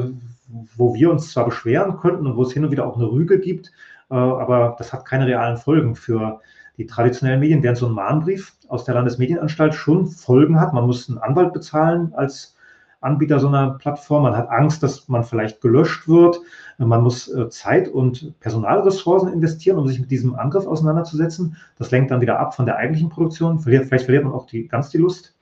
wo 0.77 0.95
wir 0.95 1.11
uns 1.11 1.33
zwar 1.33 1.47
beschweren 1.47 1.97
könnten 1.97 2.27
und 2.27 2.37
wo 2.37 2.43
es 2.43 2.53
hin 2.53 2.64
und 2.64 2.70
wieder 2.70 2.87
auch 2.87 2.97
eine 2.97 3.11
Rüge 3.11 3.41
gibt, 3.41 3.72
äh, 4.11 4.14
aber 4.14 4.77
das 4.79 4.93
hat 4.93 5.07
keine 5.07 5.27
realen 5.27 5.57
Folgen 5.57 5.97
für 5.97 6.41
die 6.77 6.87
traditionellen 6.87 7.41
Medien, 7.41 7.62
während 7.62 7.79
so 7.79 7.87
ein 7.87 7.93
Mahnbrief 7.93 8.53
aus 8.68 8.85
der 8.85 8.95
Landesmedienanstalt 8.95 9.74
schon 9.74 10.07
Folgen 10.07 10.61
hat. 10.61 10.72
Man 10.72 10.87
muss 10.87 11.09
einen 11.09 11.18
Anwalt 11.18 11.53
bezahlen 11.53 12.12
als 12.14 12.57
Anbieter 13.01 13.39
so 13.39 13.49
einer 13.49 13.70
Plattform. 13.70 14.24
Man 14.24 14.37
hat 14.37 14.51
Angst, 14.51 14.83
dass 14.83 15.09
man 15.09 15.24
vielleicht 15.24 15.61
gelöscht 15.61 16.09
wird. 16.09 16.41
Man 16.79 17.03
muss 17.03 17.33
äh, 17.33 17.49
Zeit 17.49 17.89
und 17.89 18.39
Personalressourcen 18.41 19.33
investieren, 19.33 19.79
um 19.79 19.87
sich 19.87 20.01
mit 20.01 20.11
diesem 20.11 20.35
Angriff 20.35 20.66
auseinanderzusetzen. 20.66 21.57
Das 21.79 21.91
lenkt 21.91 22.11
dann 22.11 22.20
wieder 22.20 22.39
ab 22.39 22.55
von 22.55 22.66
der 22.66 22.77
eigentlichen 22.77 23.09
Produktion. 23.09 23.61
Vielleicht 23.61 24.05
verliert 24.05 24.24
man 24.24 24.33
auch 24.33 24.47
die, 24.47 24.66
ganz 24.66 24.91
die 24.91 24.99
Lust. 24.99 25.35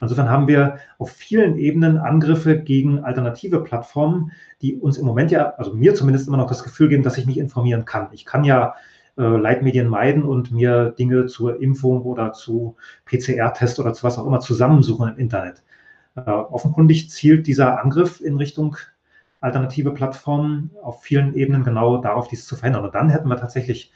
Insofern 0.00 0.30
haben 0.30 0.48
wir 0.48 0.78
auf 0.98 1.10
vielen 1.10 1.58
Ebenen 1.58 1.98
Angriffe 1.98 2.58
gegen 2.58 3.04
alternative 3.04 3.62
Plattformen, 3.62 4.32
die 4.62 4.76
uns 4.76 4.96
im 4.96 5.04
Moment 5.04 5.30
ja, 5.30 5.52
also 5.58 5.74
mir 5.74 5.94
zumindest 5.94 6.26
immer 6.26 6.38
noch 6.38 6.48
das 6.48 6.64
Gefühl 6.64 6.88
geben, 6.88 7.02
dass 7.02 7.18
ich 7.18 7.26
mich 7.26 7.36
informieren 7.36 7.84
kann. 7.84 8.08
Ich 8.12 8.24
kann 8.24 8.44
ja 8.44 8.74
äh, 9.16 9.22
Leitmedien 9.22 9.88
meiden 9.88 10.24
und 10.24 10.50
mir 10.52 10.90
Dinge 10.90 11.26
zur 11.26 11.60
Impfung 11.60 12.02
oder 12.02 12.32
zu 12.32 12.76
PCR-Test 13.06 13.80
oder 13.80 13.92
zu 13.92 14.04
was 14.04 14.18
auch 14.18 14.26
immer 14.26 14.40
zusammensuchen 14.40 15.10
im 15.10 15.18
Internet. 15.18 15.62
Äh, 16.16 16.30
offenkundig 16.30 17.10
zielt 17.10 17.46
dieser 17.46 17.80
Angriff 17.82 18.20
in 18.20 18.36
Richtung 18.36 18.76
alternative 19.40 19.92
Plattformen 19.92 20.70
auf 20.82 21.02
vielen 21.02 21.34
Ebenen 21.34 21.64
genau 21.64 21.98
darauf, 21.98 22.28
dies 22.28 22.46
zu 22.46 22.56
verändern. 22.56 22.84
Und 22.84 22.94
dann 22.94 23.08
hätten 23.08 23.28
wir 23.28 23.36
tatsächlich 23.36 23.92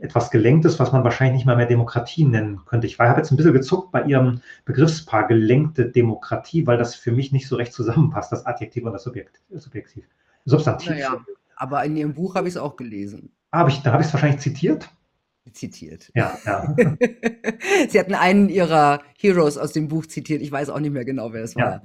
etwas 0.00 0.30
Gelenktes, 0.30 0.78
was 0.78 0.92
man 0.92 1.04
wahrscheinlich 1.04 1.36
nicht 1.36 1.46
mal 1.46 1.56
mehr 1.56 1.66
Demokratie 1.66 2.24
nennen 2.24 2.60
könnte. 2.66 2.86
Ich 2.86 2.98
habe 2.98 3.18
jetzt 3.18 3.30
ein 3.30 3.36
bisschen 3.36 3.52
gezuckt 3.52 3.92
bei 3.92 4.02
Ihrem 4.02 4.40
Begriffspaar 4.64 5.28
gelenkte 5.28 5.86
Demokratie, 5.86 6.66
weil 6.66 6.76
das 6.76 6.94
für 6.94 7.12
mich 7.12 7.32
nicht 7.32 7.46
so 7.46 7.56
recht 7.56 7.72
zusammenpasst, 7.72 8.32
das 8.32 8.44
Adjektiv 8.44 8.84
und 8.84 8.92
das 8.92 9.04
Subjekt, 9.04 9.40
Subjektiv. 9.50 10.04
Substantiv. 10.44 10.90
Naja, 10.90 11.24
aber 11.56 11.84
in 11.84 11.96
Ihrem 11.96 12.14
Buch 12.14 12.34
habe 12.34 12.48
ich 12.48 12.54
es 12.54 12.60
auch 12.60 12.76
gelesen. 12.76 13.30
Hab 13.52 13.68
ich, 13.68 13.80
dann 13.82 13.92
habe 13.92 14.02
ich 14.02 14.08
es 14.08 14.14
wahrscheinlich 14.14 14.40
zitiert 14.40 14.88
zitiert. 15.52 16.10
Ja, 16.14 16.38
ja. 16.44 16.74
Sie 17.88 17.98
hatten 17.98 18.14
einen 18.14 18.48
ihrer 18.48 19.02
Heroes 19.18 19.58
aus 19.58 19.72
dem 19.72 19.88
Buch 19.88 20.06
zitiert. 20.06 20.42
Ich 20.42 20.52
weiß 20.52 20.70
auch 20.70 20.80
nicht 20.80 20.92
mehr 20.92 21.04
genau, 21.04 21.32
wer 21.32 21.42
es 21.42 21.56
war. 21.56 21.64
Ja. 21.64 21.82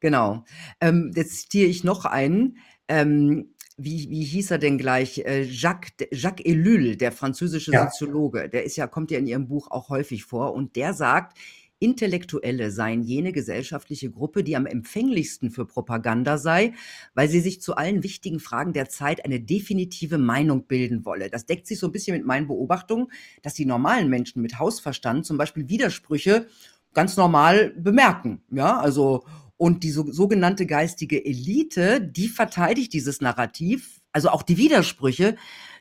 Genau. 0.00 0.44
Ähm, 0.80 1.12
jetzt 1.14 1.42
zitiere 1.42 1.68
ich 1.68 1.84
noch 1.84 2.04
einen. 2.04 2.58
Ähm, 2.88 3.54
wie, 3.76 4.10
wie 4.10 4.24
hieß 4.24 4.50
er 4.50 4.58
denn 4.58 4.78
gleich? 4.78 5.18
Äh, 5.18 5.42
Jacques, 5.42 6.08
Jacques 6.10 6.44
Ellul, 6.44 6.96
der 6.96 7.12
französische 7.12 7.72
ja. 7.72 7.84
Soziologe, 7.84 8.48
der 8.48 8.64
ist 8.64 8.76
ja, 8.76 8.86
kommt 8.86 9.10
ja 9.10 9.18
in 9.18 9.26
Ihrem 9.26 9.46
Buch 9.46 9.70
auch 9.70 9.88
häufig 9.88 10.24
vor 10.24 10.52
und 10.54 10.74
der 10.74 10.94
sagt, 10.94 11.38
Intellektuelle 11.80 12.70
seien 12.70 13.02
jene 13.02 13.32
gesellschaftliche 13.32 14.10
Gruppe, 14.10 14.42
die 14.42 14.56
am 14.56 14.66
empfänglichsten 14.66 15.50
für 15.50 15.64
Propaganda 15.64 16.38
sei, 16.38 16.74
weil 17.14 17.28
sie 17.28 17.40
sich 17.40 17.60
zu 17.60 17.76
allen 17.76 18.02
wichtigen 18.02 18.40
Fragen 18.40 18.72
der 18.72 18.88
Zeit 18.88 19.24
eine 19.24 19.40
definitive 19.40 20.18
Meinung 20.18 20.66
bilden 20.66 21.04
wolle. 21.04 21.30
Das 21.30 21.46
deckt 21.46 21.66
sich 21.66 21.78
so 21.78 21.86
ein 21.86 21.92
bisschen 21.92 22.16
mit 22.16 22.26
meinen 22.26 22.48
Beobachtungen, 22.48 23.08
dass 23.42 23.54
die 23.54 23.66
normalen 23.66 24.08
Menschen 24.08 24.42
mit 24.42 24.58
Hausverstand 24.58 25.24
zum 25.24 25.38
Beispiel 25.38 25.68
Widersprüche 25.68 26.46
ganz 26.94 27.16
normal 27.16 27.70
bemerken. 27.76 28.42
Ja, 28.50 28.78
also, 28.78 29.24
und 29.56 29.84
die 29.84 29.90
so, 29.90 30.10
sogenannte 30.10 30.66
geistige 30.66 31.24
Elite, 31.24 32.00
die 32.00 32.28
verteidigt 32.28 32.92
dieses 32.92 33.20
Narrativ, 33.20 34.00
also 34.12 34.30
auch 34.30 34.42
die 34.42 34.56
Widersprüche, 34.56 35.36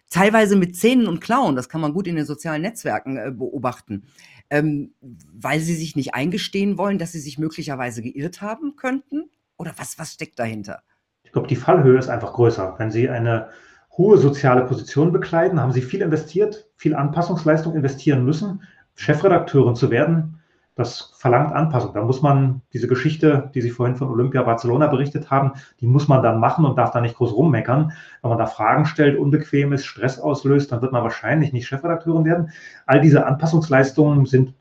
teilweise 0.10 0.56
mit 0.56 0.76
Zähnen 0.76 1.08
und 1.08 1.22
Klauen. 1.22 1.56
Das 1.56 1.70
kann 1.70 1.82
man 1.82 1.93
gut 1.93 2.08
in 2.08 2.16
den 2.16 2.26
sozialen 2.26 2.62
Netzwerken 2.62 3.18
äh, 3.18 3.32
beobachten 3.32 4.04
ähm, 4.50 4.93
weil 5.02 5.60
sie 5.60 5.76
sich 5.76 5.95
nicht 5.95 6.14
eingestehen 6.14 6.78
wollen, 6.78 6.98
dass 6.98 7.12
sie 7.12 7.20
sich 7.20 7.38
möglicherweise 7.38 8.02
geirrt 8.02 8.41
haben 8.41 8.76
könnten? 8.76 9.30
Oder 9.58 9.74
was, 9.78 9.98
was 10.00 10.14
steckt 10.14 10.39
dahinter? 10.39 10.84
Ich 11.24 11.32
glaube, 11.32 11.48
die 11.48 11.56
Fallhöhe 11.56 11.98
ist 11.98 12.10
einfach 12.10 12.34
größer. 12.34 12.76
Wenn 12.78 12.91
Sie 12.91 13.10
eine 13.10 13.50
hohe 13.98 14.18
soziale 14.18 14.66
Position 14.66 15.12
bekleiden, 15.12 15.60
haben 15.60 15.74
Sie 15.74 15.82
viel 15.82 16.02
investiert, 16.02 16.70
viel 16.76 16.95
Anpassungsleistung 16.95 17.76
investieren 17.76 18.24
müssen, 18.24 18.64
Chefredakteurin 18.95 19.76
zu 19.76 19.91
werden, 19.91 20.37
das 20.78 21.11
verlangt 21.15 21.53
Anpassung. 21.53 21.91
Da 21.93 22.03
muss 22.03 22.21
man 22.21 22.61
diese 22.71 22.88
Geschichte, 22.88 23.49
die 23.55 23.61
Sie 23.61 23.71
vorhin 23.71 23.95
von 23.95 24.09
Olympia 24.09 24.43
Barcelona 24.43 24.86
berichtet 24.86 25.32
haben, 25.32 25.53
die 25.82 25.88
muss 25.88 26.07
man 26.07 26.21
dann 26.21 26.39
machen 26.39 26.65
und 26.65 26.78
darf 26.78 26.91
da 26.91 27.01
nicht 27.01 27.15
groß 27.15 27.34
rummeckern. 27.34 27.91
Wenn 28.21 28.30
man 28.30 28.38
da 28.38 28.45
Fragen 28.45 28.86
stellt, 28.86 29.17
unbequem 29.17 29.73
ist, 29.73 29.86
Stress 29.86 30.19
auslöst, 30.19 30.71
dann 30.71 30.84
wird 30.84 30.91
man 30.91 31.01
wahrscheinlich 31.01 31.51
nicht 31.51 31.67
Chefredakteurin 31.67 32.25
werden. 32.25 32.51
All 32.86 33.01
diese 33.01 33.25
Anpassungsleistungen 33.25 34.28
sind 34.28 34.53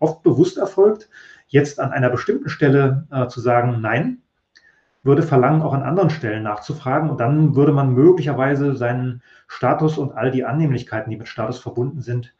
oft 0.00 0.24
bewusst 0.24 0.58
erfolgt. 0.58 1.08
Jetzt 1.46 1.78
an 1.78 1.92
einer 1.92 2.10
bestimmten 2.10 2.48
Stelle 2.48 3.06
äh, 3.12 3.28
zu 3.28 3.40
sagen, 3.40 3.80
nein, 3.80 4.18
würde 5.04 5.22
verlangen, 5.22 5.62
auch 5.62 5.72
an 5.72 5.84
anderen 5.84 6.10
Stellen 6.10 6.42
nachzufragen. 6.42 7.10
Und 7.10 7.20
dann 7.20 7.54
würde 7.54 7.72
man 7.72 7.94
möglicherweise 7.94 8.74
seinen 8.74 9.22
Status 9.46 9.98
und 9.98 10.16
all 10.16 10.32
die 10.32 10.44
Annehmlichkeiten, 10.44 11.10
die 11.10 11.16
mit 11.16 11.28
Status 11.28 11.60
verbunden 11.60 12.00
sind, 12.00 12.34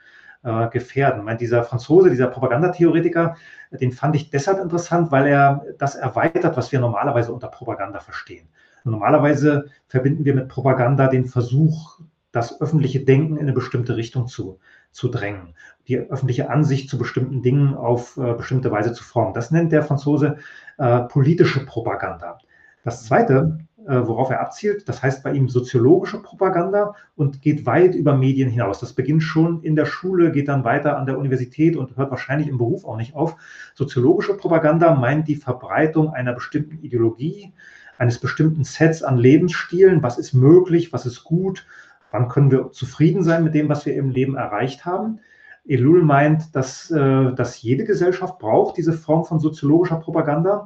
äh, 0.45 0.68
gefährden. 0.68 1.20
Ich 1.20 1.24
meine, 1.24 1.38
dieser 1.38 1.64
Franzose, 1.64 2.11
dieser 2.11 2.28
Propagandatheoretiker, 2.28 3.36
den 3.72 3.92
fand 3.92 4.14
ich 4.14 4.30
deshalb 4.30 4.61
interessant, 4.61 5.11
weil 5.11 5.26
er 5.26 5.64
das 5.78 5.95
erweitert, 5.95 6.57
was 6.57 6.70
wir 6.70 6.80
normalerweise 6.80 7.32
unter 7.32 7.49
Propaganda 7.49 8.01
verstehen. 8.01 8.49
Normalerweise 8.84 9.66
verbinden 9.88 10.24
wir 10.24 10.34
mit 10.34 10.49
Propaganda 10.49 11.09
den 11.09 11.26
Versuch, 11.26 11.99
das 12.30 12.61
öffentliche 12.61 13.01
Denken 13.01 13.36
in 13.36 13.42
eine 13.42 13.53
bestimmte 13.53 13.97
Richtung 13.97 14.26
zu, 14.26 14.59
zu 14.90 15.09
drängen, 15.09 15.55
die 15.88 15.99
öffentliche 15.99 16.51
Ansicht 16.51 16.90
zu 16.90 16.99
bestimmten 16.99 17.42
Dingen 17.42 17.74
auf 17.74 18.16
äh, 18.16 18.34
bestimmte 18.34 18.70
Weise 18.70 18.92
zu 18.92 19.05
formen. 19.05 19.34
Das 19.34 19.51
nennt 19.51 19.72
der 19.72 19.82
Franzose 19.82 20.36
äh, 20.78 21.01
politische 21.03 21.64
Propaganda. 21.64 22.38
Das 22.82 23.05
Zweite, 23.05 23.61
worauf 23.87 24.30
er 24.30 24.41
abzielt. 24.41 24.89
Das 24.89 25.03
heißt 25.03 25.22
bei 25.22 25.32
ihm 25.32 25.49
soziologische 25.49 26.22
Propaganda 26.22 26.95
und 27.16 27.43
geht 27.43 27.66
weit 27.66 27.95
über 27.95 28.16
Medien 28.16 28.49
hinaus. 28.49 28.80
Das 28.80 28.93
beginnt 28.93 29.22
schon 29.22 29.62
in 29.62 29.76
der 29.76 29.87
Schule, 29.87 30.32
geht 30.32 30.49
dann 30.49 30.64
weiter 30.64 30.97
an 30.97 31.07
der 31.07 31.18
Universität 31.18 31.76
und 31.76 31.97
hört 31.97 32.11
wahrscheinlich 32.11 32.49
im 32.49 32.59
Beruf 32.59 32.85
auch 32.85 32.97
nicht 32.97 33.14
auf. 33.14 33.37
Soziologische 33.74 34.35
Propaganda 34.37 34.95
meint 34.95 35.28
die 35.28 35.37
Verbreitung 35.37 36.11
einer 36.11 36.32
bestimmten 36.32 36.78
Ideologie, 36.78 37.53
eines 37.99 38.18
bestimmten 38.18 38.64
Sets 38.64 39.03
an 39.03 39.18
Lebensstilen. 39.18 40.03
Was 40.03 40.18
ist 40.18 40.32
möglich? 40.32 40.93
Was 40.93 41.07
ist 41.07 41.24
gut? 41.24 41.66
Wann 42.11 42.28
können 42.28 42.51
wir 42.51 42.70
zufrieden 42.72 43.22
sein 43.22 43.45
mit 43.45 43.55
dem, 43.55 43.68
was 43.68 43.87
wir 43.87 43.95
im 43.95 44.11
Leben 44.11 44.37
erreicht 44.37 44.85
haben? 44.85 45.20
Elul 45.66 46.03
meint, 46.03 46.55
dass, 46.55 46.91
äh, 46.91 47.32
dass 47.32 47.62
jede 47.62 47.85
Gesellschaft 47.85 48.39
braucht 48.39 48.76
diese 48.76 48.93
Form 48.93 49.24
von 49.24 49.41
soziologischer 49.41 49.97
Propaganda 49.97 50.64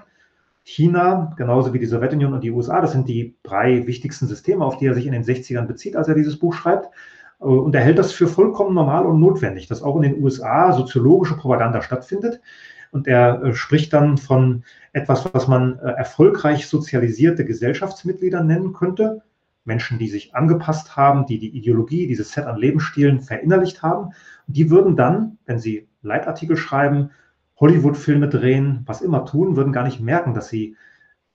China, 0.68 1.32
genauso 1.38 1.72
wie 1.72 1.78
die 1.78 1.86
Sowjetunion 1.86 2.34
und 2.34 2.44
die 2.44 2.50
USA, 2.50 2.82
das 2.82 2.92
sind 2.92 3.08
die 3.08 3.34
drei 3.42 3.86
wichtigsten 3.86 4.26
Systeme, 4.26 4.66
auf 4.66 4.76
die 4.76 4.84
er 4.84 4.92
sich 4.92 5.06
in 5.06 5.12
den 5.12 5.24
60ern 5.24 5.64
bezieht, 5.64 5.96
als 5.96 6.08
er 6.08 6.14
dieses 6.14 6.38
Buch 6.38 6.52
schreibt. 6.52 6.90
Äh, 7.40 7.44
und 7.44 7.74
er 7.74 7.80
hält 7.80 7.98
das 7.98 8.12
für 8.12 8.26
vollkommen 8.26 8.74
normal 8.74 9.06
und 9.06 9.18
notwendig, 9.18 9.66
dass 9.66 9.82
auch 9.82 9.96
in 9.96 10.02
den 10.02 10.22
USA 10.22 10.74
soziologische 10.74 11.38
Propaganda 11.38 11.80
stattfindet. 11.80 12.42
Und 12.90 13.08
er 13.08 13.42
äh, 13.42 13.54
spricht 13.54 13.94
dann 13.94 14.18
von 14.18 14.62
etwas, 14.92 15.26
was 15.32 15.48
man 15.48 15.78
äh, 15.78 15.88
erfolgreich 15.92 16.66
sozialisierte 16.66 17.46
Gesellschaftsmitglieder 17.46 18.44
nennen 18.44 18.74
könnte. 18.74 19.22
Menschen, 19.64 19.98
die 19.98 20.08
sich 20.08 20.34
angepasst 20.34 20.96
haben, 20.96 21.24
die 21.24 21.38
die 21.38 21.56
Ideologie, 21.56 22.06
dieses 22.06 22.32
Set 22.32 22.44
an 22.44 22.58
Lebensstilen 22.58 23.22
verinnerlicht 23.22 23.82
haben. 23.82 24.10
Die 24.46 24.68
würden 24.68 24.96
dann, 24.96 25.38
wenn 25.46 25.58
sie 25.58 25.88
Leitartikel 26.02 26.58
schreiben, 26.58 27.10
Hollywood-Filme 27.60 28.28
drehen, 28.28 28.82
was 28.86 29.00
immer 29.00 29.24
tun, 29.24 29.56
würden 29.56 29.72
gar 29.72 29.84
nicht 29.84 30.00
merken, 30.00 30.34
dass 30.34 30.48
sie 30.48 30.76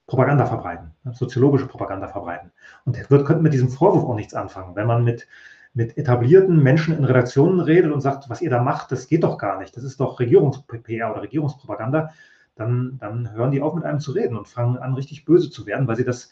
Propaganda 0.06 0.46
verbreiten, 0.46 0.92
soziologische 1.12 1.68
Propaganda 1.68 2.08
verbreiten. 2.08 2.52
Und 2.86 2.98
er 2.98 3.10
wird, 3.10 3.26
könnte 3.26 3.44
mit 3.44 3.54
diesem 3.54 3.70
Vorwurf 3.70 4.04
auch 4.04 4.16
nichts 4.16 4.34
anfangen. 4.34 4.76
Wenn 4.76 4.88
man 4.88 5.04
mit, 5.04 5.28
mit 5.74 5.98
etablierten 5.98 6.62
Menschen 6.62 6.98
in 6.98 7.06
Redaktionen 7.06 7.60
redet 7.60 7.92
und 7.92 8.02
sagt, 8.02 8.30
was 8.30 8.42
ihr 8.42 8.50
da 8.50 8.62
macht, 8.62 8.92
das 8.92 9.08
geht 9.08 9.24
doch 9.24 9.38
gar 9.38 9.60
nicht, 9.60 9.76
das 9.76 9.84
ist 9.84 10.00
doch 10.00 10.20
Regierungs-PR 10.20 11.12
oder 11.12 11.22
Regierungspropaganda, 11.22 12.12
dann, 12.56 12.98
dann 13.00 13.32
hören 13.34 13.52
die 13.52 13.62
auf 13.62 13.74
mit 13.74 13.84
einem 13.84 14.00
zu 14.00 14.12
reden 14.12 14.38
und 14.38 14.48
fangen 14.48 14.78
an, 14.78 14.94
richtig 14.94 15.26
böse 15.26 15.50
zu 15.50 15.66
werden, 15.66 15.88
weil 15.88 15.96
sie 15.96 16.06
das 16.06 16.32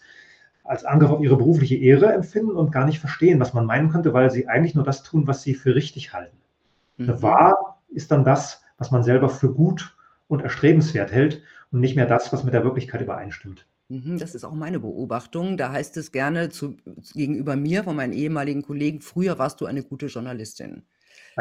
als 0.64 0.86
Angriff 0.86 1.10
auf 1.10 1.22
ihre 1.22 1.38
berufliche 1.38 1.76
Ehre 1.76 2.14
empfinden 2.14 2.56
und 2.56 2.72
gar 2.72 2.86
nicht 2.86 3.00
verstehen, 3.00 3.39
was 3.39 3.54
man 3.54 3.66
meinen 3.66 3.89
könnte, 3.89 4.14
weil 4.14 4.30
sie 4.30 4.48
eigentlich 4.48 4.76
nur 4.76 4.84
das 4.84 5.02
tun, 5.02 5.26
was 5.28 5.42
sie 5.42 5.56
für 5.56 5.74
richtig 5.74 6.14
halten. 6.14 6.38
Mhm. 6.98 7.22
Wahr 7.22 7.82
ist 7.89 8.12
dann 8.12 8.24
das, 8.24 8.64
was 8.82 8.89
man 8.89 9.03
selber 9.03 9.29
für 9.29 9.53
gut 9.53 9.95
und 10.27 10.41
erstrebenswert 10.41 11.11
hält 11.11 11.43
und 11.71 11.82
nicht 11.82 11.95
mehr 11.95 12.07
das, 12.07 12.34
was 12.34 12.43
mit 12.43 12.55
der 12.55 12.63
Wirklichkeit 12.63 12.99
übereinstimmt. 12.99 13.67
Mhm, 13.89 14.17
das 14.17 14.34
ist 14.34 14.43
auch 14.43 14.55
meine 14.55 14.79
Beobachtung. 14.79 15.55
Da 15.55 15.71
heißt 15.71 15.97
es 15.97 16.11
gerne 16.11 16.49
zu, 16.49 16.77
gegenüber 17.13 17.55
mir 17.55 17.84
von 17.84 17.95
meinen 17.95 18.13
ehemaligen 18.13 18.63
Kollegen, 18.63 19.01
früher 19.01 19.38
warst 19.38 19.61
du 19.61 19.67
eine 19.67 19.84
gute 19.84 20.07
Journalistin. 20.07 20.82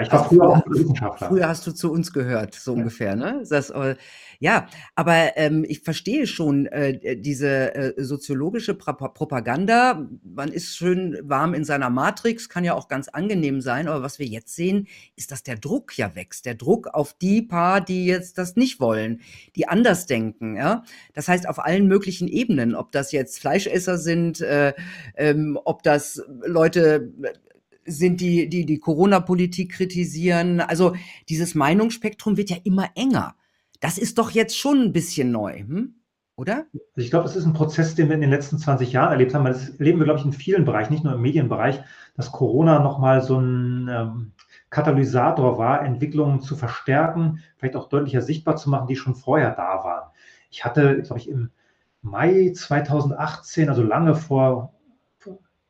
Ich 0.01 0.13
war 0.13 0.23
also 0.23 0.37
früher 0.37 0.49
auch 0.49 0.63
Wissenschaftler. 0.67 1.29
Früher 1.29 1.49
hast 1.49 1.67
du 1.67 1.73
zu 1.73 1.91
uns 1.91 2.13
gehört, 2.13 2.55
so 2.55 2.73
ja. 2.73 2.79
ungefähr, 2.79 3.17
ne? 3.17 3.43
Das, 3.49 3.71
äh, 3.71 3.97
ja, 4.39 4.69
aber 4.95 5.37
ähm, 5.37 5.67
ich 5.69 5.81
verstehe 5.81 6.27
schon 6.27 6.67
äh, 6.67 7.17
diese 7.17 7.75
äh, 7.75 8.03
soziologische 8.03 8.75
Pro 8.75 8.93
Propaganda. 8.93 10.07
Man 10.23 10.51
ist 10.51 10.77
schön 10.77 11.19
warm 11.23 11.55
in 11.55 11.65
seiner 11.65 11.91
Matrix, 11.91 12.49
kann 12.49 12.65
ja 12.65 12.75
auch 12.75 12.89
ganz 12.89 13.09
angenehm 13.09 13.61
sein. 13.61 13.89
Aber 13.89 14.03
was 14.03 14.19
wir 14.19 14.27
jetzt 14.27 14.55
sehen, 14.55 14.87
ist, 15.17 15.31
dass 15.33 15.43
der 15.43 15.57
Druck 15.57 15.99
ja 15.99 16.15
wächst. 16.15 16.47
Der 16.47 16.55
Druck 16.55 16.87
auf 16.89 17.13
die 17.15 17.43
paar, 17.43 17.81
die 17.81 18.07
jetzt 18.07 18.39
das 18.39 18.57
nicht 18.57 18.81
wollen, 18.81 19.21
die 19.57 19.69
anders 19.69 20.07
denken. 20.07 20.57
Ja, 20.57 20.85
das 21.15 21.29
heißt 21.29 21.49
auf 21.49 21.59
allen 21.59 21.87
möglichen 21.87 22.29
Ebenen, 22.29 22.75
ob 22.75 22.93
das 22.93 23.13
jetzt 23.13 23.41
Fleischesser 23.41 23.99
sind, 23.99 24.41
äh, 24.41 24.73
ähm, 25.17 25.59
ob 25.65 25.83
das 25.83 26.23
Leute 26.47 27.13
sind 27.85 28.21
die, 28.21 28.49
die 28.49 28.67
die 28.67 28.79
Corona-Politik 28.79 29.73
kritisieren. 29.73 30.61
Also 30.61 30.95
dieses 31.29 31.55
Meinungsspektrum 31.55 32.37
wird 32.37 32.51
ja 32.51 32.57
immer 32.65 32.89
enger. 32.95 33.35
Das 33.81 33.99
ist 33.99 34.19
doch 34.19 34.31
jetzt 34.31 34.57
schon 34.57 34.83
ein 34.83 34.93
bisschen 34.93 35.33
neu, 35.33 35.61
hm? 35.61 35.95
oder? 36.37 36.67
Also 36.73 37.05
ich 37.05 37.11
glaube, 37.11 37.27
es 37.27 37.37
ist 37.37 37.47
ein 37.47 37.53
Prozess, 37.53 37.95
den 37.95 38.09
wir 38.09 38.15
in 38.15 38.21
den 38.21 38.31
letzten 38.31 38.59
20 38.59 38.93
Jahren 38.93 39.13
erlebt 39.13 39.35
haben. 39.35 39.45
Das 39.45 39.71
erleben 39.71 39.99
wir, 39.99 40.05
glaube 40.05 40.21
ich, 40.21 40.27
in 40.27 40.33
vielen 40.33 40.65
Bereichen, 40.65 40.93
nicht 40.93 41.05
nur 41.05 41.15
im 41.15 41.23
Medienbereich, 41.23 41.81
dass 42.17 42.33
Corona 42.33 42.81
nochmal 42.81 43.23
so 43.23 43.39
ein 43.39 43.89
ähm, 43.89 44.33
Katalysator 44.71 45.59
war, 45.59 45.85
Entwicklungen 45.85 46.41
zu 46.41 46.57
verstärken, 46.57 47.43
vielleicht 47.57 47.77
auch 47.77 47.89
deutlicher 47.89 48.23
sichtbar 48.23 48.57
zu 48.57 48.71
machen, 48.71 48.87
die 48.87 48.97
schon 48.97 49.15
vorher 49.15 49.51
da 49.51 49.85
waren. 49.85 50.11
Ich 50.51 50.65
hatte, 50.65 51.03
glaube 51.03 51.19
ich, 51.19 51.29
im 51.29 51.51
Mai 52.03 52.53
2018, 52.55 53.69
also 53.69 53.83
lange 53.83 54.15
vor, 54.15 54.73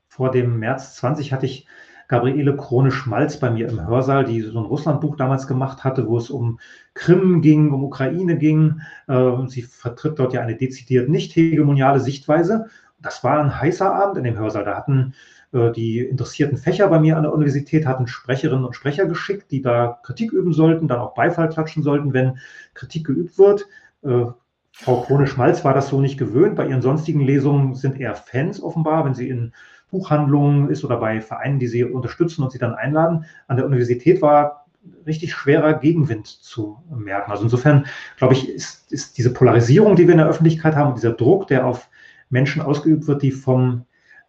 vor 0.06 0.30
dem 0.30 0.58
März 0.58 0.96
20, 0.96 1.32
hatte 1.32 1.46
ich 1.46 1.66
Gabriele 2.10 2.56
Krone-Schmalz 2.56 3.38
bei 3.38 3.50
mir 3.50 3.68
im 3.68 3.86
Hörsaal, 3.86 4.24
die 4.24 4.40
so 4.40 4.58
ein 4.58 4.64
Russlandbuch 4.64 5.14
damals 5.14 5.46
gemacht 5.46 5.84
hatte, 5.84 6.08
wo 6.08 6.18
es 6.18 6.28
um 6.28 6.58
Krim 6.92 7.40
ging, 7.40 7.70
um 7.70 7.84
Ukraine 7.84 8.36
ging. 8.36 8.80
Ähm, 9.08 9.46
sie 9.48 9.62
vertritt 9.62 10.18
dort 10.18 10.32
ja 10.32 10.40
eine 10.40 10.56
dezidiert 10.56 11.08
nicht 11.08 11.36
hegemoniale 11.36 12.00
Sichtweise. 12.00 12.66
Das 12.98 13.22
war 13.22 13.38
ein 13.38 13.60
heißer 13.60 13.94
Abend 13.94 14.18
in 14.18 14.24
dem 14.24 14.36
Hörsaal. 14.36 14.64
Da 14.64 14.76
hatten 14.76 15.14
äh, 15.52 15.70
die 15.70 16.00
interessierten 16.00 16.58
Fächer 16.58 16.88
bei 16.88 16.98
mir 16.98 17.16
an 17.16 17.22
der 17.22 17.32
Universität 17.32 17.86
hatten 17.86 18.08
Sprecherinnen 18.08 18.64
und 18.64 18.74
Sprecher 18.74 19.06
geschickt, 19.06 19.52
die 19.52 19.62
da 19.62 20.00
Kritik 20.02 20.32
üben 20.32 20.52
sollten, 20.52 20.88
dann 20.88 20.98
auch 20.98 21.14
Beifall 21.14 21.48
klatschen 21.48 21.84
sollten, 21.84 22.12
wenn 22.12 22.38
Kritik 22.74 23.06
geübt 23.06 23.38
wird. 23.38 23.68
Äh, 24.02 24.24
Frau 24.72 25.02
Krone-Schmalz 25.02 25.64
war 25.64 25.74
das 25.74 25.86
so 25.86 26.00
nicht 26.00 26.18
gewöhnt. 26.18 26.56
Bei 26.56 26.66
ihren 26.66 26.82
sonstigen 26.82 27.20
Lesungen 27.20 27.76
sind 27.76 28.00
eher 28.00 28.16
Fans 28.16 28.60
offenbar, 28.60 29.04
wenn 29.04 29.14
sie 29.14 29.28
in 29.28 29.52
Buchhandlungen 29.90 30.70
ist 30.70 30.84
oder 30.84 30.96
bei 30.96 31.20
Vereinen, 31.20 31.58
die 31.58 31.66
sie 31.66 31.84
unterstützen 31.84 32.42
und 32.42 32.52
sie 32.52 32.58
dann 32.58 32.74
einladen. 32.74 33.24
An 33.48 33.56
der 33.56 33.66
Universität 33.66 34.22
war 34.22 34.66
richtig 35.06 35.34
schwerer 35.34 35.74
Gegenwind 35.74 36.26
zu 36.26 36.78
merken. 36.90 37.30
Also 37.30 37.44
insofern, 37.44 37.86
glaube 38.16 38.34
ich, 38.34 38.48
ist, 38.48 38.90
ist 38.92 39.18
diese 39.18 39.32
Polarisierung, 39.32 39.96
die 39.96 40.06
wir 40.06 40.12
in 40.12 40.18
der 40.18 40.28
Öffentlichkeit 40.28 40.74
haben, 40.74 40.90
und 40.90 40.96
dieser 40.96 41.12
Druck, 41.12 41.48
der 41.48 41.66
auf 41.66 41.88
Menschen 42.30 42.62
ausgeübt 42.62 43.06
wird, 43.06 43.22
die 43.22 43.32
vom 43.32 43.84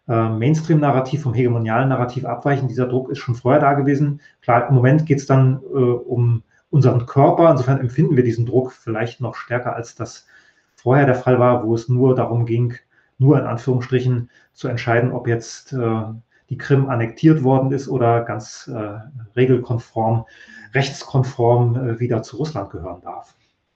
äh, 0.08 0.28
Mainstream-Narrativ, 0.28 1.22
vom 1.22 1.34
hegemonialen 1.34 1.88
Narrativ 1.88 2.24
abweichen, 2.24 2.68
dieser 2.68 2.86
Druck 2.86 3.10
ist 3.10 3.18
schon 3.18 3.34
vorher 3.34 3.60
da 3.60 3.74
gewesen. 3.74 4.20
Klar, 4.42 4.68
im 4.68 4.74
Moment 4.74 5.06
geht 5.06 5.18
es 5.18 5.26
dann 5.26 5.60
äh, 5.72 5.76
um 5.76 6.42
unseren 6.70 7.06
Körper. 7.06 7.50
Insofern 7.50 7.80
empfinden 7.80 8.16
wir 8.16 8.24
diesen 8.24 8.46
Druck 8.46 8.72
vielleicht 8.72 9.20
noch 9.20 9.36
stärker, 9.36 9.74
als 9.76 9.94
das 9.94 10.26
vorher 10.74 11.06
der 11.06 11.14
Fall 11.14 11.38
war, 11.38 11.64
wo 11.64 11.74
es 11.74 11.88
nur 11.88 12.14
darum 12.14 12.44
ging, 12.44 12.74
nur 13.18 13.38
in 13.38 13.46
Anführungsstrichen 13.46 14.30
zu 14.52 14.68
entscheiden, 14.68 15.12
ob 15.12 15.28
jetzt 15.28 15.72
äh, 15.72 16.02
die 16.50 16.58
Krim 16.58 16.88
annektiert 16.88 17.42
worden 17.42 17.72
ist 17.72 17.88
oder 17.88 18.24
ganz 18.24 18.70
äh, 18.72 18.98
regelkonform, 19.36 20.26
rechtskonform 20.74 21.76
äh, 21.76 22.00
wieder 22.00 22.22
zu 22.22 22.36
Russland 22.36 22.70
gehören 22.70 23.00
darf. 23.00 23.34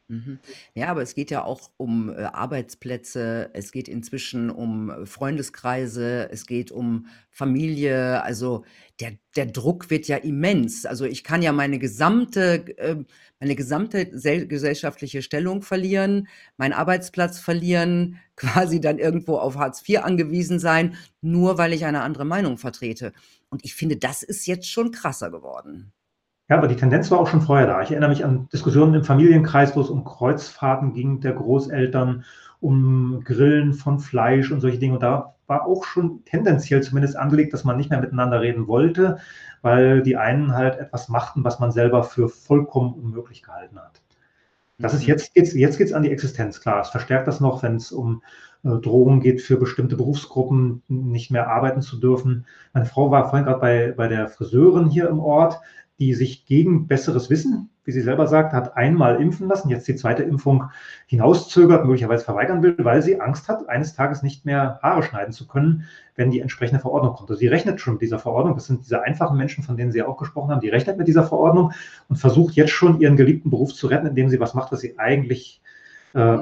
Mhm. 0.08 0.38
Ja, 0.74 0.88
aber 0.88 1.02
es 1.02 1.16
geht 1.16 1.32
ja 1.32 1.42
auch 1.42 1.70
um 1.78 2.10
äh, 2.10 2.22
Arbeitsplätze, 2.22 3.50
es 3.54 3.72
geht 3.72 3.88
inzwischen 3.88 4.50
um 4.50 5.04
Freundeskreise, 5.04 6.28
es 6.30 6.46
geht 6.46 6.70
um 6.70 7.08
Familie. 7.30 8.22
Also 8.22 8.64
der, 9.00 9.18
der 9.34 9.46
Druck 9.46 9.90
wird 9.90 10.06
ja 10.06 10.16
immens. 10.18 10.86
Also 10.86 11.06
ich 11.06 11.24
kann 11.24 11.42
ja 11.42 11.50
meine 11.50 11.80
gesamte, 11.80 12.78
äh, 12.78 12.96
meine 13.40 13.56
gesamte 13.56 14.06
gesellschaftliche 14.06 15.22
Stellung 15.22 15.62
verlieren, 15.62 16.28
meinen 16.56 16.72
Arbeitsplatz 16.72 17.40
verlieren, 17.40 18.20
quasi 18.36 18.80
dann 18.80 18.98
irgendwo 18.98 19.38
auf 19.38 19.56
Hartz 19.56 19.82
IV 19.88 20.04
angewiesen 20.04 20.60
sein, 20.60 20.96
nur 21.20 21.58
weil 21.58 21.72
ich 21.72 21.84
eine 21.84 22.02
andere 22.02 22.24
Meinung 22.24 22.58
vertrete. 22.58 23.12
Und 23.48 23.64
ich 23.64 23.74
finde, 23.74 23.96
das 23.96 24.22
ist 24.22 24.46
jetzt 24.46 24.70
schon 24.70 24.92
krasser 24.92 25.30
geworden. 25.32 25.92
Ja, 26.48 26.58
aber 26.58 26.68
die 26.68 26.76
Tendenz 26.76 27.10
war 27.10 27.18
auch 27.18 27.26
schon 27.26 27.42
vorher 27.42 27.66
da. 27.66 27.82
Ich 27.82 27.90
erinnere 27.90 28.10
mich 28.10 28.24
an 28.24 28.48
Diskussionen 28.52 28.94
im 28.94 29.04
Familienkreis, 29.04 29.74
wo 29.74 29.80
es 29.80 29.90
um 29.90 30.04
Kreuzfahrten 30.04 30.92
ging 30.92 31.20
der 31.20 31.32
Großeltern, 31.32 32.24
um 32.60 33.22
Grillen 33.24 33.74
von 33.74 33.98
Fleisch 33.98 34.52
und 34.52 34.60
solche 34.60 34.78
Dinge. 34.78 34.94
Und 34.94 35.02
da 35.02 35.34
war 35.48 35.66
auch 35.66 35.84
schon 35.84 36.24
tendenziell 36.24 36.82
zumindest 36.82 37.16
angelegt, 37.16 37.52
dass 37.52 37.64
man 37.64 37.76
nicht 37.76 37.90
mehr 37.90 38.00
miteinander 38.00 38.40
reden 38.40 38.68
wollte, 38.68 39.18
weil 39.62 40.02
die 40.02 40.16
einen 40.16 40.54
halt 40.54 40.78
etwas 40.78 41.08
machten, 41.08 41.42
was 41.42 41.58
man 41.58 41.72
selber 41.72 42.04
für 42.04 42.28
vollkommen 42.28 42.94
unmöglich 42.94 43.42
gehalten 43.42 43.78
hat. 43.78 44.00
Das 44.78 44.94
ist 44.94 45.02
mhm. 45.02 45.08
jetzt 45.08 45.34
geht's, 45.34 45.54
jetzt 45.54 45.78
geht's 45.78 45.92
an 45.92 46.02
die 46.02 46.12
Existenz, 46.12 46.60
klar. 46.60 46.80
Es 46.80 46.90
verstärkt 46.90 47.26
das 47.26 47.40
noch, 47.40 47.62
wenn 47.62 47.76
es 47.76 47.90
um 47.90 48.22
äh, 48.62 48.68
Drohungen 48.68 49.20
geht, 49.20 49.40
für 49.40 49.56
bestimmte 49.56 49.96
Berufsgruppen 49.96 50.82
nicht 50.88 51.30
mehr 51.30 51.48
arbeiten 51.48 51.82
zu 51.82 51.98
dürfen. 51.98 52.46
Meine 52.72 52.86
Frau 52.86 53.10
war 53.10 53.28
vorhin 53.28 53.46
gerade 53.46 53.60
bei, 53.60 53.94
bei 53.96 54.08
der 54.08 54.28
Friseurin 54.28 54.88
hier 54.88 55.08
im 55.08 55.18
Ort 55.20 55.60
die 55.98 56.14
sich 56.14 56.44
gegen 56.44 56.86
besseres 56.86 57.30
Wissen, 57.30 57.70
wie 57.84 57.92
sie 57.92 58.02
selber 58.02 58.26
sagt, 58.26 58.52
hat 58.52 58.76
einmal 58.76 59.20
impfen 59.20 59.48
lassen, 59.48 59.70
jetzt 59.70 59.86
die 59.88 59.94
zweite 59.94 60.24
Impfung 60.24 60.64
hinauszögert, 61.06 61.84
möglicherweise 61.84 62.24
verweigern 62.24 62.62
will, 62.62 62.76
weil 62.78 63.00
sie 63.00 63.20
Angst 63.20 63.48
hat, 63.48 63.68
eines 63.68 63.94
Tages 63.94 64.22
nicht 64.22 64.44
mehr 64.44 64.80
Haare 64.82 65.02
schneiden 65.02 65.32
zu 65.32 65.46
können, 65.46 65.84
wenn 66.16 66.30
die 66.30 66.40
entsprechende 66.40 66.80
Verordnung 66.80 67.14
kommt. 67.14 67.30
Also 67.30 67.38
sie 67.38 67.46
rechnet 67.46 67.80
schon 67.80 67.94
mit 67.94 68.02
dieser 68.02 68.18
Verordnung, 68.18 68.54
das 68.54 68.66
sind 68.66 68.84
diese 68.84 69.02
einfachen 69.02 69.38
Menschen, 69.38 69.62
von 69.62 69.76
denen 69.76 69.92
Sie 69.92 70.02
auch 70.02 70.16
gesprochen 70.16 70.50
haben, 70.50 70.60
die 70.60 70.68
rechnet 70.68 70.98
mit 70.98 71.08
dieser 71.08 71.24
Verordnung 71.24 71.72
und 72.08 72.16
versucht 72.16 72.54
jetzt 72.54 72.72
schon 72.72 73.00
ihren 73.00 73.16
geliebten 73.16 73.50
Beruf 73.50 73.72
zu 73.72 73.86
retten, 73.86 74.06
indem 74.06 74.28
sie 74.28 74.40
was 74.40 74.54
macht, 74.54 74.72
was 74.72 74.80
sie 74.80 74.98
eigentlich 74.98 75.62
äh, 76.14 76.38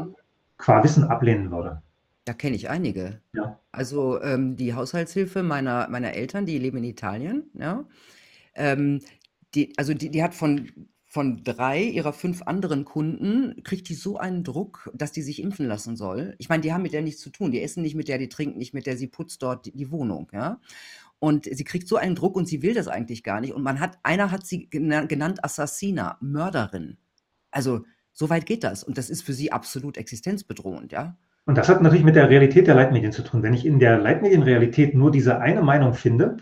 qua 0.56 0.82
Wissen 0.82 1.04
ablehnen 1.04 1.50
würde. 1.50 1.82
Da 2.24 2.32
kenne 2.32 2.56
ich 2.56 2.70
einige. 2.70 3.20
Ja. 3.34 3.58
Also 3.70 4.20
ähm, 4.22 4.56
die 4.56 4.72
Haushaltshilfe 4.74 5.42
meiner, 5.42 5.88
meiner 5.90 6.14
Eltern, 6.14 6.46
die 6.46 6.58
leben 6.58 6.78
in 6.78 6.84
Italien, 6.84 7.50
ja. 7.52 7.84
Ähm, 8.54 9.00
die, 9.54 9.72
also 9.76 9.94
die, 9.94 10.10
die 10.10 10.22
hat 10.22 10.34
von, 10.34 10.70
von 11.06 11.44
drei 11.44 11.82
ihrer 11.82 12.12
fünf 12.12 12.42
anderen 12.42 12.84
Kunden, 12.84 13.62
kriegt 13.62 13.88
die 13.88 13.94
so 13.94 14.16
einen 14.16 14.42
Druck, 14.42 14.90
dass 14.94 15.12
die 15.12 15.22
sich 15.22 15.40
impfen 15.40 15.66
lassen 15.66 15.96
soll. 15.96 16.34
Ich 16.38 16.48
meine, 16.48 16.62
die 16.62 16.72
haben 16.72 16.82
mit 16.82 16.92
der 16.92 17.02
nichts 17.02 17.20
zu 17.20 17.30
tun. 17.30 17.52
Die 17.52 17.62
essen 17.62 17.82
nicht 17.82 17.94
mit 17.94 18.08
der, 18.08 18.18
die 18.18 18.28
trinken 18.28 18.58
nicht 18.58 18.74
mit 18.74 18.86
der, 18.86 18.96
sie 18.96 19.06
putzt 19.06 19.42
dort 19.42 19.66
die, 19.66 19.72
die 19.72 19.90
Wohnung, 19.90 20.28
ja. 20.32 20.60
Und 21.20 21.44
sie 21.44 21.64
kriegt 21.64 21.88
so 21.88 21.96
einen 21.96 22.16
Druck 22.16 22.36
und 22.36 22.46
sie 22.46 22.62
will 22.62 22.74
das 22.74 22.88
eigentlich 22.88 23.22
gar 23.22 23.40
nicht. 23.40 23.54
Und 23.54 23.62
man 23.62 23.80
hat, 23.80 23.98
einer 24.02 24.30
hat 24.30 24.44
sie 24.44 24.68
genannt 24.68 25.42
Assassina, 25.42 26.18
Mörderin. 26.20 26.98
Also, 27.50 27.84
so 28.12 28.28
weit 28.28 28.44
geht 28.44 28.62
das. 28.62 28.84
Und 28.84 28.98
das 28.98 29.08
ist 29.08 29.22
für 29.22 29.32
sie 29.32 29.50
absolut 29.50 29.96
existenzbedrohend, 29.96 30.92
ja. 30.92 31.16
Und 31.46 31.56
das 31.56 31.68
hat 31.68 31.82
natürlich 31.82 32.04
mit 32.04 32.16
der 32.16 32.28
Realität 32.28 32.66
der 32.66 32.74
Leitmedien 32.74 33.12
zu 33.12 33.22
tun. 33.22 33.42
Wenn 33.42 33.54
ich 33.54 33.64
in 33.64 33.78
der 33.78 33.98
Leitmedienrealität 33.98 34.94
nur 34.94 35.10
diese 35.10 35.40
eine 35.40 35.62
Meinung 35.62 35.94
finde, 35.94 36.38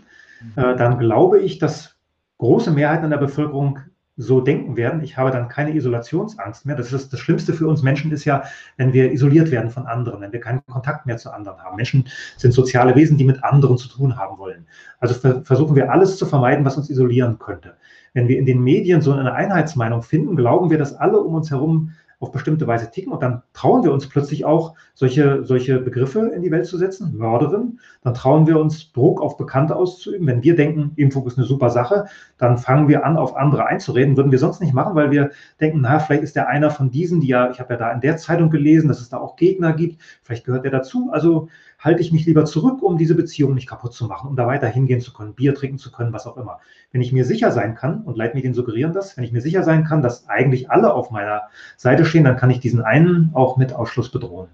äh, 0.55 0.75
dann 0.75 0.97
glaube 0.97 1.39
ich, 1.39 1.59
dass 1.59 1.92
große 2.37 2.71
Mehrheiten 2.71 3.05
in 3.05 3.11
der 3.11 3.17
Bevölkerung 3.17 3.79
so 4.15 4.41
denken 4.41 4.77
werden. 4.77 5.01
Ich 5.01 5.17
habe 5.17 5.31
dann 5.31 5.47
keine 5.47 5.73
Isolationsangst 5.73 6.65
mehr. 6.65 6.75
Das 6.75 6.93
ist 6.93 7.11
das 7.11 7.19
Schlimmste 7.19 7.53
für 7.53 7.67
uns 7.67 7.81
Menschen 7.81 8.11
ist 8.11 8.25
ja, 8.25 8.43
wenn 8.77 8.93
wir 8.93 9.11
isoliert 9.11 9.49
werden 9.49 9.71
von 9.71 9.87
anderen, 9.87 10.21
wenn 10.21 10.31
wir 10.31 10.39
keinen 10.39 10.63
Kontakt 10.67 11.07
mehr 11.07 11.17
zu 11.17 11.31
anderen 11.31 11.59
haben. 11.63 11.77
Menschen 11.77 12.07
sind 12.37 12.51
soziale 12.51 12.95
Wesen, 12.95 13.17
die 13.17 13.23
mit 13.23 13.43
anderen 13.43 13.77
zu 13.77 13.87
tun 13.87 14.17
haben 14.17 14.37
wollen. 14.37 14.67
Also 14.99 15.15
versuchen 15.43 15.75
wir 15.75 15.91
alles 15.91 16.17
zu 16.17 16.27
vermeiden, 16.27 16.63
was 16.63 16.77
uns 16.77 16.89
isolieren 16.91 17.39
könnte. 17.39 17.75
Wenn 18.13 18.27
wir 18.27 18.37
in 18.37 18.45
den 18.45 18.61
Medien 18.61 19.01
so 19.01 19.11
eine 19.13 19.33
Einheitsmeinung 19.33 20.03
finden, 20.03 20.35
glauben 20.35 20.69
wir, 20.69 20.77
dass 20.77 20.93
alle 20.93 21.19
um 21.19 21.33
uns 21.33 21.49
herum 21.49 21.93
auf 22.23 22.31
bestimmte 22.31 22.65
Weise 22.67 22.89
ticken 22.89 23.11
und 23.11 23.21
dann 23.21 23.43
trauen 23.53 23.83
wir 23.83 23.91
uns 23.91 24.07
plötzlich 24.07 24.45
auch, 24.45 24.75
solche, 24.95 25.43
solche 25.43 25.79
Begriffe 25.79 26.31
in 26.33 26.41
die 26.41 26.51
Welt 26.51 26.65
zu 26.65 26.77
setzen, 26.77 27.17
Mörderin, 27.17 27.79
dann 28.01 28.13
trauen 28.13 28.47
wir 28.47 28.59
uns, 28.59 28.93
Druck 28.93 29.21
auf 29.21 29.37
Bekannte 29.37 29.75
auszuüben. 29.75 30.25
Wenn 30.25 30.43
wir 30.43 30.55
denken, 30.55 30.93
Impfung 30.95 31.27
ist 31.27 31.37
eine 31.37 31.45
super 31.45 31.69
Sache, 31.69 32.05
dann 32.37 32.57
fangen 32.57 32.87
wir 32.87 33.05
an, 33.05 33.17
auf 33.17 33.35
andere 33.35 33.65
einzureden. 33.65 34.15
Würden 34.15 34.31
wir 34.31 34.39
sonst 34.39 34.61
nicht 34.61 34.73
machen, 34.73 34.95
weil 34.95 35.11
wir 35.11 35.31
denken, 35.59 35.81
na, 35.81 35.99
vielleicht 35.99 36.23
ist 36.23 36.35
der 36.35 36.47
einer 36.47 36.69
von 36.69 36.91
diesen, 36.91 37.19
die 37.19 37.27
ja, 37.27 37.49
ich 37.49 37.59
habe 37.59 37.73
ja 37.73 37.79
da 37.79 37.91
in 37.91 38.01
der 38.01 38.17
Zeitung 38.17 38.49
gelesen, 38.49 38.87
dass 38.87 39.01
es 39.01 39.09
da 39.09 39.17
auch 39.17 39.35
Gegner 39.35 39.73
gibt, 39.73 40.01
vielleicht 40.21 40.45
gehört 40.45 40.63
der 40.63 40.71
dazu. 40.71 41.09
Also 41.11 41.49
halte 41.83 42.01
ich 42.01 42.11
mich 42.11 42.25
lieber 42.25 42.45
zurück, 42.45 42.81
um 42.81 42.97
diese 42.97 43.13
Beziehung 43.13 43.53
nicht 43.53 43.67
kaputt 43.67 43.93
zu 43.93 44.05
machen, 44.05 44.29
um 44.29 44.35
da 44.35 44.47
weiter 44.47 44.67
hingehen 44.67 45.01
zu 45.01 45.11
können, 45.11 45.33
Bier 45.33 45.53
trinken 45.53 45.77
zu 45.77 45.91
können, 45.91 46.13
was 46.13 46.25
auch 46.25 46.37
immer. 46.37 46.59
Wenn 46.91 47.01
ich 47.01 47.11
mir 47.11 47.25
sicher 47.25 47.51
sein 47.51 47.75
kann, 47.75 48.03
und 48.03 48.17
Leitmedien 48.17 48.53
suggerieren 48.53 48.93
das, 48.93 49.17
wenn 49.17 49.25
ich 49.25 49.33
mir 49.33 49.41
sicher 49.41 49.63
sein 49.63 49.83
kann, 49.83 50.01
dass 50.01 50.29
eigentlich 50.29 50.71
alle 50.71 50.93
auf 50.93 51.11
meiner 51.11 51.43
Seite 51.75 52.05
stehen, 52.05 52.23
dann 52.23 52.37
kann 52.37 52.49
ich 52.49 52.59
diesen 52.59 52.81
einen 52.81 53.31
auch 53.33 53.57
mit 53.57 53.73
Ausschluss 53.73 54.09
bedrohen. 54.09 54.47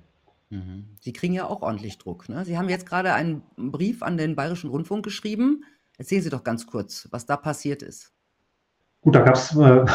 Mhm. 0.49 0.85
Sie 0.99 1.13
kriegen 1.13 1.33
ja 1.33 1.45
auch 1.45 1.61
ordentlich 1.61 1.99
Druck. 1.99 2.27
Ne? 2.29 2.43
Sie 2.45 2.57
haben 2.57 2.69
jetzt 2.69 2.87
gerade 2.87 3.13
einen 3.13 3.43
Brief 3.55 4.01
an 4.01 4.17
den 4.17 4.35
Bayerischen 4.35 4.71
Rundfunk 4.71 5.03
geschrieben. 5.03 5.63
Erzählen 5.97 6.23
Sie 6.23 6.29
doch 6.29 6.43
ganz 6.43 6.65
kurz, 6.65 7.07
was 7.11 7.27
da 7.27 7.37
passiert 7.37 7.83
ist. 7.83 8.11
Gut, 9.01 9.15
da 9.15 9.21
gab 9.21 9.35
es 9.35 9.55
äh, 9.55 9.57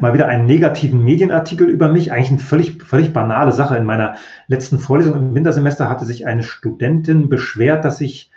mal 0.00 0.12
wieder 0.12 0.26
einen 0.26 0.46
negativen 0.46 1.04
Medienartikel 1.04 1.68
über 1.68 1.88
mich, 1.88 2.10
eigentlich 2.10 2.30
eine 2.30 2.38
völlig, 2.40 2.82
völlig 2.82 3.12
banale 3.12 3.52
Sache. 3.52 3.76
In 3.76 3.84
meiner 3.84 4.16
letzten 4.48 4.80
Vorlesung 4.80 5.14
im 5.14 5.34
Wintersemester 5.34 5.88
hatte 5.88 6.04
sich 6.04 6.26
eine 6.26 6.42
Studentin 6.42 7.28
beschwert, 7.28 7.84
dass 7.84 8.00
ich 8.00 8.32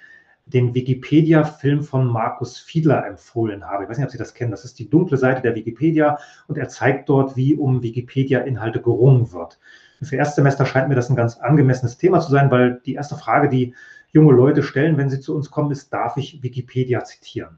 den 0.46 0.76
Wikipedia-Film 0.76 1.84
von 1.84 2.08
Markus 2.08 2.60
Fiedler 2.60 3.08
empfohlen 3.08 3.66
habe. 3.66 3.84
Ich 3.84 3.90
weiß 3.90 3.98
nicht, 3.98 4.06
ob 4.06 4.12
Sie 4.12 4.20
das 4.20 4.36
kennen. 4.36 4.52
Das 4.52 4.66
ist 4.66 4.78
die 4.78 4.90
dunkle 4.90 5.18
Seite 5.18 5.42
der 5.42 5.56
Wikipedia 5.56 6.20
und 6.48 6.60
er 6.60 6.70
zeigt 6.70 7.10
dort, 7.10 7.36
wie 7.36 7.56
um 7.56 7.82
Wikipedia-Inhalte 7.82 8.82
gerungen 8.82 9.34
wird. 9.34 9.58
Für 10.04 10.16
Erstsemester 10.16 10.68
scheint 10.68 10.90
mir 10.90 10.96
das 10.96 11.10
ein 11.10 11.16
ganz 11.16 11.38
angemessenes 11.38 11.98
Thema 11.98 12.20
zu 12.20 12.32
sein, 12.32 12.52
weil 12.52 12.82
die 12.86 12.94
erste 12.94 13.16
Frage, 13.16 13.50
die 13.50 13.74
junge 14.12 14.32
Leute 14.32 14.62
stellen, 14.62 14.98
wenn 14.98 15.10
sie 15.10 15.20
zu 15.20 15.36
uns 15.36 15.50
kommen, 15.50 15.72
ist, 15.72 15.92
darf 15.92 16.18
ich 16.18 16.44
Wikipedia 16.44 17.04
zitieren? 17.04 17.58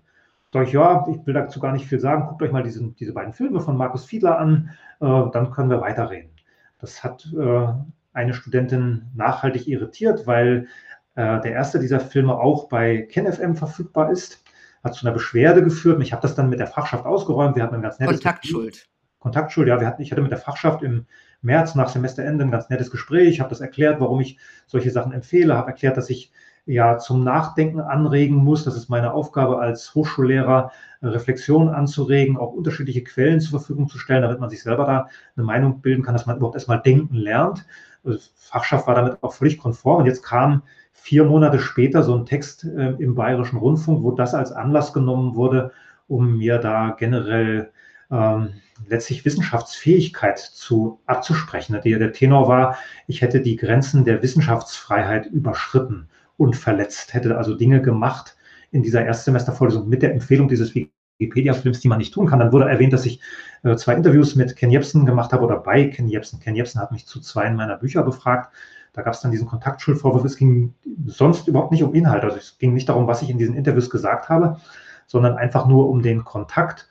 Sag 0.52 0.68
ich, 0.68 0.74
ja, 0.74 1.06
ich 1.08 1.26
will 1.26 1.34
dazu 1.34 1.60
gar 1.60 1.72
nicht 1.72 1.86
viel 1.86 2.00
sagen. 2.00 2.28
Guckt 2.28 2.41
euch 2.41 2.52
mal 2.52 2.64
diese, 2.64 2.84
diese 2.93 3.14
beiden 3.14 3.34
Filme 3.34 3.62
von 3.62 3.78
Markus 3.78 4.06
Fiedler 4.06 4.39
an, 4.39 4.72
äh, 5.00 5.06
dann 5.32 5.52
können 5.52 5.70
wir 5.70 5.82
weiterreden. 5.82 6.32
Das 6.80 7.04
hat 7.04 7.32
äh, 7.38 7.68
eine 8.14 8.34
Studentin 8.34 9.08
nachhaltig 9.16 9.68
irritiert, 9.68 10.26
weil 10.26 10.68
äh, 11.16 11.39
der 11.41 11.52
erste 11.52 11.80
dieser 11.80 12.00
Filme 12.00 12.34
auch 12.34 12.68
bei 12.68 13.04
KenFM 13.04 13.56
verfügbar 13.56 14.12
ist. 14.12 14.43
Hat 14.84 14.93
zu 14.93 15.06
einer 15.06 15.14
Beschwerde 15.14 15.62
geführt. 15.62 16.02
Ich 16.02 16.14
habe 16.14 16.22
das 16.22 16.36
dann 16.36 16.50
mit 16.50 16.60
der 16.60 16.68
Fachschaft 16.68 17.06
ausgeräumt. 17.06 17.56
Wir 17.56 17.64
hatten 17.64 17.76
ein 17.76 17.82
ganz 17.82 18.00
nettes 18.00 18.18
Kontaktschuld. 18.18 18.89
Kontaktschuld, 19.20 19.68
ja. 19.68 19.80
Wir 19.80 19.88
hatten, 19.88 20.02
ich 20.02 20.12
hatte 20.12 20.22
mit 20.22 20.32
der 20.32 20.38
Fachschaft 20.38 20.82
im 20.82 21.06
März 21.41 21.76
nach 21.76 21.89
Semesterende 21.89 22.45
ein 22.45 22.52
ganz 22.52 22.70
nettes 22.70 22.89
Gespräch. 22.89 23.30
Ich 23.30 23.39
habe 23.41 23.50
das 23.50 23.60
erklärt, 23.60 24.00
warum 24.00 24.22
ich 24.22 24.39
solche 24.66 24.91
Sachen 24.91 25.12
empfehle, 25.12 25.56
habe 25.56 25.72
erklärt, 25.72 25.97
dass 25.97 26.10
ich 26.10 26.32
ja 26.70 26.99
zum 26.99 27.24
Nachdenken 27.24 27.82
anregen 27.82 28.36
muss. 28.36 28.63
Das 28.63 28.76
ist 28.76 28.89
meine 28.89 29.11
Aufgabe 29.13 29.59
als 29.59 29.95
Hochschullehrer, 29.95 30.72
Reflexion 31.01 31.70
anzuregen, 31.70 32.38
auch 32.38 32.53
unterschiedliche 32.53 33.03
Quellen 33.03 33.39
zur 33.39 33.59
Verfügung 33.59 33.88
zu 33.88 33.97
stellen, 33.97 34.22
damit 34.22 34.39
man 34.39 34.49
sich 34.49 34.61
selber 34.61 34.86
da 34.86 35.07
eine 35.36 35.45
Meinung 35.45 35.82
bilden 35.82 36.03
kann, 36.03 36.13
dass 36.13 36.28
man 36.28 36.38
überhaupt 36.38 36.55
erstmal 36.55 36.82
denken 36.82 37.15
lernt. 37.15 37.65
Also 38.03 38.20
Fachschaft 38.36 38.86
war 38.86 38.95
damit 38.95 39.17
auch 39.24 39.34
völlig 39.34 39.57
konform. 39.57 40.01
Und 40.01 40.05
jetzt 40.05 40.24
kam 40.24 40.61
vier 40.93 41.24
Monate 41.24 41.59
später 41.59 42.03
so 42.03 42.15
ein 42.15 42.26
Text 42.26 42.65
äh, 42.65 42.91
im 42.99 43.15
Bayerischen 43.15 43.57
Rundfunk, 43.57 44.03
wo 44.03 44.11
das 44.11 44.36
als 44.36 44.51
Anlass 44.51 44.93
genommen 44.93 45.36
wurde, 45.36 45.72
um 46.07 46.38
mir 46.38 46.59
da 46.59 46.95
generell 46.99 47.72
ähm, 48.11 48.49
letztlich 48.88 49.26
Wissenschaftsfähigkeit 49.26 50.38
zu 50.38 50.99
abzusprechen. 51.07 51.80
Der, 51.84 51.97
der 51.97 52.11
Tenor 52.11 52.47
war, 52.47 52.78
ich 53.07 53.22
hätte 53.22 53.41
die 53.41 53.55
Grenzen 53.55 54.05
der 54.05 54.22
Wissenschaftsfreiheit 54.22 55.26
überschritten 55.26 56.07
und 56.40 56.56
verletzt, 56.56 57.14
hätte 57.14 57.38
also 57.38 57.54
Dinge 57.54 57.82
gemacht 57.82 58.38
in 58.72 58.82
dieser 58.82 59.06
Erstsemestervorlesung 59.06 59.90
mit 59.90 60.02
der 60.02 60.14
Empfehlung 60.14 60.48
dieses 60.48 60.74
Wikipedia-Films, 60.74 61.82
die 61.82 61.90
man 61.90 61.98
nicht 61.98 62.14
tun 62.14 62.28
kann. 62.28 62.40
Dann 62.40 62.54
wurde 62.54 62.70
erwähnt, 62.70 62.94
dass 62.94 63.06
ich 63.06 63.20
äh, 63.64 63.76
zwei 63.76 63.96
Interviews 63.96 64.36
mit 64.36 64.56
Ken 64.56 64.72
Jebsen 64.72 65.06
gemacht 65.06 65.34
habe 65.34 65.44
oder 65.44 65.58
bei 65.58 65.86
Ken 65.86 66.08
Jebsen. 66.08 66.40
Ken 66.40 66.56
Jebsen 66.56 66.80
hat 66.80 66.94
mich 66.94 67.06
zu 67.06 67.20
zwei 67.20 67.50
meiner 67.50 67.76
Bücher 67.76 68.04
befragt. 68.04 68.54
Da 68.94 69.02
gab 69.02 69.14
es 69.14 69.20
dann 69.20 69.32
diesen 69.32 69.48
Kontaktschuldvorwurf. 69.48 70.24
Es 70.24 70.38
ging 70.38 70.74
sonst 71.06 71.48
überhaupt 71.48 71.72
nicht 71.72 71.84
um 71.84 71.94
Inhalt. 71.94 72.24
Also 72.24 72.38
es 72.38 72.58
ging 72.58 72.74
nicht 72.74 72.88
darum, 72.88 73.06
was 73.06 73.22
ich 73.22 73.30
in 73.30 73.38
diesen 73.38 73.56
Interviews 73.56 73.90
gesagt 73.90 74.30
habe, 74.30 74.62
sondern 75.08 75.36
einfach 75.36 75.68
nur 75.68 75.90
um 75.90 76.02
den 76.02 76.24
Kontakt. 76.24 76.88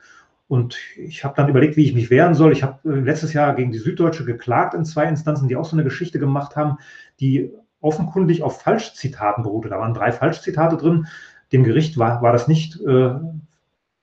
Und 0.47 0.77
ich 0.97 1.25
habe 1.25 1.35
dann 1.37 1.49
überlegt, 1.49 1.77
wie 1.77 1.85
ich 1.85 1.95
mich 1.95 2.11
wehren 2.11 2.35
soll. 2.35 2.53
Ich 2.53 2.63
habe 2.63 2.79
äh, 2.85 3.01
letztes 3.01 3.33
Jahr 3.33 3.55
gegen 3.55 3.73
die 3.73 3.79
Süddeutsche 3.79 4.27
geklagt 4.27 4.75
in 4.75 4.85
zwei 4.85 5.07
Instanzen, 5.07 5.49
die 5.49 5.57
auch 5.57 5.65
so 5.65 5.75
eine 5.75 5.85
Geschichte 5.85 6.19
gemacht 6.19 6.55
haben, 6.55 6.77
die 7.19 7.51
offenkundig 7.81 8.43
auf 8.43 8.61
Falschzitaten 8.61 9.43
beruhte. 9.43 9.69
Da 9.69 9.79
waren 9.79 9.95
drei 9.95 10.13
Falschzitate 10.13 10.77
drin. 10.77 11.07
Dem 11.53 11.65
Gericht 11.65 11.99
war, 11.99 12.23
war 12.23 12.33
das 12.33 12.49
nicht 12.49 12.81
äh, 12.81 13.15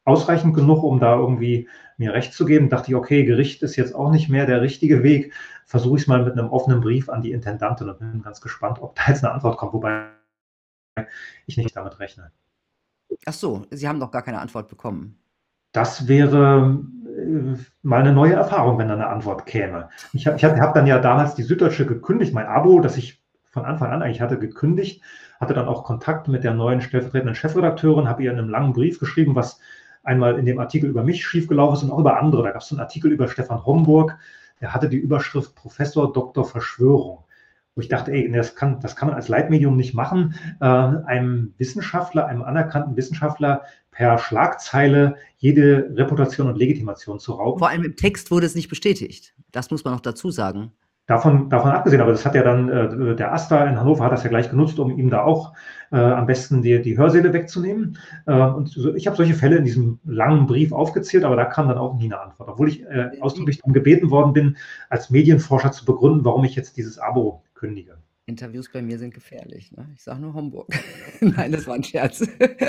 ausreichend 0.03 0.55
genug, 0.55 0.83
um 0.83 0.99
da 0.99 1.15
irgendwie 1.15 1.67
mir 1.97 2.13
recht 2.13 2.33
zu 2.33 2.45
geben. 2.45 2.69
Dachte 2.69 2.91
ich, 2.91 2.95
okay, 2.95 3.25
Gericht 3.25 3.63
ist 3.63 3.75
jetzt 3.75 3.93
auch 3.93 4.11
nicht 4.11 4.29
mehr 4.29 4.45
der 4.45 4.61
richtige 4.61 5.03
Weg. 5.03 5.33
Versuche 5.65 5.97
ich 5.97 6.03
es 6.03 6.07
mal 6.07 6.23
mit 6.23 6.33
einem 6.33 6.49
offenen 6.49 6.81
Brief 6.81 7.09
an 7.09 7.21
die 7.21 7.31
Intendantin 7.31 7.89
und 7.89 7.99
bin 7.99 8.21
ganz 8.21 8.41
gespannt, 8.41 8.79
ob 8.81 8.95
da 8.95 9.03
jetzt 9.07 9.23
eine 9.23 9.33
Antwort 9.33 9.57
kommt, 9.57 9.73
wobei 9.73 10.09
ich 11.45 11.57
nicht 11.57 11.75
damit 11.75 11.99
rechne. 11.99 12.31
Ach 13.25 13.33
so, 13.33 13.65
Sie 13.71 13.87
haben 13.87 13.99
noch 13.99 14.11
gar 14.11 14.21
keine 14.21 14.39
Antwort 14.39 14.67
bekommen. 14.67 15.19
Das 15.73 16.07
wäre 16.07 16.83
äh, 17.17 17.57
mal 17.81 17.99
eine 17.99 18.13
neue 18.13 18.33
Erfahrung, 18.33 18.77
wenn 18.77 18.87
da 18.87 18.93
eine 18.93 19.07
Antwort 19.07 19.45
käme. 19.45 19.89
Ich 20.13 20.25
habe 20.27 20.41
hab, 20.41 20.59
hab 20.59 20.73
dann 20.73 20.87
ja 20.87 20.99
damals 20.99 21.35
die 21.35 21.43
Süddeutsche 21.43 21.85
gekündigt, 21.85 22.33
mein 22.33 22.45
Abo, 22.45 22.79
das 22.79 22.97
ich 22.97 23.24
von 23.55 23.65
Anfang 23.65 23.89
an 23.89 24.03
eigentlich 24.03 24.19
hatte, 24.19 24.37
gekündigt, 24.37 25.01
hatte 25.39 25.53
dann 25.53 25.69
auch 25.69 25.85
Kontakt 25.85 26.27
mit 26.27 26.43
der 26.43 26.53
neuen 26.53 26.81
stellvertretenden 26.81 27.35
Chefredakteurin, 27.35 28.09
habe 28.09 28.21
ihr 28.21 28.31
einen 28.31 28.49
langen 28.49 28.73
Brief 28.73 28.99
geschrieben, 28.99 29.33
was 29.33 29.61
einmal 30.03 30.37
in 30.37 30.45
dem 30.45 30.59
Artikel 30.59 30.89
über 30.89 31.03
mich 31.03 31.25
schiefgelaufen 31.25 31.77
ist 31.77 31.83
und 31.83 31.91
auch 31.91 31.99
über 31.99 32.19
andere. 32.19 32.43
Da 32.43 32.51
gab 32.51 32.61
es 32.61 32.71
einen 32.71 32.81
Artikel 32.81 33.13
über 33.13 33.29
Stefan 33.29 33.65
Homburg, 33.65 34.17
der 34.59 34.73
hatte 34.73 34.89
die 34.89 34.97
Überschrift 34.97 35.55
Professor 35.55 36.11
Dr. 36.11 36.43
Verschwörung. 36.43 37.23
Wo 37.75 37.81
ich 37.81 37.87
dachte, 37.87 38.11
ey, 38.11 38.29
das 38.29 38.55
kann, 38.55 38.81
das 38.81 38.97
kann 38.97 39.07
man 39.07 39.15
als 39.15 39.29
Leitmedium 39.29 39.77
nicht 39.77 39.93
machen, 39.93 40.35
äh, 40.59 40.65
einem 40.65 41.53
Wissenschaftler, 41.57 42.25
einem 42.25 42.43
anerkannten 42.43 42.97
Wissenschaftler 42.97 43.63
per 43.91 44.17
Schlagzeile 44.17 45.15
jede 45.37 45.91
Reputation 45.95 46.47
und 46.47 46.57
Legitimation 46.57 47.19
zu 47.19 47.31
rauben. 47.31 47.59
Vor 47.59 47.69
allem 47.69 47.85
im 47.85 47.95
Text 47.95 48.31
wurde 48.31 48.47
es 48.47 48.55
nicht 48.55 48.67
bestätigt. 48.67 49.33
Das 49.53 49.71
muss 49.71 49.85
man 49.85 49.93
noch 49.93 50.01
dazu 50.01 50.29
sagen. 50.29 50.73
Davon, 51.07 51.49
davon 51.51 51.71
abgesehen, 51.71 52.01
aber 52.01 52.11
das 52.11 52.25
hat 52.25 52.33
ja 52.33 52.41
dann, 52.41 52.67
äh, 52.67 53.15
der 53.15 53.31
Asta 53.31 53.63
in 53.65 53.79
Hannover 53.79 54.03
hat 54.05 54.11
das 54.11 54.23
ja 54.23 54.29
gleich 54.29 54.49
genutzt, 54.49 54.79
um 54.79 54.89
ihm 54.97 55.11
da 55.11 55.23
auch 55.23 55.53
äh, 55.91 55.97
am 55.97 56.25
besten 56.25 56.63
die, 56.63 56.81
die 56.81 56.97
Hörsäle 56.97 57.31
wegzunehmen. 57.31 57.99
Äh, 58.25 58.33
und 58.33 58.69
so, 58.69 58.95
ich 58.95 59.05
habe 59.05 59.15
solche 59.15 59.35
Fälle 59.35 59.57
in 59.57 59.65
diesem 59.65 59.99
langen 60.03 60.47
Brief 60.47 60.71
aufgezählt, 60.71 61.23
aber 61.23 61.35
da 61.35 61.45
kam 61.45 61.67
dann 61.67 61.77
auch 61.77 61.95
nie 61.95 62.05
eine 62.05 62.19
Antwort, 62.19 62.49
obwohl 62.49 62.69
ich 62.69 62.83
äh, 62.85 63.11
ausdrücklich 63.21 63.59
darum 63.59 63.73
gebeten 63.73 64.09
worden 64.09 64.33
bin, 64.33 64.57
als 64.89 65.11
Medienforscher 65.11 65.71
zu 65.71 65.85
begründen, 65.85 66.25
warum 66.25 66.43
ich 66.43 66.55
jetzt 66.55 66.75
dieses 66.75 66.97
Abo 66.97 67.43
kündige. 67.53 67.97
Interviews 68.27 68.71
bei 68.71 68.81
mir 68.81 68.97
sind 68.97 69.13
gefährlich. 69.13 69.71
Ne? 69.71 69.87
Ich 69.95 70.01
sage 70.01 70.19
nur 70.19 70.33
Homburg. 70.33 70.67
Nein, 71.21 71.51
das 71.51 71.67
war 71.67 71.75
ein 71.75 71.83
Scherz. 71.83 72.23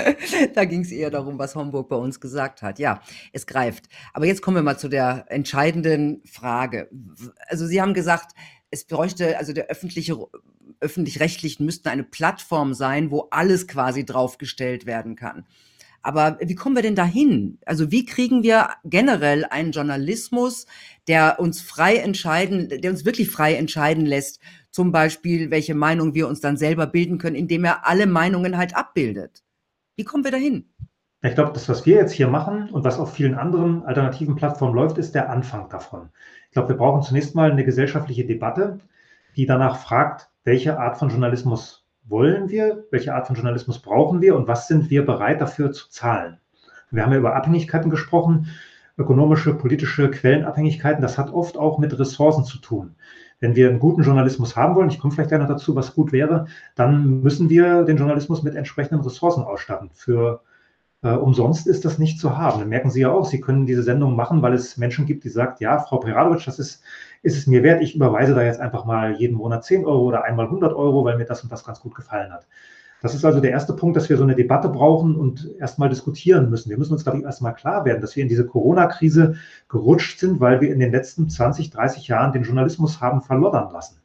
da 0.53 0.65
ging 0.65 0.81
es 0.81 0.91
eher 0.91 1.09
darum, 1.09 1.39
was 1.39 1.55
Homburg 1.55 1.89
bei 1.89 1.95
uns 1.95 2.19
gesagt 2.19 2.61
hat. 2.61 2.77
Ja, 2.77 3.01
es 3.33 3.47
greift. 3.47 3.85
Aber 4.13 4.25
jetzt 4.25 4.41
kommen 4.41 4.57
wir 4.57 4.63
mal 4.63 4.77
zu 4.77 4.87
der 4.87 5.25
entscheidenden 5.29 6.21
Frage. 6.25 6.89
Also 7.47 7.65
Sie 7.65 7.81
haben 7.81 7.95
gesagt, 7.95 8.33
es 8.69 8.85
bräuchte, 8.85 9.37
also 9.39 9.51
der 9.51 9.67
öffentliche, 9.67 10.17
öffentlich-rechtlichen 10.79 11.65
müssten 11.65 11.89
eine 11.89 12.03
Plattform 12.03 12.75
sein, 12.75 13.09
wo 13.09 13.27
alles 13.31 13.67
quasi 13.67 14.05
draufgestellt 14.05 14.85
werden 14.85 15.15
kann. 15.15 15.45
Aber 16.03 16.37
wie 16.39 16.55
kommen 16.55 16.75
wir 16.75 16.83
denn 16.83 16.95
dahin? 16.95 17.57
Also 17.65 17.91
wie 17.91 18.05
kriegen 18.05 18.43
wir 18.43 18.69
generell 18.85 19.43
einen 19.43 19.71
Journalismus, 19.71 20.65
der 21.07 21.39
uns 21.39 21.61
frei 21.61 21.97
entscheiden, 21.97 22.69
der 22.69 22.91
uns 22.91 23.03
wirklich 23.03 23.29
frei 23.29 23.55
entscheiden 23.55 24.05
lässt, 24.05 24.39
zum 24.77 24.91
Beispiel, 24.91 25.49
welche 25.49 25.73
Meinung 25.73 26.13
wir 26.13 26.27
uns 26.27 26.39
dann 26.39 26.55
selber 26.55 26.85
bilden 26.85 27.17
können, 27.17 27.35
indem 27.35 27.65
er 27.65 27.87
alle 27.87 28.05
Meinungen 28.05 28.59
halt 28.59 28.77
abbildet. 28.77 29.43
Wie 29.95 30.03
kommen 30.03 30.23
wir 30.23 30.29
dahin? 30.29 30.69
Ich 31.23 31.33
glaube, 31.33 31.51
das, 31.51 31.67
was 31.67 31.87
wir 31.87 31.95
jetzt 31.95 32.11
hier 32.11 32.27
machen 32.27 32.69
und 32.69 32.83
was 32.83 32.99
auf 32.99 33.11
vielen 33.11 33.33
anderen 33.33 33.83
alternativen 33.85 34.35
Plattformen 34.35 34.75
läuft, 34.75 34.99
ist 34.99 35.15
der 35.15 35.31
Anfang 35.31 35.67
davon. 35.69 36.09
Ich 36.45 36.51
glaube, 36.51 36.69
wir 36.69 36.77
brauchen 36.77 37.01
zunächst 37.01 37.33
mal 37.33 37.49
eine 37.51 37.65
gesellschaftliche 37.65 38.23
Debatte, 38.23 38.77
die 39.35 39.47
danach 39.47 39.79
fragt, 39.79 40.29
welche 40.43 40.79
Art 40.79 40.97
von 40.97 41.09
Journalismus 41.09 41.87
wollen 42.03 42.51
wir, 42.51 42.85
welche 42.91 43.15
Art 43.15 43.25
von 43.25 43.35
Journalismus 43.35 43.79
brauchen 43.79 44.21
wir 44.21 44.35
und 44.35 44.47
was 44.47 44.67
sind 44.67 44.91
wir 44.91 45.07
bereit 45.07 45.41
dafür 45.41 45.71
zu 45.71 45.89
zahlen. 45.89 46.37
Wir 46.91 47.01
haben 47.01 47.13
ja 47.13 47.17
über 47.17 47.35
Abhängigkeiten 47.35 47.89
gesprochen, 47.89 48.51
ökonomische, 48.95 49.55
politische 49.55 50.11
Quellenabhängigkeiten. 50.11 51.01
Das 51.01 51.17
hat 51.17 51.33
oft 51.33 51.57
auch 51.57 51.79
mit 51.79 51.97
Ressourcen 51.97 52.43
zu 52.43 52.59
tun. 52.59 52.95
Wenn 53.39 53.55
wir 53.55 53.69
einen 53.69 53.79
guten 53.79 54.03
Journalismus 54.03 54.55
haben 54.55 54.75
wollen, 54.75 54.89
ich 54.89 54.99
komme 54.99 55.13
vielleicht 55.13 55.29
gerne 55.29 55.47
dazu, 55.47 55.75
was 55.75 55.93
gut 55.93 56.11
wäre, 56.11 56.47
dann 56.75 57.21
müssen 57.21 57.49
wir 57.49 57.83
den 57.83 57.97
Journalismus 57.97 58.43
mit 58.43 58.55
entsprechenden 58.55 59.01
Ressourcen 59.03 59.43
ausstatten. 59.43 59.91
Für 59.93 60.41
äh, 61.03 61.09
umsonst 61.09 61.67
ist 61.67 61.85
das 61.85 61.99
nicht 61.99 62.19
zu 62.19 62.37
haben. 62.37 62.59
Dann 62.59 62.69
merken 62.69 62.89
Sie 62.89 63.01
ja 63.01 63.11
auch, 63.11 63.25
Sie 63.25 63.39
können 63.41 63.65
diese 63.65 63.83
Sendung 63.83 64.15
machen, 64.15 64.41
weil 64.41 64.53
es 64.53 64.77
Menschen 64.77 65.05
gibt, 65.05 65.23
die 65.23 65.29
sagen, 65.29 65.55
ja, 65.59 65.79
Frau 65.79 65.97
Peradovic, 65.97 66.45
das 66.45 66.59
ist, 66.59 66.83
ist 67.21 67.37
es 67.37 67.47
mir 67.47 67.63
wert. 67.63 67.81
Ich 67.81 67.95
überweise 67.95 68.33
da 68.33 68.43
jetzt 68.43 68.59
einfach 68.59 68.85
mal 68.85 69.15
jeden 69.15 69.37
Monat 69.37 69.63
10 69.65 69.85
Euro 69.85 70.03
oder 70.05 70.23
einmal 70.23 70.45
100 70.45 70.73
Euro, 70.73 71.05
weil 71.05 71.17
mir 71.17 71.25
das 71.25 71.43
und 71.43 71.51
das 71.51 71.63
ganz 71.63 71.79
gut 71.79 71.95
gefallen 71.95 72.31
hat. 72.33 72.47
Das 73.01 73.13
ist 73.13 73.23
also 73.25 73.39
der 73.39 73.51
erste 73.51 73.73
Punkt, 73.73 73.95
dass 73.95 74.09
wir 74.09 74.17
so 74.17 74.23
eine 74.23 74.35
Debatte 74.35 74.69
brauchen 74.69 75.15
und 75.15 75.49
erstmal 75.59 75.89
diskutieren 75.89 76.49
müssen. 76.49 76.69
Wir 76.69 76.77
müssen 76.77 76.93
uns, 76.93 77.03
glaube 77.03 77.19
ich, 77.19 77.23
erstmal 77.23 77.53
klar 77.53 77.85
werden, 77.85 78.01
dass 78.01 78.15
wir 78.15 78.23
in 78.23 78.29
diese 78.29 78.45
Corona-Krise 78.45 79.35
gerutscht 79.69 80.19
sind, 80.19 80.39
weil 80.39 80.61
wir 80.61 80.73
in 80.73 80.79
den 80.79 80.91
letzten 80.91 81.29
20, 81.29 81.69
30 81.69 82.07
Jahren 82.07 82.33
den 82.33 82.43
Journalismus 82.43 82.99
haben 82.99 83.21
verloddern 83.21 83.71
lassen. 83.71 84.01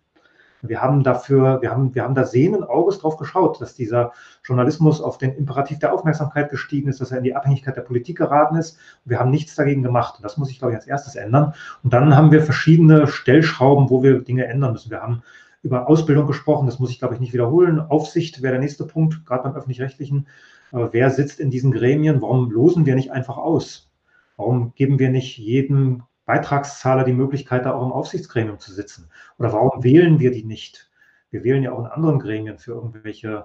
Wir 0.64 0.80
haben 0.80 1.02
dafür, 1.02 1.60
wir 1.60 1.72
haben, 1.72 1.94
wir 1.94 2.04
haben 2.04 2.14
da 2.14 2.24
sehenden 2.24 2.62
Auges 2.62 3.00
drauf 3.00 3.16
geschaut, 3.16 3.60
dass 3.60 3.74
dieser 3.74 4.12
Journalismus 4.44 5.00
auf 5.00 5.18
den 5.18 5.34
Imperativ 5.34 5.80
der 5.80 5.92
Aufmerksamkeit 5.92 6.50
gestiegen 6.50 6.88
ist, 6.88 7.00
dass 7.00 7.10
er 7.10 7.18
in 7.18 7.24
die 7.24 7.34
Abhängigkeit 7.34 7.76
der 7.76 7.82
Politik 7.82 8.18
geraten 8.18 8.56
ist. 8.56 8.78
Wir 9.04 9.18
haben 9.18 9.32
nichts 9.32 9.56
dagegen 9.56 9.82
gemacht. 9.82 10.14
Und 10.18 10.24
das 10.24 10.36
muss 10.36 10.50
ich, 10.50 10.60
glaube 10.60 10.72
ich, 10.72 10.76
als 10.76 10.86
erstes 10.86 11.16
ändern. 11.16 11.54
Und 11.82 11.92
dann 11.92 12.14
haben 12.14 12.30
wir 12.30 12.42
verschiedene 12.42 13.08
Stellschrauben, 13.08 13.90
wo 13.90 14.04
wir 14.04 14.20
Dinge 14.20 14.46
ändern 14.46 14.72
müssen. 14.72 14.90
Wir 14.90 15.02
haben 15.02 15.22
über 15.62 15.88
Ausbildung 15.88 16.26
gesprochen, 16.26 16.66
das 16.66 16.78
muss 16.78 16.90
ich, 16.90 16.98
glaube 16.98 17.14
ich, 17.14 17.20
nicht 17.20 17.32
wiederholen. 17.32 17.80
Aufsicht 17.80 18.42
wäre 18.42 18.52
der 18.52 18.60
nächste 18.60 18.84
Punkt, 18.84 19.24
gerade 19.24 19.44
beim 19.44 19.54
öffentlich-rechtlichen. 19.54 20.26
Wer 20.72 21.10
sitzt 21.10 21.38
in 21.38 21.50
diesen 21.50 21.70
Gremien? 21.70 22.22
Warum 22.22 22.50
losen 22.50 22.86
wir 22.86 22.94
nicht 22.94 23.12
einfach 23.12 23.36
aus? 23.36 23.90
Warum 24.36 24.74
geben 24.74 24.98
wir 24.98 25.10
nicht 25.10 25.38
jedem 25.38 26.02
Beitragszahler 26.24 27.04
die 27.04 27.12
Möglichkeit, 27.12 27.66
da 27.66 27.74
auch 27.74 27.84
im 27.84 27.92
Aufsichtsgremium 27.92 28.58
zu 28.58 28.72
sitzen? 28.72 29.08
Oder 29.38 29.52
warum 29.52 29.84
wählen 29.84 30.18
wir 30.18 30.30
die 30.30 30.44
nicht? 30.44 30.90
Wir 31.30 31.44
wählen 31.44 31.62
ja 31.62 31.72
auch 31.72 31.80
in 31.80 31.86
anderen 31.86 32.18
Gremien 32.18 32.58
für 32.58 32.72
irgendwelche 32.72 33.28
äh, 33.28 33.42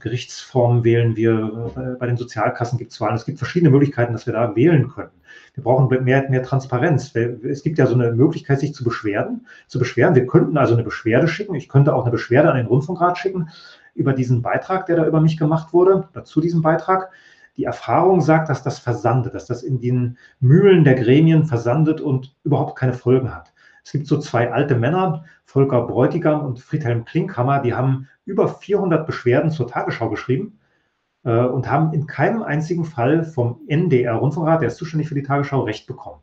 Gerichtsformen 0.00 0.84
wählen 0.84 1.16
wir, 1.16 1.72
äh, 1.76 1.98
bei 1.98 2.06
den 2.06 2.16
Sozialkassen 2.16 2.78
gibt 2.78 2.92
es 2.92 3.00
Wahlen. 3.00 3.14
Es 3.14 3.24
gibt 3.24 3.38
verschiedene 3.38 3.70
Möglichkeiten, 3.70 4.12
dass 4.12 4.26
wir 4.26 4.32
da 4.32 4.54
wählen 4.56 4.88
können. 4.88 5.10
Wir 5.54 5.62
brauchen 5.62 5.88
mehr, 6.04 6.28
mehr 6.28 6.42
Transparenz. 6.42 7.14
Es 7.14 7.62
gibt 7.62 7.78
ja 7.78 7.86
so 7.86 7.94
eine 7.94 8.12
Möglichkeit, 8.12 8.60
sich 8.60 8.74
zu 8.74 8.82
beschweren, 8.82 9.46
zu 9.68 9.78
beschweren. 9.78 10.14
Wir 10.14 10.26
könnten 10.26 10.58
also 10.58 10.74
eine 10.74 10.82
Beschwerde 10.82 11.28
schicken. 11.28 11.54
Ich 11.54 11.68
könnte 11.68 11.94
auch 11.94 12.02
eine 12.02 12.10
Beschwerde 12.10 12.50
an 12.50 12.56
den 12.56 12.66
Rundfunkrat 12.66 13.18
schicken 13.18 13.48
über 13.94 14.12
diesen 14.12 14.42
Beitrag, 14.42 14.86
der 14.86 14.96
da 14.96 15.06
über 15.06 15.20
mich 15.20 15.36
gemacht 15.36 15.72
wurde, 15.72 16.08
oder 16.12 16.24
zu 16.24 16.40
diesem 16.40 16.60
Beitrag. 16.60 17.10
Die 17.56 17.64
Erfahrung 17.64 18.20
sagt, 18.20 18.48
dass 18.48 18.64
das 18.64 18.80
versandet, 18.80 19.34
dass 19.34 19.46
das 19.46 19.62
in 19.62 19.78
den 19.78 20.18
Mühlen 20.40 20.82
der 20.82 20.96
Gremien 20.96 21.44
versandet 21.44 22.00
und 22.00 22.34
überhaupt 22.42 22.76
keine 22.76 22.94
Folgen 22.94 23.32
hat. 23.32 23.53
Es 23.84 23.92
gibt 23.92 24.06
so 24.06 24.18
zwei 24.18 24.50
alte 24.50 24.76
Männer, 24.76 25.24
Volker 25.44 25.86
Bräutigam 25.86 26.44
und 26.44 26.58
Friedhelm 26.58 27.04
Klinkhammer, 27.04 27.60
die 27.60 27.74
haben 27.74 28.08
über 28.24 28.48
400 28.48 29.06
Beschwerden 29.06 29.50
zur 29.50 29.68
Tagesschau 29.68 30.08
geschrieben 30.08 30.58
äh, 31.24 31.44
und 31.44 31.70
haben 31.70 31.92
in 31.92 32.06
keinem 32.06 32.42
einzigen 32.42 32.84
Fall 32.84 33.24
vom 33.24 33.60
NDR-Rundfunkrat, 33.68 34.62
der 34.62 34.68
ist 34.68 34.76
zuständig 34.76 35.08
für 35.08 35.14
die 35.14 35.22
Tagesschau, 35.22 35.60
Recht 35.62 35.86
bekommen. 35.86 36.20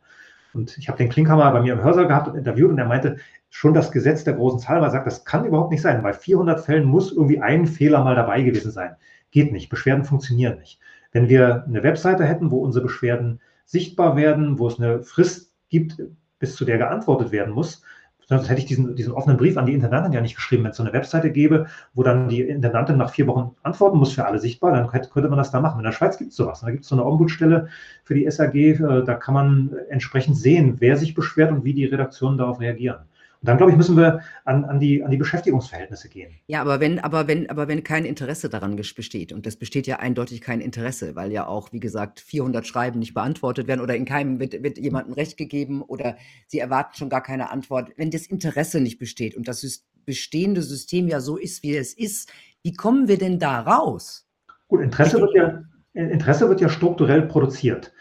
Und 0.54 0.76
ich 0.76 0.88
habe 0.88 0.98
den 0.98 1.08
Klinkhammer 1.08 1.50
bei 1.52 1.60
mir 1.60 1.72
im 1.72 1.82
Hörsaal 1.82 2.08
gehabt 2.08 2.28
und 2.28 2.36
interviewt 2.36 2.70
und 2.70 2.78
er 2.78 2.86
meinte, 2.86 3.16
schon 3.48 3.74
das 3.74 3.92
Gesetz 3.92 4.24
der 4.24 4.34
großen 4.34 4.58
Zahl 4.58 4.80
war, 4.80 4.90
sagt, 4.90 5.06
das 5.06 5.24
kann 5.24 5.44
überhaupt 5.44 5.70
nicht 5.70 5.82
sein. 5.82 6.02
Bei 6.02 6.12
400 6.12 6.60
Fällen 6.60 6.84
muss 6.84 7.12
irgendwie 7.12 7.40
ein 7.40 7.66
Fehler 7.66 8.02
mal 8.02 8.14
dabei 8.14 8.42
gewesen 8.42 8.70
sein. 8.70 8.96
Geht 9.30 9.52
nicht. 9.52 9.70
Beschwerden 9.70 10.04
funktionieren 10.04 10.58
nicht. 10.58 10.78
Wenn 11.12 11.28
wir 11.28 11.64
eine 11.64 11.82
Webseite 11.82 12.24
hätten, 12.24 12.50
wo 12.50 12.58
unsere 12.58 12.84
Beschwerden 12.84 13.40
sichtbar 13.64 14.16
werden, 14.16 14.58
wo 14.58 14.66
es 14.66 14.78
eine 14.78 15.02
Frist 15.02 15.52
gibt, 15.68 16.02
bis 16.42 16.56
zu 16.56 16.66
der 16.66 16.76
geantwortet 16.76 17.32
werden 17.32 17.54
muss, 17.54 17.82
Sonst 18.28 18.48
hätte 18.48 18.60
ich 18.60 18.66
diesen, 18.66 18.94
diesen 18.96 19.12
offenen 19.12 19.36
Brief 19.36 19.56
an 19.56 19.66
die 19.66 19.74
Intendantin 19.74 20.12
ja 20.12 20.20
nicht 20.20 20.36
geschrieben. 20.36 20.64
Wenn 20.64 20.70
es 20.70 20.76
so 20.76 20.82
eine 20.82 20.92
Webseite 20.92 21.30
gäbe, 21.30 21.66
wo 21.92 22.02
dann 22.02 22.28
die 22.28 22.40
Intendantin 22.40 22.96
nach 22.96 23.10
vier 23.10 23.26
Wochen 23.26 23.54
antworten 23.62 23.98
muss 23.98 24.14
für 24.14 24.24
alle 24.24 24.38
sichtbar, 24.38 24.72
dann 24.72 24.86
könnte, 24.86 25.10
könnte 25.10 25.28
man 25.28 25.38
das 25.38 25.50
da 25.50 25.60
machen. 25.60 25.78
In 25.78 25.84
der 25.84 25.92
Schweiz 25.92 26.16
gibt 26.18 26.30
es 26.30 26.36
sowas. 26.36 26.60
Da 26.60 26.70
gibt 26.70 26.84
es 26.84 26.88
so 26.88 26.94
eine 26.94 27.04
Ombudsstelle 27.04 27.68
für 28.04 28.14
die 28.14 28.30
SAG. 28.30 28.54
Äh, 28.54 29.04
da 29.04 29.14
kann 29.14 29.34
man 29.34 29.76
entsprechend 29.90 30.36
sehen, 30.36 30.76
wer 30.78 30.96
sich 30.96 31.14
beschwert 31.14 31.52
und 31.52 31.64
wie 31.64 31.74
die 31.74 31.84
Redaktionen 31.84 32.38
darauf 32.38 32.60
reagieren. 32.60 33.00
Dann, 33.42 33.56
glaube 33.56 33.72
ich, 33.72 33.76
müssen 33.76 33.96
wir 33.96 34.20
an, 34.44 34.64
an, 34.64 34.78
die, 34.78 35.02
an 35.02 35.10
die 35.10 35.16
Beschäftigungsverhältnisse 35.16 36.08
gehen. 36.08 36.32
Ja, 36.46 36.60
aber 36.60 36.78
wenn, 36.78 37.00
aber, 37.00 37.26
wenn, 37.26 37.50
aber 37.50 37.66
wenn 37.66 37.82
kein 37.82 38.04
Interesse 38.04 38.48
daran 38.48 38.76
besteht, 38.76 39.32
und 39.32 39.46
das 39.46 39.56
besteht 39.56 39.88
ja 39.88 39.96
eindeutig 39.96 40.40
kein 40.40 40.60
Interesse, 40.60 41.16
weil 41.16 41.32
ja 41.32 41.46
auch, 41.46 41.72
wie 41.72 41.80
gesagt, 41.80 42.20
400 42.20 42.66
Schreiben 42.66 43.00
nicht 43.00 43.14
beantwortet 43.14 43.66
werden 43.66 43.80
oder 43.80 43.96
in 43.96 44.04
keinem 44.04 44.38
wird, 44.38 44.62
wird 44.62 44.78
jemandem 44.78 45.14
Recht 45.14 45.36
gegeben 45.36 45.82
oder 45.82 46.16
sie 46.46 46.60
erwarten 46.60 46.96
schon 46.96 47.08
gar 47.08 47.22
keine 47.22 47.50
Antwort. 47.50 47.90
Wenn 47.96 48.12
das 48.12 48.26
Interesse 48.26 48.80
nicht 48.80 48.98
besteht 48.98 49.36
und 49.36 49.48
das 49.48 49.84
bestehende 50.04 50.62
System 50.62 51.08
ja 51.08 51.20
so 51.20 51.36
ist, 51.36 51.62
wie 51.62 51.76
es 51.76 51.94
ist, 51.94 52.30
wie 52.62 52.72
kommen 52.72 53.08
wir 53.08 53.18
denn 53.18 53.40
da 53.40 53.60
raus? 53.60 54.28
Gut, 54.68 54.80
Interesse 54.80 55.20
wird 55.20 55.34
ja, 55.34 55.62
Interesse 55.94 56.48
wird 56.48 56.60
ja 56.60 56.68
strukturell 56.68 57.22
produziert. 57.22 57.92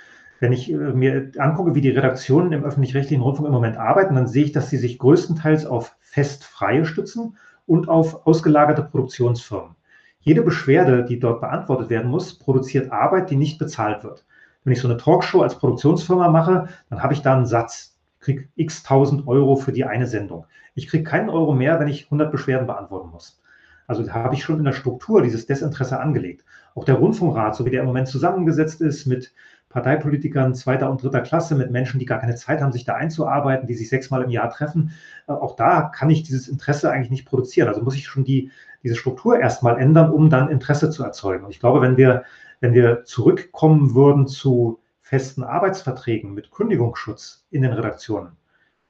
Wenn 0.42 0.54
ich 0.54 0.72
äh, 0.72 0.76
mir 0.76 1.32
angucke, 1.38 1.76
wie 1.76 1.82
die 1.82 1.92
Redaktionen 1.92 2.52
im 2.52 2.66
öffentlich-rechtlichen 2.66 3.22
Rundfunk 3.22 3.48
im 3.48 3.54
Moment 3.54 3.78
arbeiten, 3.78 4.16
dann 4.16 4.28
sehe 4.28 4.46
ich, 4.46 4.52
dass 4.52 4.70
sie 4.70 4.78
sich 4.78 4.98
größtenteils 4.98 5.68
auf 5.68 5.96
Festfreie 6.02 6.84
stützen 6.84 7.38
und 7.68 7.88
auf 7.88 8.26
ausgelagerte 8.26 8.82
Produktionsfirmen. 8.82 9.76
Jede 10.20 10.42
Beschwerde, 10.42 11.06
die 11.06 11.20
dort 11.20 11.42
beantwortet 11.42 11.90
werden 11.90 12.10
muss, 12.10 12.38
produziert 12.38 12.92
Arbeit, 12.92 13.30
die 13.30 13.36
nicht 13.36 13.60
bezahlt 13.60 14.04
wird. 14.04 14.26
Wenn 14.64 14.74
ich 14.74 14.82
so 14.82 14.88
eine 14.88 14.98
Talkshow 14.98 15.42
als 15.42 15.58
Produktionsfirma 15.60 16.30
mache, 16.30 16.70
dann 16.90 17.04
habe 17.04 17.14
ich 17.14 17.22
da 17.22 17.36
einen 17.36 17.46
Satz, 17.46 18.00
kriege 18.20 18.48
x 18.56 18.82
tausend 18.82 19.28
Euro 19.28 19.56
für 19.56 19.72
die 19.72 19.86
eine 19.86 20.08
Sendung. 20.08 20.46
Ich 20.74 20.88
kriege 20.88 21.04
keinen 21.04 21.30
Euro 21.30 21.54
mehr, 21.54 21.80
wenn 21.80 21.88
ich 21.88 22.06
100 22.06 22.32
Beschwerden 22.32 22.66
beantworten 22.66 23.12
muss. 23.12 23.42
Also 23.86 24.04
da 24.04 24.14
habe 24.14 24.34
ich 24.34 24.44
schon 24.44 24.58
in 24.58 24.66
der 24.66 24.74
Struktur 24.74 25.22
dieses 25.22 25.46
Desinteresse 25.46 26.00
angelegt. 26.00 26.46
Auch 26.76 26.86
der 26.86 26.96
Rundfunkrat, 26.96 27.56
so 27.56 27.66
wie 27.66 27.70
der 27.70 27.82
im 27.82 27.88
Moment 27.88 28.08
zusammengesetzt 28.08 28.82
ist 28.82 29.06
mit 29.06 29.34
Parteipolitikern 29.72 30.54
zweiter 30.54 30.90
und 30.90 31.02
dritter 31.02 31.22
Klasse, 31.22 31.56
mit 31.56 31.72
Menschen, 31.72 32.00
die 32.00 32.06
gar 32.06 32.20
keine 32.20 32.36
Zeit 32.36 32.62
haben, 32.62 32.72
sich 32.72 32.86
da 32.86 32.96
einzuarbeiten, 32.96 33.68
die 33.68 33.74
sich 33.74 33.90
sechsmal 33.90 34.22
im 34.22 34.30
Jahr 34.30 34.50
treffen. 34.50 34.92
Äh, 35.28 35.34
auch 35.34 35.56
da 35.56 35.84
kann 35.84 36.10
ich 36.10 36.24
dieses 36.24 36.48
Interesse 36.48 36.92
eigentlich 36.92 37.10
nicht 37.10 37.26
produzieren. 37.26 37.68
Also 37.68 37.82
muss 37.82 37.96
ich 37.96 38.06
schon 38.06 38.24
die, 38.24 38.52
diese 38.84 38.96
Struktur 38.96 39.40
erstmal 39.40 39.80
ändern, 39.80 40.12
um 40.12 40.30
dann 40.30 40.50
Interesse 40.50 40.90
zu 40.90 41.04
erzeugen. 41.04 41.46
Und 41.46 41.52
ich 41.52 41.60
glaube, 41.60 41.82
wenn 41.82 41.98
wir, 41.98 42.24
wenn 42.60 42.74
wir 42.74 43.04
zurückkommen 43.06 43.96
würden 43.96 44.28
zu 44.28 44.80
festen 45.02 45.44
Arbeitsverträgen 45.44 46.34
mit 46.34 46.52
Kündigungsschutz 46.52 47.46
in 47.52 47.62
den 47.64 47.74
Redaktionen, 47.74 48.38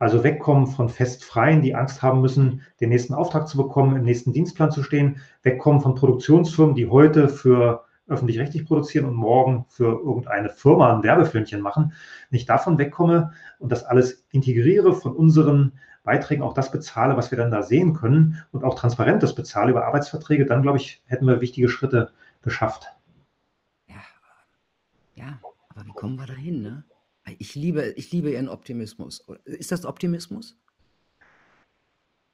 also 0.01 0.23
wegkommen 0.23 0.65
von 0.65 0.89
Festfreien, 0.89 1.61
die 1.61 1.75
Angst 1.75 2.01
haben 2.01 2.21
müssen, 2.21 2.63
den 2.79 2.89
nächsten 2.89 3.13
Auftrag 3.13 3.47
zu 3.47 3.55
bekommen, 3.55 3.95
im 3.95 4.03
nächsten 4.03 4.33
Dienstplan 4.33 4.71
zu 4.71 4.81
stehen, 4.81 5.17
wegkommen 5.43 5.79
von 5.79 5.93
Produktionsfirmen, 5.93 6.73
die 6.73 6.87
heute 6.87 7.29
für 7.29 7.83
öffentlich-rechtlich 8.11 8.65
produzieren 8.65 9.05
und 9.05 9.15
morgen 9.15 9.65
für 9.69 9.99
irgendeine 9.99 10.49
Firma 10.49 10.95
ein 10.95 11.03
Werbefilmchen 11.03 11.61
machen, 11.61 11.93
nicht 12.29 12.49
davon 12.49 12.77
wegkomme 12.77 13.33
und 13.59 13.71
das 13.71 13.83
alles 13.83 14.25
integriere 14.31 14.93
von 14.93 15.15
unseren 15.15 15.73
Beiträgen, 16.03 16.41
auch 16.41 16.53
das 16.53 16.71
bezahle, 16.71 17.15
was 17.15 17.31
wir 17.31 17.37
dann 17.37 17.51
da 17.51 17.61
sehen 17.61 17.93
können 17.93 18.43
und 18.51 18.63
auch 18.63 18.75
transparentes 18.75 19.35
bezahle 19.35 19.71
über 19.71 19.85
Arbeitsverträge, 19.85 20.45
dann 20.45 20.61
glaube 20.61 20.77
ich, 20.77 21.01
hätten 21.05 21.27
wir 21.27 21.41
wichtige 21.41 21.69
Schritte 21.69 22.11
geschafft. 22.41 22.87
Ja, 23.87 24.01
ja 25.15 25.39
aber 25.69 25.85
wie 25.85 25.93
kommen 25.93 26.17
wir 26.17 26.25
dahin? 26.25 26.61
Ne? 26.61 26.83
Ich, 27.37 27.55
liebe, 27.55 27.93
ich 27.95 28.11
liebe 28.11 28.31
Ihren 28.31 28.49
Optimismus. 28.49 29.25
Ist 29.45 29.71
das 29.71 29.85
Optimismus? 29.85 30.57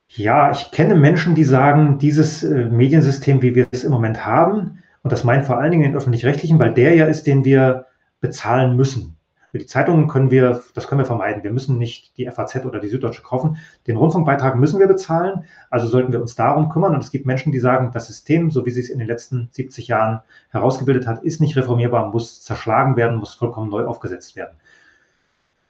Ja, 0.10 0.52
ich 0.52 0.72
kenne 0.72 0.96
Menschen, 0.96 1.36
die 1.36 1.44
sagen, 1.44 2.00
dieses 2.00 2.44
äh, 2.44 2.66
Mediensystem, 2.66 3.42
wie 3.42 3.56
wir 3.56 3.68
es 3.72 3.84
im 3.84 3.92
Moment 3.92 4.26
haben, 4.26 4.82
und 5.08 5.14
das 5.14 5.24
meint 5.24 5.46
vor 5.46 5.58
allen 5.58 5.72
Dingen 5.72 5.84
den 5.84 5.96
öffentlich-rechtlichen, 5.96 6.60
weil 6.60 6.74
der 6.74 6.94
ja 6.94 7.06
ist, 7.06 7.28
den 7.28 7.46
wir 7.46 7.86
bezahlen 8.20 8.76
müssen. 8.76 9.16
Für 9.52 9.58
die 9.58 9.66
Zeitungen 9.66 10.10
können 10.10 10.32
wir, 10.32 10.62
das 10.74 10.86
können 10.86 11.00
wir 11.00 11.06
vermeiden. 11.06 11.44
Wir 11.44 11.54
müssen 11.54 11.78
nicht 11.78 12.18
die 12.18 12.30
FAZ 12.30 12.66
oder 12.66 12.82
die 12.82 12.90
Süddeutsche 12.90 13.22
kaufen. 13.22 13.56
Den 13.88 13.96
Rundfunkbeitrag 13.96 14.58
müssen 14.58 14.82
wir 14.82 14.88
bezahlen. 14.88 15.46
Also 15.70 15.88
sollten 15.88 16.12
wir 16.12 16.20
uns 16.20 16.36
darum 16.36 16.68
kümmern. 16.68 16.94
Und 16.94 17.06
es 17.06 17.12
gibt 17.12 17.26
Menschen, 17.26 17.54
die 17.54 17.60
sagen, 17.62 17.92
das 17.94 18.08
System, 18.08 18.52
so 18.52 18.66
wie 18.66 18.72
sich 18.72 18.88
es 18.88 18.90
in 18.90 19.00
den 19.00 19.08
letzten 19.08 19.48
70 19.54 19.88
Jahren 19.88 20.20
herausgebildet 20.50 21.08
hat, 21.08 21.24
ist 21.24 21.40
nicht 21.40 21.56
reformierbar, 21.56 22.12
muss 22.12 22.44
zerschlagen 22.44 22.98
werden, 22.98 23.18
muss 23.18 23.36
vollkommen 23.36 23.70
neu 23.70 23.86
aufgesetzt 23.86 24.36
werden. 24.36 24.58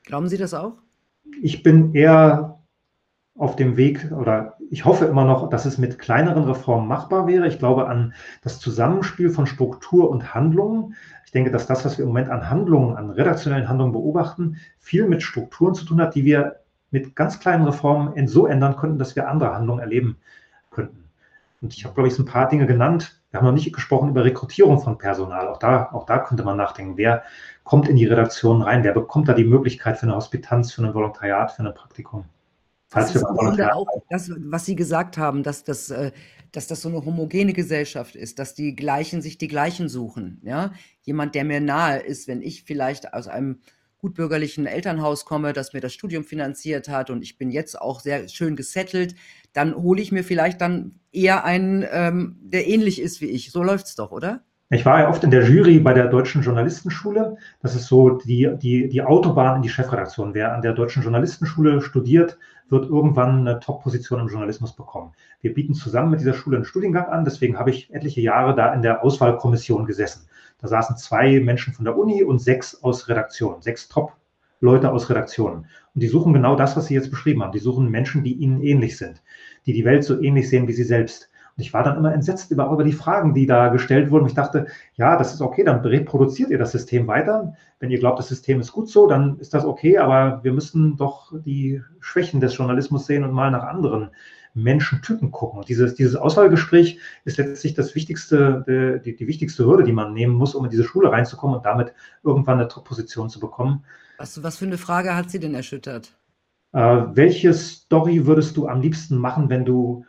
Glauben 0.04 0.30
Sie 0.30 0.38
das 0.38 0.56
auch? 0.56 0.74
Ich 1.44 1.62
bin 1.62 1.94
eher 1.94 2.57
auf 3.38 3.56
dem 3.56 3.78
Weg 3.78 4.12
oder 4.12 4.58
ich 4.70 4.86
hoffe 4.86 5.06
immer 5.06 5.24
noch, 5.24 5.50
dass 5.50 5.66
es 5.66 5.78
mit 5.78 6.00
kleineren 6.00 6.44
Reformen 6.44 6.88
machbar 6.88 7.28
wäre. 7.28 7.48
Ich 7.48 7.60
glaube 7.60 7.88
an 7.88 8.14
das 8.42 8.60
Zusammenspiel 8.60 9.30
von 9.30 9.46
Struktur 9.46 10.10
und 10.10 10.34
Handlungen. 10.34 10.96
Ich 11.26 11.32
denke, 11.32 11.52
dass 11.52 11.68
das, 11.68 11.86
was 11.86 11.98
wir 11.98 12.04
im 12.04 12.10
Moment 12.10 12.30
an 12.30 12.50
Handlungen, 12.50 12.96
an 12.96 13.12
redaktionellen 13.12 13.70
Handlungen 13.70 13.94
beobachten, 13.94 14.58
viel 14.80 15.08
mit 15.08 15.22
Strukturen 15.22 15.76
zu 15.76 15.86
tun 15.86 16.02
hat, 16.02 16.16
die 16.16 16.26
wir 16.26 16.58
mit 16.90 17.16
ganz 17.16 17.40
kleinen 17.40 17.66
Reformen 17.66 18.28
so 18.28 18.48
ändern 18.48 18.76
könnten, 18.76 18.98
dass 18.98 19.16
wir 19.16 19.30
andere 19.30 19.54
Handlungen 19.54 19.82
erleben 19.82 20.18
könnten. 20.72 21.04
Und 21.62 21.76
ich 21.76 21.84
habe, 21.84 21.94
glaube 21.94 22.08
ich, 22.08 22.16
so 22.16 22.24
ein 22.24 22.28
paar 22.28 22.50
Dinge 22.50 22.66
genannt. 22.66 23.22
Wir 23.30 23.40
haben 23.40 23.46
noch 23.46 23.54
nicht 23.54 23.74
gesprochen 23.74 24.10
über 24.10 24.24
Rekrutierung 24.24 24.80
von 24.80 24.98
Personal. 24.98 25.48
Auch 25.48 25.58
da, 25.58 25.90
auch 25.92 26.06
da 26.06 26.20
könnte 26.20 26.44
man 26.44 26.56
nachdenken. 26.58 26.98
Wer 26.98 27.24
kommt 27.64 27.90
in 27.90 27.98
die 27.98 28.06
Redaktion 28.06 28.62
rein? 28.62 28.84
Wer 28.84 28.94
bekommt 28.94 29.28
da 29.28 29.34
die 29.34 29.44
Möglichkeit 29.44 29.98
für 29.98 30.06
eine 30.06 30.16
Hospitanz, 30.16 30.72
für 30.72 30.84
ein 30.84 30.94
Volontariat, 30.94 31.52
für 31.52 31.64
ein 31.64 31.74
Praktikum? 31.74 32.26
Das 32.90 33.14
ist 33.14 33.24
auch 33.24 33.86
das, 34.10 34.32
was 34.38 34.66
Sie 34.66 34.76
gesagt 34.76 35.18
haben, 35.18 35.44
dass 35.44 35.64
das, 35.64 35.90
äh, 35.90 36.12
dass 36.52 36.68
das 36.68 36.82
so 36.82 36.90
eine 36.90 37.04
homogene 37.04 37.54
Gesellschaft 37.54 38.16
ist, 38.16 38.40
dass 38.40 38.56
die 38.56 38.76
Gleichen 38.76 39.22
sich 39.22 39.38
die 39.38 39.50
Gleichen 39.50 39.90
suchen. 39.90 40.42
Ja? 40.44 40.74
Jemand, 41.02 41.36
der 41.36 41.44
mir 41.44 41.60
nahe 41.60 42.00
ist, 42.00 42.28
wenn 42.28 42.42
ich 42.42 42.64
vielleicht 42.64 43.14
aus 43.14 43.28
einem 43.28 43.60
gutbürgerlichen 43.98 44.68
Elternhaus 44.68 45.26
komme, 45.26 45.54
das 45.54 45.74
mir 45.74 45.82
das 45.82 45.94
Studium 45.94 46.24
finanziert 46.24 46.88
hat 46.88 47.10
und 47.10 47.24
ich 47.24 47.38
bin 47.38 47.52
jetzt 47.52 47.80
auch 47.82 48.00
sehr 48.00 48.30
schön 48.30 48.56
gesettelt, 48.56 49.16
dann 49.54 49.76
hole 49.76 50.02
ich 50.02 50.12
mir 50.12 50.24
vielleicht 50.24 50.62
dann 50.62 51.00
eher 51.12 51.44
einen, 51.44 51.86
ähm, 51.92 52.38
der 52.42 52.68
ähnlich 52.68 53.02
ist 53.02 53.22
wie 53.22 53.26
ich. 53.26 53.52
So 53.52 53.64
läuft 53.64 53.88
es 53.88 53.96
doch, 53.96 54.12
oder? 54.12 54.46
Ich 54.70 54.86
war 54.86 55.00
ja 55.00 55.10
oft 55.10 55.24
in 55.24 55.32
der 55.32 55.50
Jury 55.50 55.80
bei 55.80 55.94
der 55.94 56.08
Deutschen 56.08 56.42
Journalistenschule. 56.42 57.38
Das 57.62 57.74
ist 57.74 57.88
so 57.88 58.10
die, 58.10 58.52
die, 58.58 58.90
die 58.90 59.02
Autobahn 59.02 59.56
in 59.56 59.62
die 59.62 59.70
Chefredaktion. 59.70 60.34
Wer 60.34 60.54
an 60.54 60.62
der 60.62 60.74
Deutschen 60.74 61.04
Journalistenschule 61.04 61.80
studiert, 61.80 62.38
wird 62.68 62.90
irgendwann 62.90 63.48
eine 63.48 63.62
Top-Position 63.62 64.20
im 64.20 64.28
Journalismus 64.28 64.76
bekommen. 64.76 65.14
Wir 65.40 65.54
bieten 65.54 65.74
zusammen 65.74 66.12
mit 66.12 66.20
dieser 66.20 66.34
Schule 66.34 66.58
einen 66.58 66.66
Studiengang 66.66 67.06
an. 67.06 67.24
Deswegen 67.24 67.58
habe 67.58 67.70
ich 67.70 67.94
etliche 67.94 68.20
Jahre 68.20 68.56
da 68.56 68.74
in 68.74 68.82
der 68.82 69.06
Auswahlkommission 69.06 69.86
gesessen. 69.86 70.28
Da 70.60 70.68
saßen 70.68 70.98
zwei 70.98 71.40
Menschen 71.40 71.74
von 71.74 71.86
der 71.86 71.98
Uni 71.98 72.22
und 72.22 72.40
sechs 72.40 72.84
aus 72.84 73.08
Redaktion, 73.08 73.62
sechs 73.62 73.88
Top-Leute 73.88 74.92
aus 74.92 75.10
Redaktionen. 75.10 75.68
Und 75.96 76.04
die 76.04 76.08
suchen 76.08 76.34
genau 76.34 76.58
das, 76.58 76.76
was 76.76 76.88
Sie 76.88 76.94
jetzt 76.94 77.10
beschrieben 77.10 77.42
haben. 77.42 77.54
Die 77.54 77.60
suchen 77.60 77.90
Menschen, 77.90 78.22
die 78.26 78.34
ihnen 78.34 78.62
ähnlich 78.62 78.98
sind, 78.98 79.24
die 79.66 79.72
die 79.72 79.86
Welt 79.86 80.04
so 80.04 80.22
ähnlich 80.22 80.50
sehen 80.50 80.68
wie 80.68 80.74
sie 80.74 80.84
selbst. 80.84 81.30
Und 81.58 81.64
ich 81.64 81.74
war 81.74 81.84
dann 81.84 81.98
immer 81.98 82.14
entsetzt 82.14 82.52
über, 82.52 82.70
über 82.72 82.84
die 82.84 82.94
Fragen, 82.94 83.34
die 83.34 83.48
da 83.48 83.70
gestellt 83.70 84.12
wurden. 84.12 84.28
Ich 84.28 84.36
dachte, 84.36 84.68
ja, 84.94 85.18
das 85.18 85.34
ist 85.34 85.42
okay, 85.42 85.64
dann 85.64 85.80
reproduziert 85.80 86.52
ihr 86.52 86.60
das 86.60 86.72
System 86.72 87.08
weiter. 87.08 87.54
Wenn 87.80 87.90
ihr 87.90 87.98
glaubt, 87.98 88.20
das 88.20 88.28
System 88.28 88.60
ist 88.60 88.72
gut 88.72 88.90
so, 88.90 89.08
dann 89.08 89.40
ist 89.40 89.56
das 89.56 89.66
okay, 89.66 89.98
aber 89.98 90.44
wir 90.44 90.54
müssen 90.54 90.98
doch 90.98 91.34
die 91.46 91.82
Schwächen 92.00 92.40
des 92.42 92.56
Journalismus 92.56 93.08
sehen 93.08 93.24
und 93.24 93.32
mal 93.32 93.50
nach 93.50 93.64
anderen 93.64 94.12
Menschentypen 94.54 95.32
gucken. 95.32 95.60
Und 95.60 95.70
dieses, 95.70 95.96
dieses 95.96 96.16
Auswahlgespräch 96.16 97.00
ist 97.26 97.38
letztlich 97.38 97.74
das 97.74 97.96
wichtigste, 97.96 99.02
die, 99.04 99.16
die 99.16 99.28
wichtigste 99.28 99.66
Hürde, 99.66 99.84
die 99.84 99.94
man 99.94 100.14
nehmen 100.14 100.36
muss, 100.36 100.54
um 100.54 100.66
in 100.66 100.72
diese 100.72 100.84
Schule 100.84 101.12
reinzukommen 101.12 101.58
und 101.58 101.66
damit 101.66 101.94
irgendwann 102.24 102.60
eine 102.60 102.68
Top-Position 102.68 103.30
zu 103.30 103.40
bekommen. 103.40 103.84
Was, 104.20 104.42
was 104.44 104.58
für 104.58 104.66
eine 104.66 104.78
Frage 104.78 105.16
hat 105.16 105.30
sie 105.30 105.40
denn 105.40 105.56
erschüttert? 105.56 106.14
Äh, 106.74 106.80
welche 107.14 107.54
Story 107.54 108.26
würdest 108.26 108.58
du 108.58 108.68
am 108.68 108.82
liebsten 108.82 109.18
machen, 109.18 109.50
wenn 109.50 109.66
du 109.66 110.06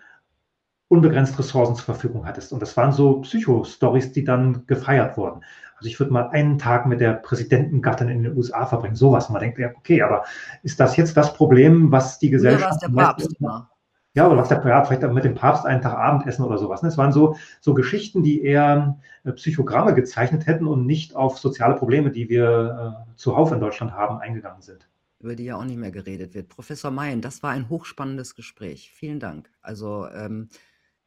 unbegrenzt 0.88 1.38
Ressourcen 1.38 1.76
zur 1.76 1.84
Verfügung 1.84 2.26
hattest. 2.26 2.52
Und 2.52 2.60
das 2.60 2.76
waren 2.76 2.92
so 2.92 3.20
Psycho-Stories, 3.20 4.12
die 4.12 4.24
dann 4.24 4.66
gefeiert 4.66 5.16
wurden. 5.16 5.42
Also 5.76 5.88
ich 5.88 6.00
würde 6.00 6.12
mal 6.12 6.28
einen 6.30 6.58
Tag 6.58 6.86
mit 6.86 7.00
der 7.00 7.12
Präsidentengattin 7.14 8.08
in 8.08 8.22
den 8.24 8.36
USA 8.36 8.66
verbringen, 8.66 8.96
sowas. 8.96 9.28
Man 9.30 9.40
denkt, 9.40 9.58
ja, 9.58 9.70
okay, 9.76 10.02
aber 10.02 10.24
ist 10.62 10.80
das 10.80 10.96
jetzt 10.96 11.16
das 11.16 11.34
Problem, 11.34 11.92
was 11.92 12.18
die 12.18 12.30
Gesellschaft... 12.30 12.82
Oder 12.82 12.94
was 12.94 12.96
der 12.96 13.02
Papst 13.02 13.42
war. 13.42 13.70
Ja, 14.14 14.26
oder 14.26 14.38
was 14.38 14.48
der 14.48 14.64
ja, 14.66 14.84
vielleicht 14.84 15.02
mit 15.12 15.22
dem 15.22 15.36
Papst 15.36 15.64
einen 15.64 15.80
Tag 15.80 15.94
Abendessen 15.96 16.44
oder 16.44 16.58
sowas. 16.58 16.82
Es 16.82 16.98
waren 16.98 17.12
so, 17.12 17.36
so 17.60 17.74
Geschichten, 17.74 18.24
die 18.24 18.42
eher 18.42 18.98
äh, 19.22 19.32
Psychogramme 19.32 19.94
gezeichnet 19.94 20.46
hätten 20.46 20.66
und 20.66 20.86
nicht 20.86 21.14
auf 21.14 21.38
soziale 21.38 21.76
Probleme, 21.76 22.10
die 22.10 22.28
wir 22.28 23.06
äh, 23.06 23.14
zuhauf 23.16 23.52
in 23.52 23.60
Deutschland 23.60 23.92
haben, 23.92 24.18
eingegangen 24.18 24.62
sind. 24.62 24.88
Über 25.20 25.36
die 25.36 25.44
ja 25.44 25.56
auch 25.56 25.64
nicht 25.64 25.78
mehr 25.78 25.92
geredet 25.92 26.34
wird. 26.34 26.48
Professor 26.48 26.90
Mayen, 26.90 27.20
das 27.20 27.42
war 27.44 27.50
ein 27.50 27.68
hochspannendes 27.68 28.34
Gespräch. 28.34 28.90
Vielen 28.92 29.20
Dank. 29.20 29.50
Also 29.62 30.08
ähm, 30.08 30.48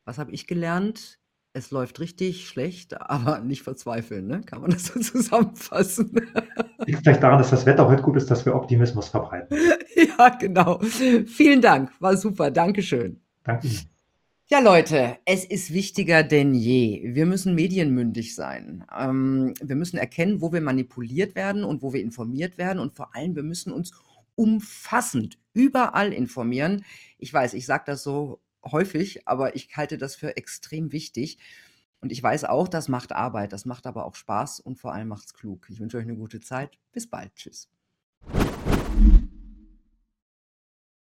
was 0.06 0.18
habe 0.18 0.32
ich 0.32 0.47
gelernt? 0.47 1.20
Es 1.54 1.72
läuft 1.72 1.99
richtig 1.99 2.47
schlecht, 2.47 2.99
aber 3.02 3.39
nicht 3.39 3.64
verzweifeln, 3.64 4.28
ne? 4.28 4.41
Kann 4.41 4.62
man 4.62 4.72
das 4.72 4.86
so 4.86 4.99
zusammenfassen? 5.02 6.12
Liegt 6.86 7.04
vielleicht 7.04 7.24
daran, 7.24 7.39
dass 7.39 7.49
das 7.49 7.66
Wetter 7.66 7.88
heute 7.88 8.02
gut 8.02 8.18
ist, 8.18 8.32
dass 8.32 8.45
wir 8.45 8.56
Optimismus 8.56 9.10
verbreiten. 9.10 9.58
Ja, 9.95 10.30
genau. 10.30 10.80
Vielen 10.80 11.62
Dank. 11.62 11.91
War 11.99 12.18
super. 12.18 12.49
Dankeschön. 12.49 13.22
Danke. 13.43 13.68
Ja, 14.52 14.60
Leute, 14.60 15.18
es 15.24 15.45
ist 15.45 15.72
wichtiger 15.72 16.24
denn 16.24 16.54
je. 16.54 17.14
Wir 17.16 17.26
müssen 17.26 17.56
medienmündig 17.56 18.36
sein. 18.36 18.84
Ähm, 18.93 19.54
wir 19.62 19.78
müssen 19.78 19.97
erkennen, 19.97 20.41
wo 20.41 20.52
wir 20.52 20.60
manipuliert 20.60 21.36
werden 21.36 21.64
und 21.64 21.82
wo 21.82 21.93
wir 21.93 22.02
informiert 22.02 22.58
werden. 22.58 22.80
Und 22.80 22.93
vor 22.93 23.16
allem, 23.16 23.36
wir 23.38 23.43
müssen 23.43 23.72
uns 23.72 23.93
umfassend 24.36 25.38
überall 25.54 26.12
informieren. 26.12 26.84
Ich 27.18 27.34
weiß, 27.34 27.54
ich 27.54 27.66
sage 27.66 27.84
das 27.86 28.04
so 28.04 28.41
häufig, 28.64 29.28
aber 29.28 29.55
ich 29.55 29.76
halte 29.76 29.97
das 29.97 30.16
für 30.16 30.38
extrem 30.38 30.91
wichtig. 30.91 31.38
Und 32.01 32.12
ich 32.12 32.22
weiß 32.22 32.45
auch, 32.45 32.68
das 32.68 32.88
macht 32.88 33.12
Arbeit, 33.12 33.53
das 33.53 33.66
macht 33.66 33.86
aber 33.86 34.05
auch 34.05 34.16
Spaß 34.16 34.59
und 34.59 34.80
vor 34.80 34.93
allem 34.93 35.07
macht 35.07 35.26
es 35.26 35.34
klug. 35.34 35.68
Ich 35.70 35.80
wünsche 35.80 35.97
euch 35.97 36.03
eine 36.03 36.16
gute 36.16 36.39
Zeit. 36.39 36.78
Bis 36.91 37.07
bald. 37.07 37.36
Tschüss. 37.36 37.70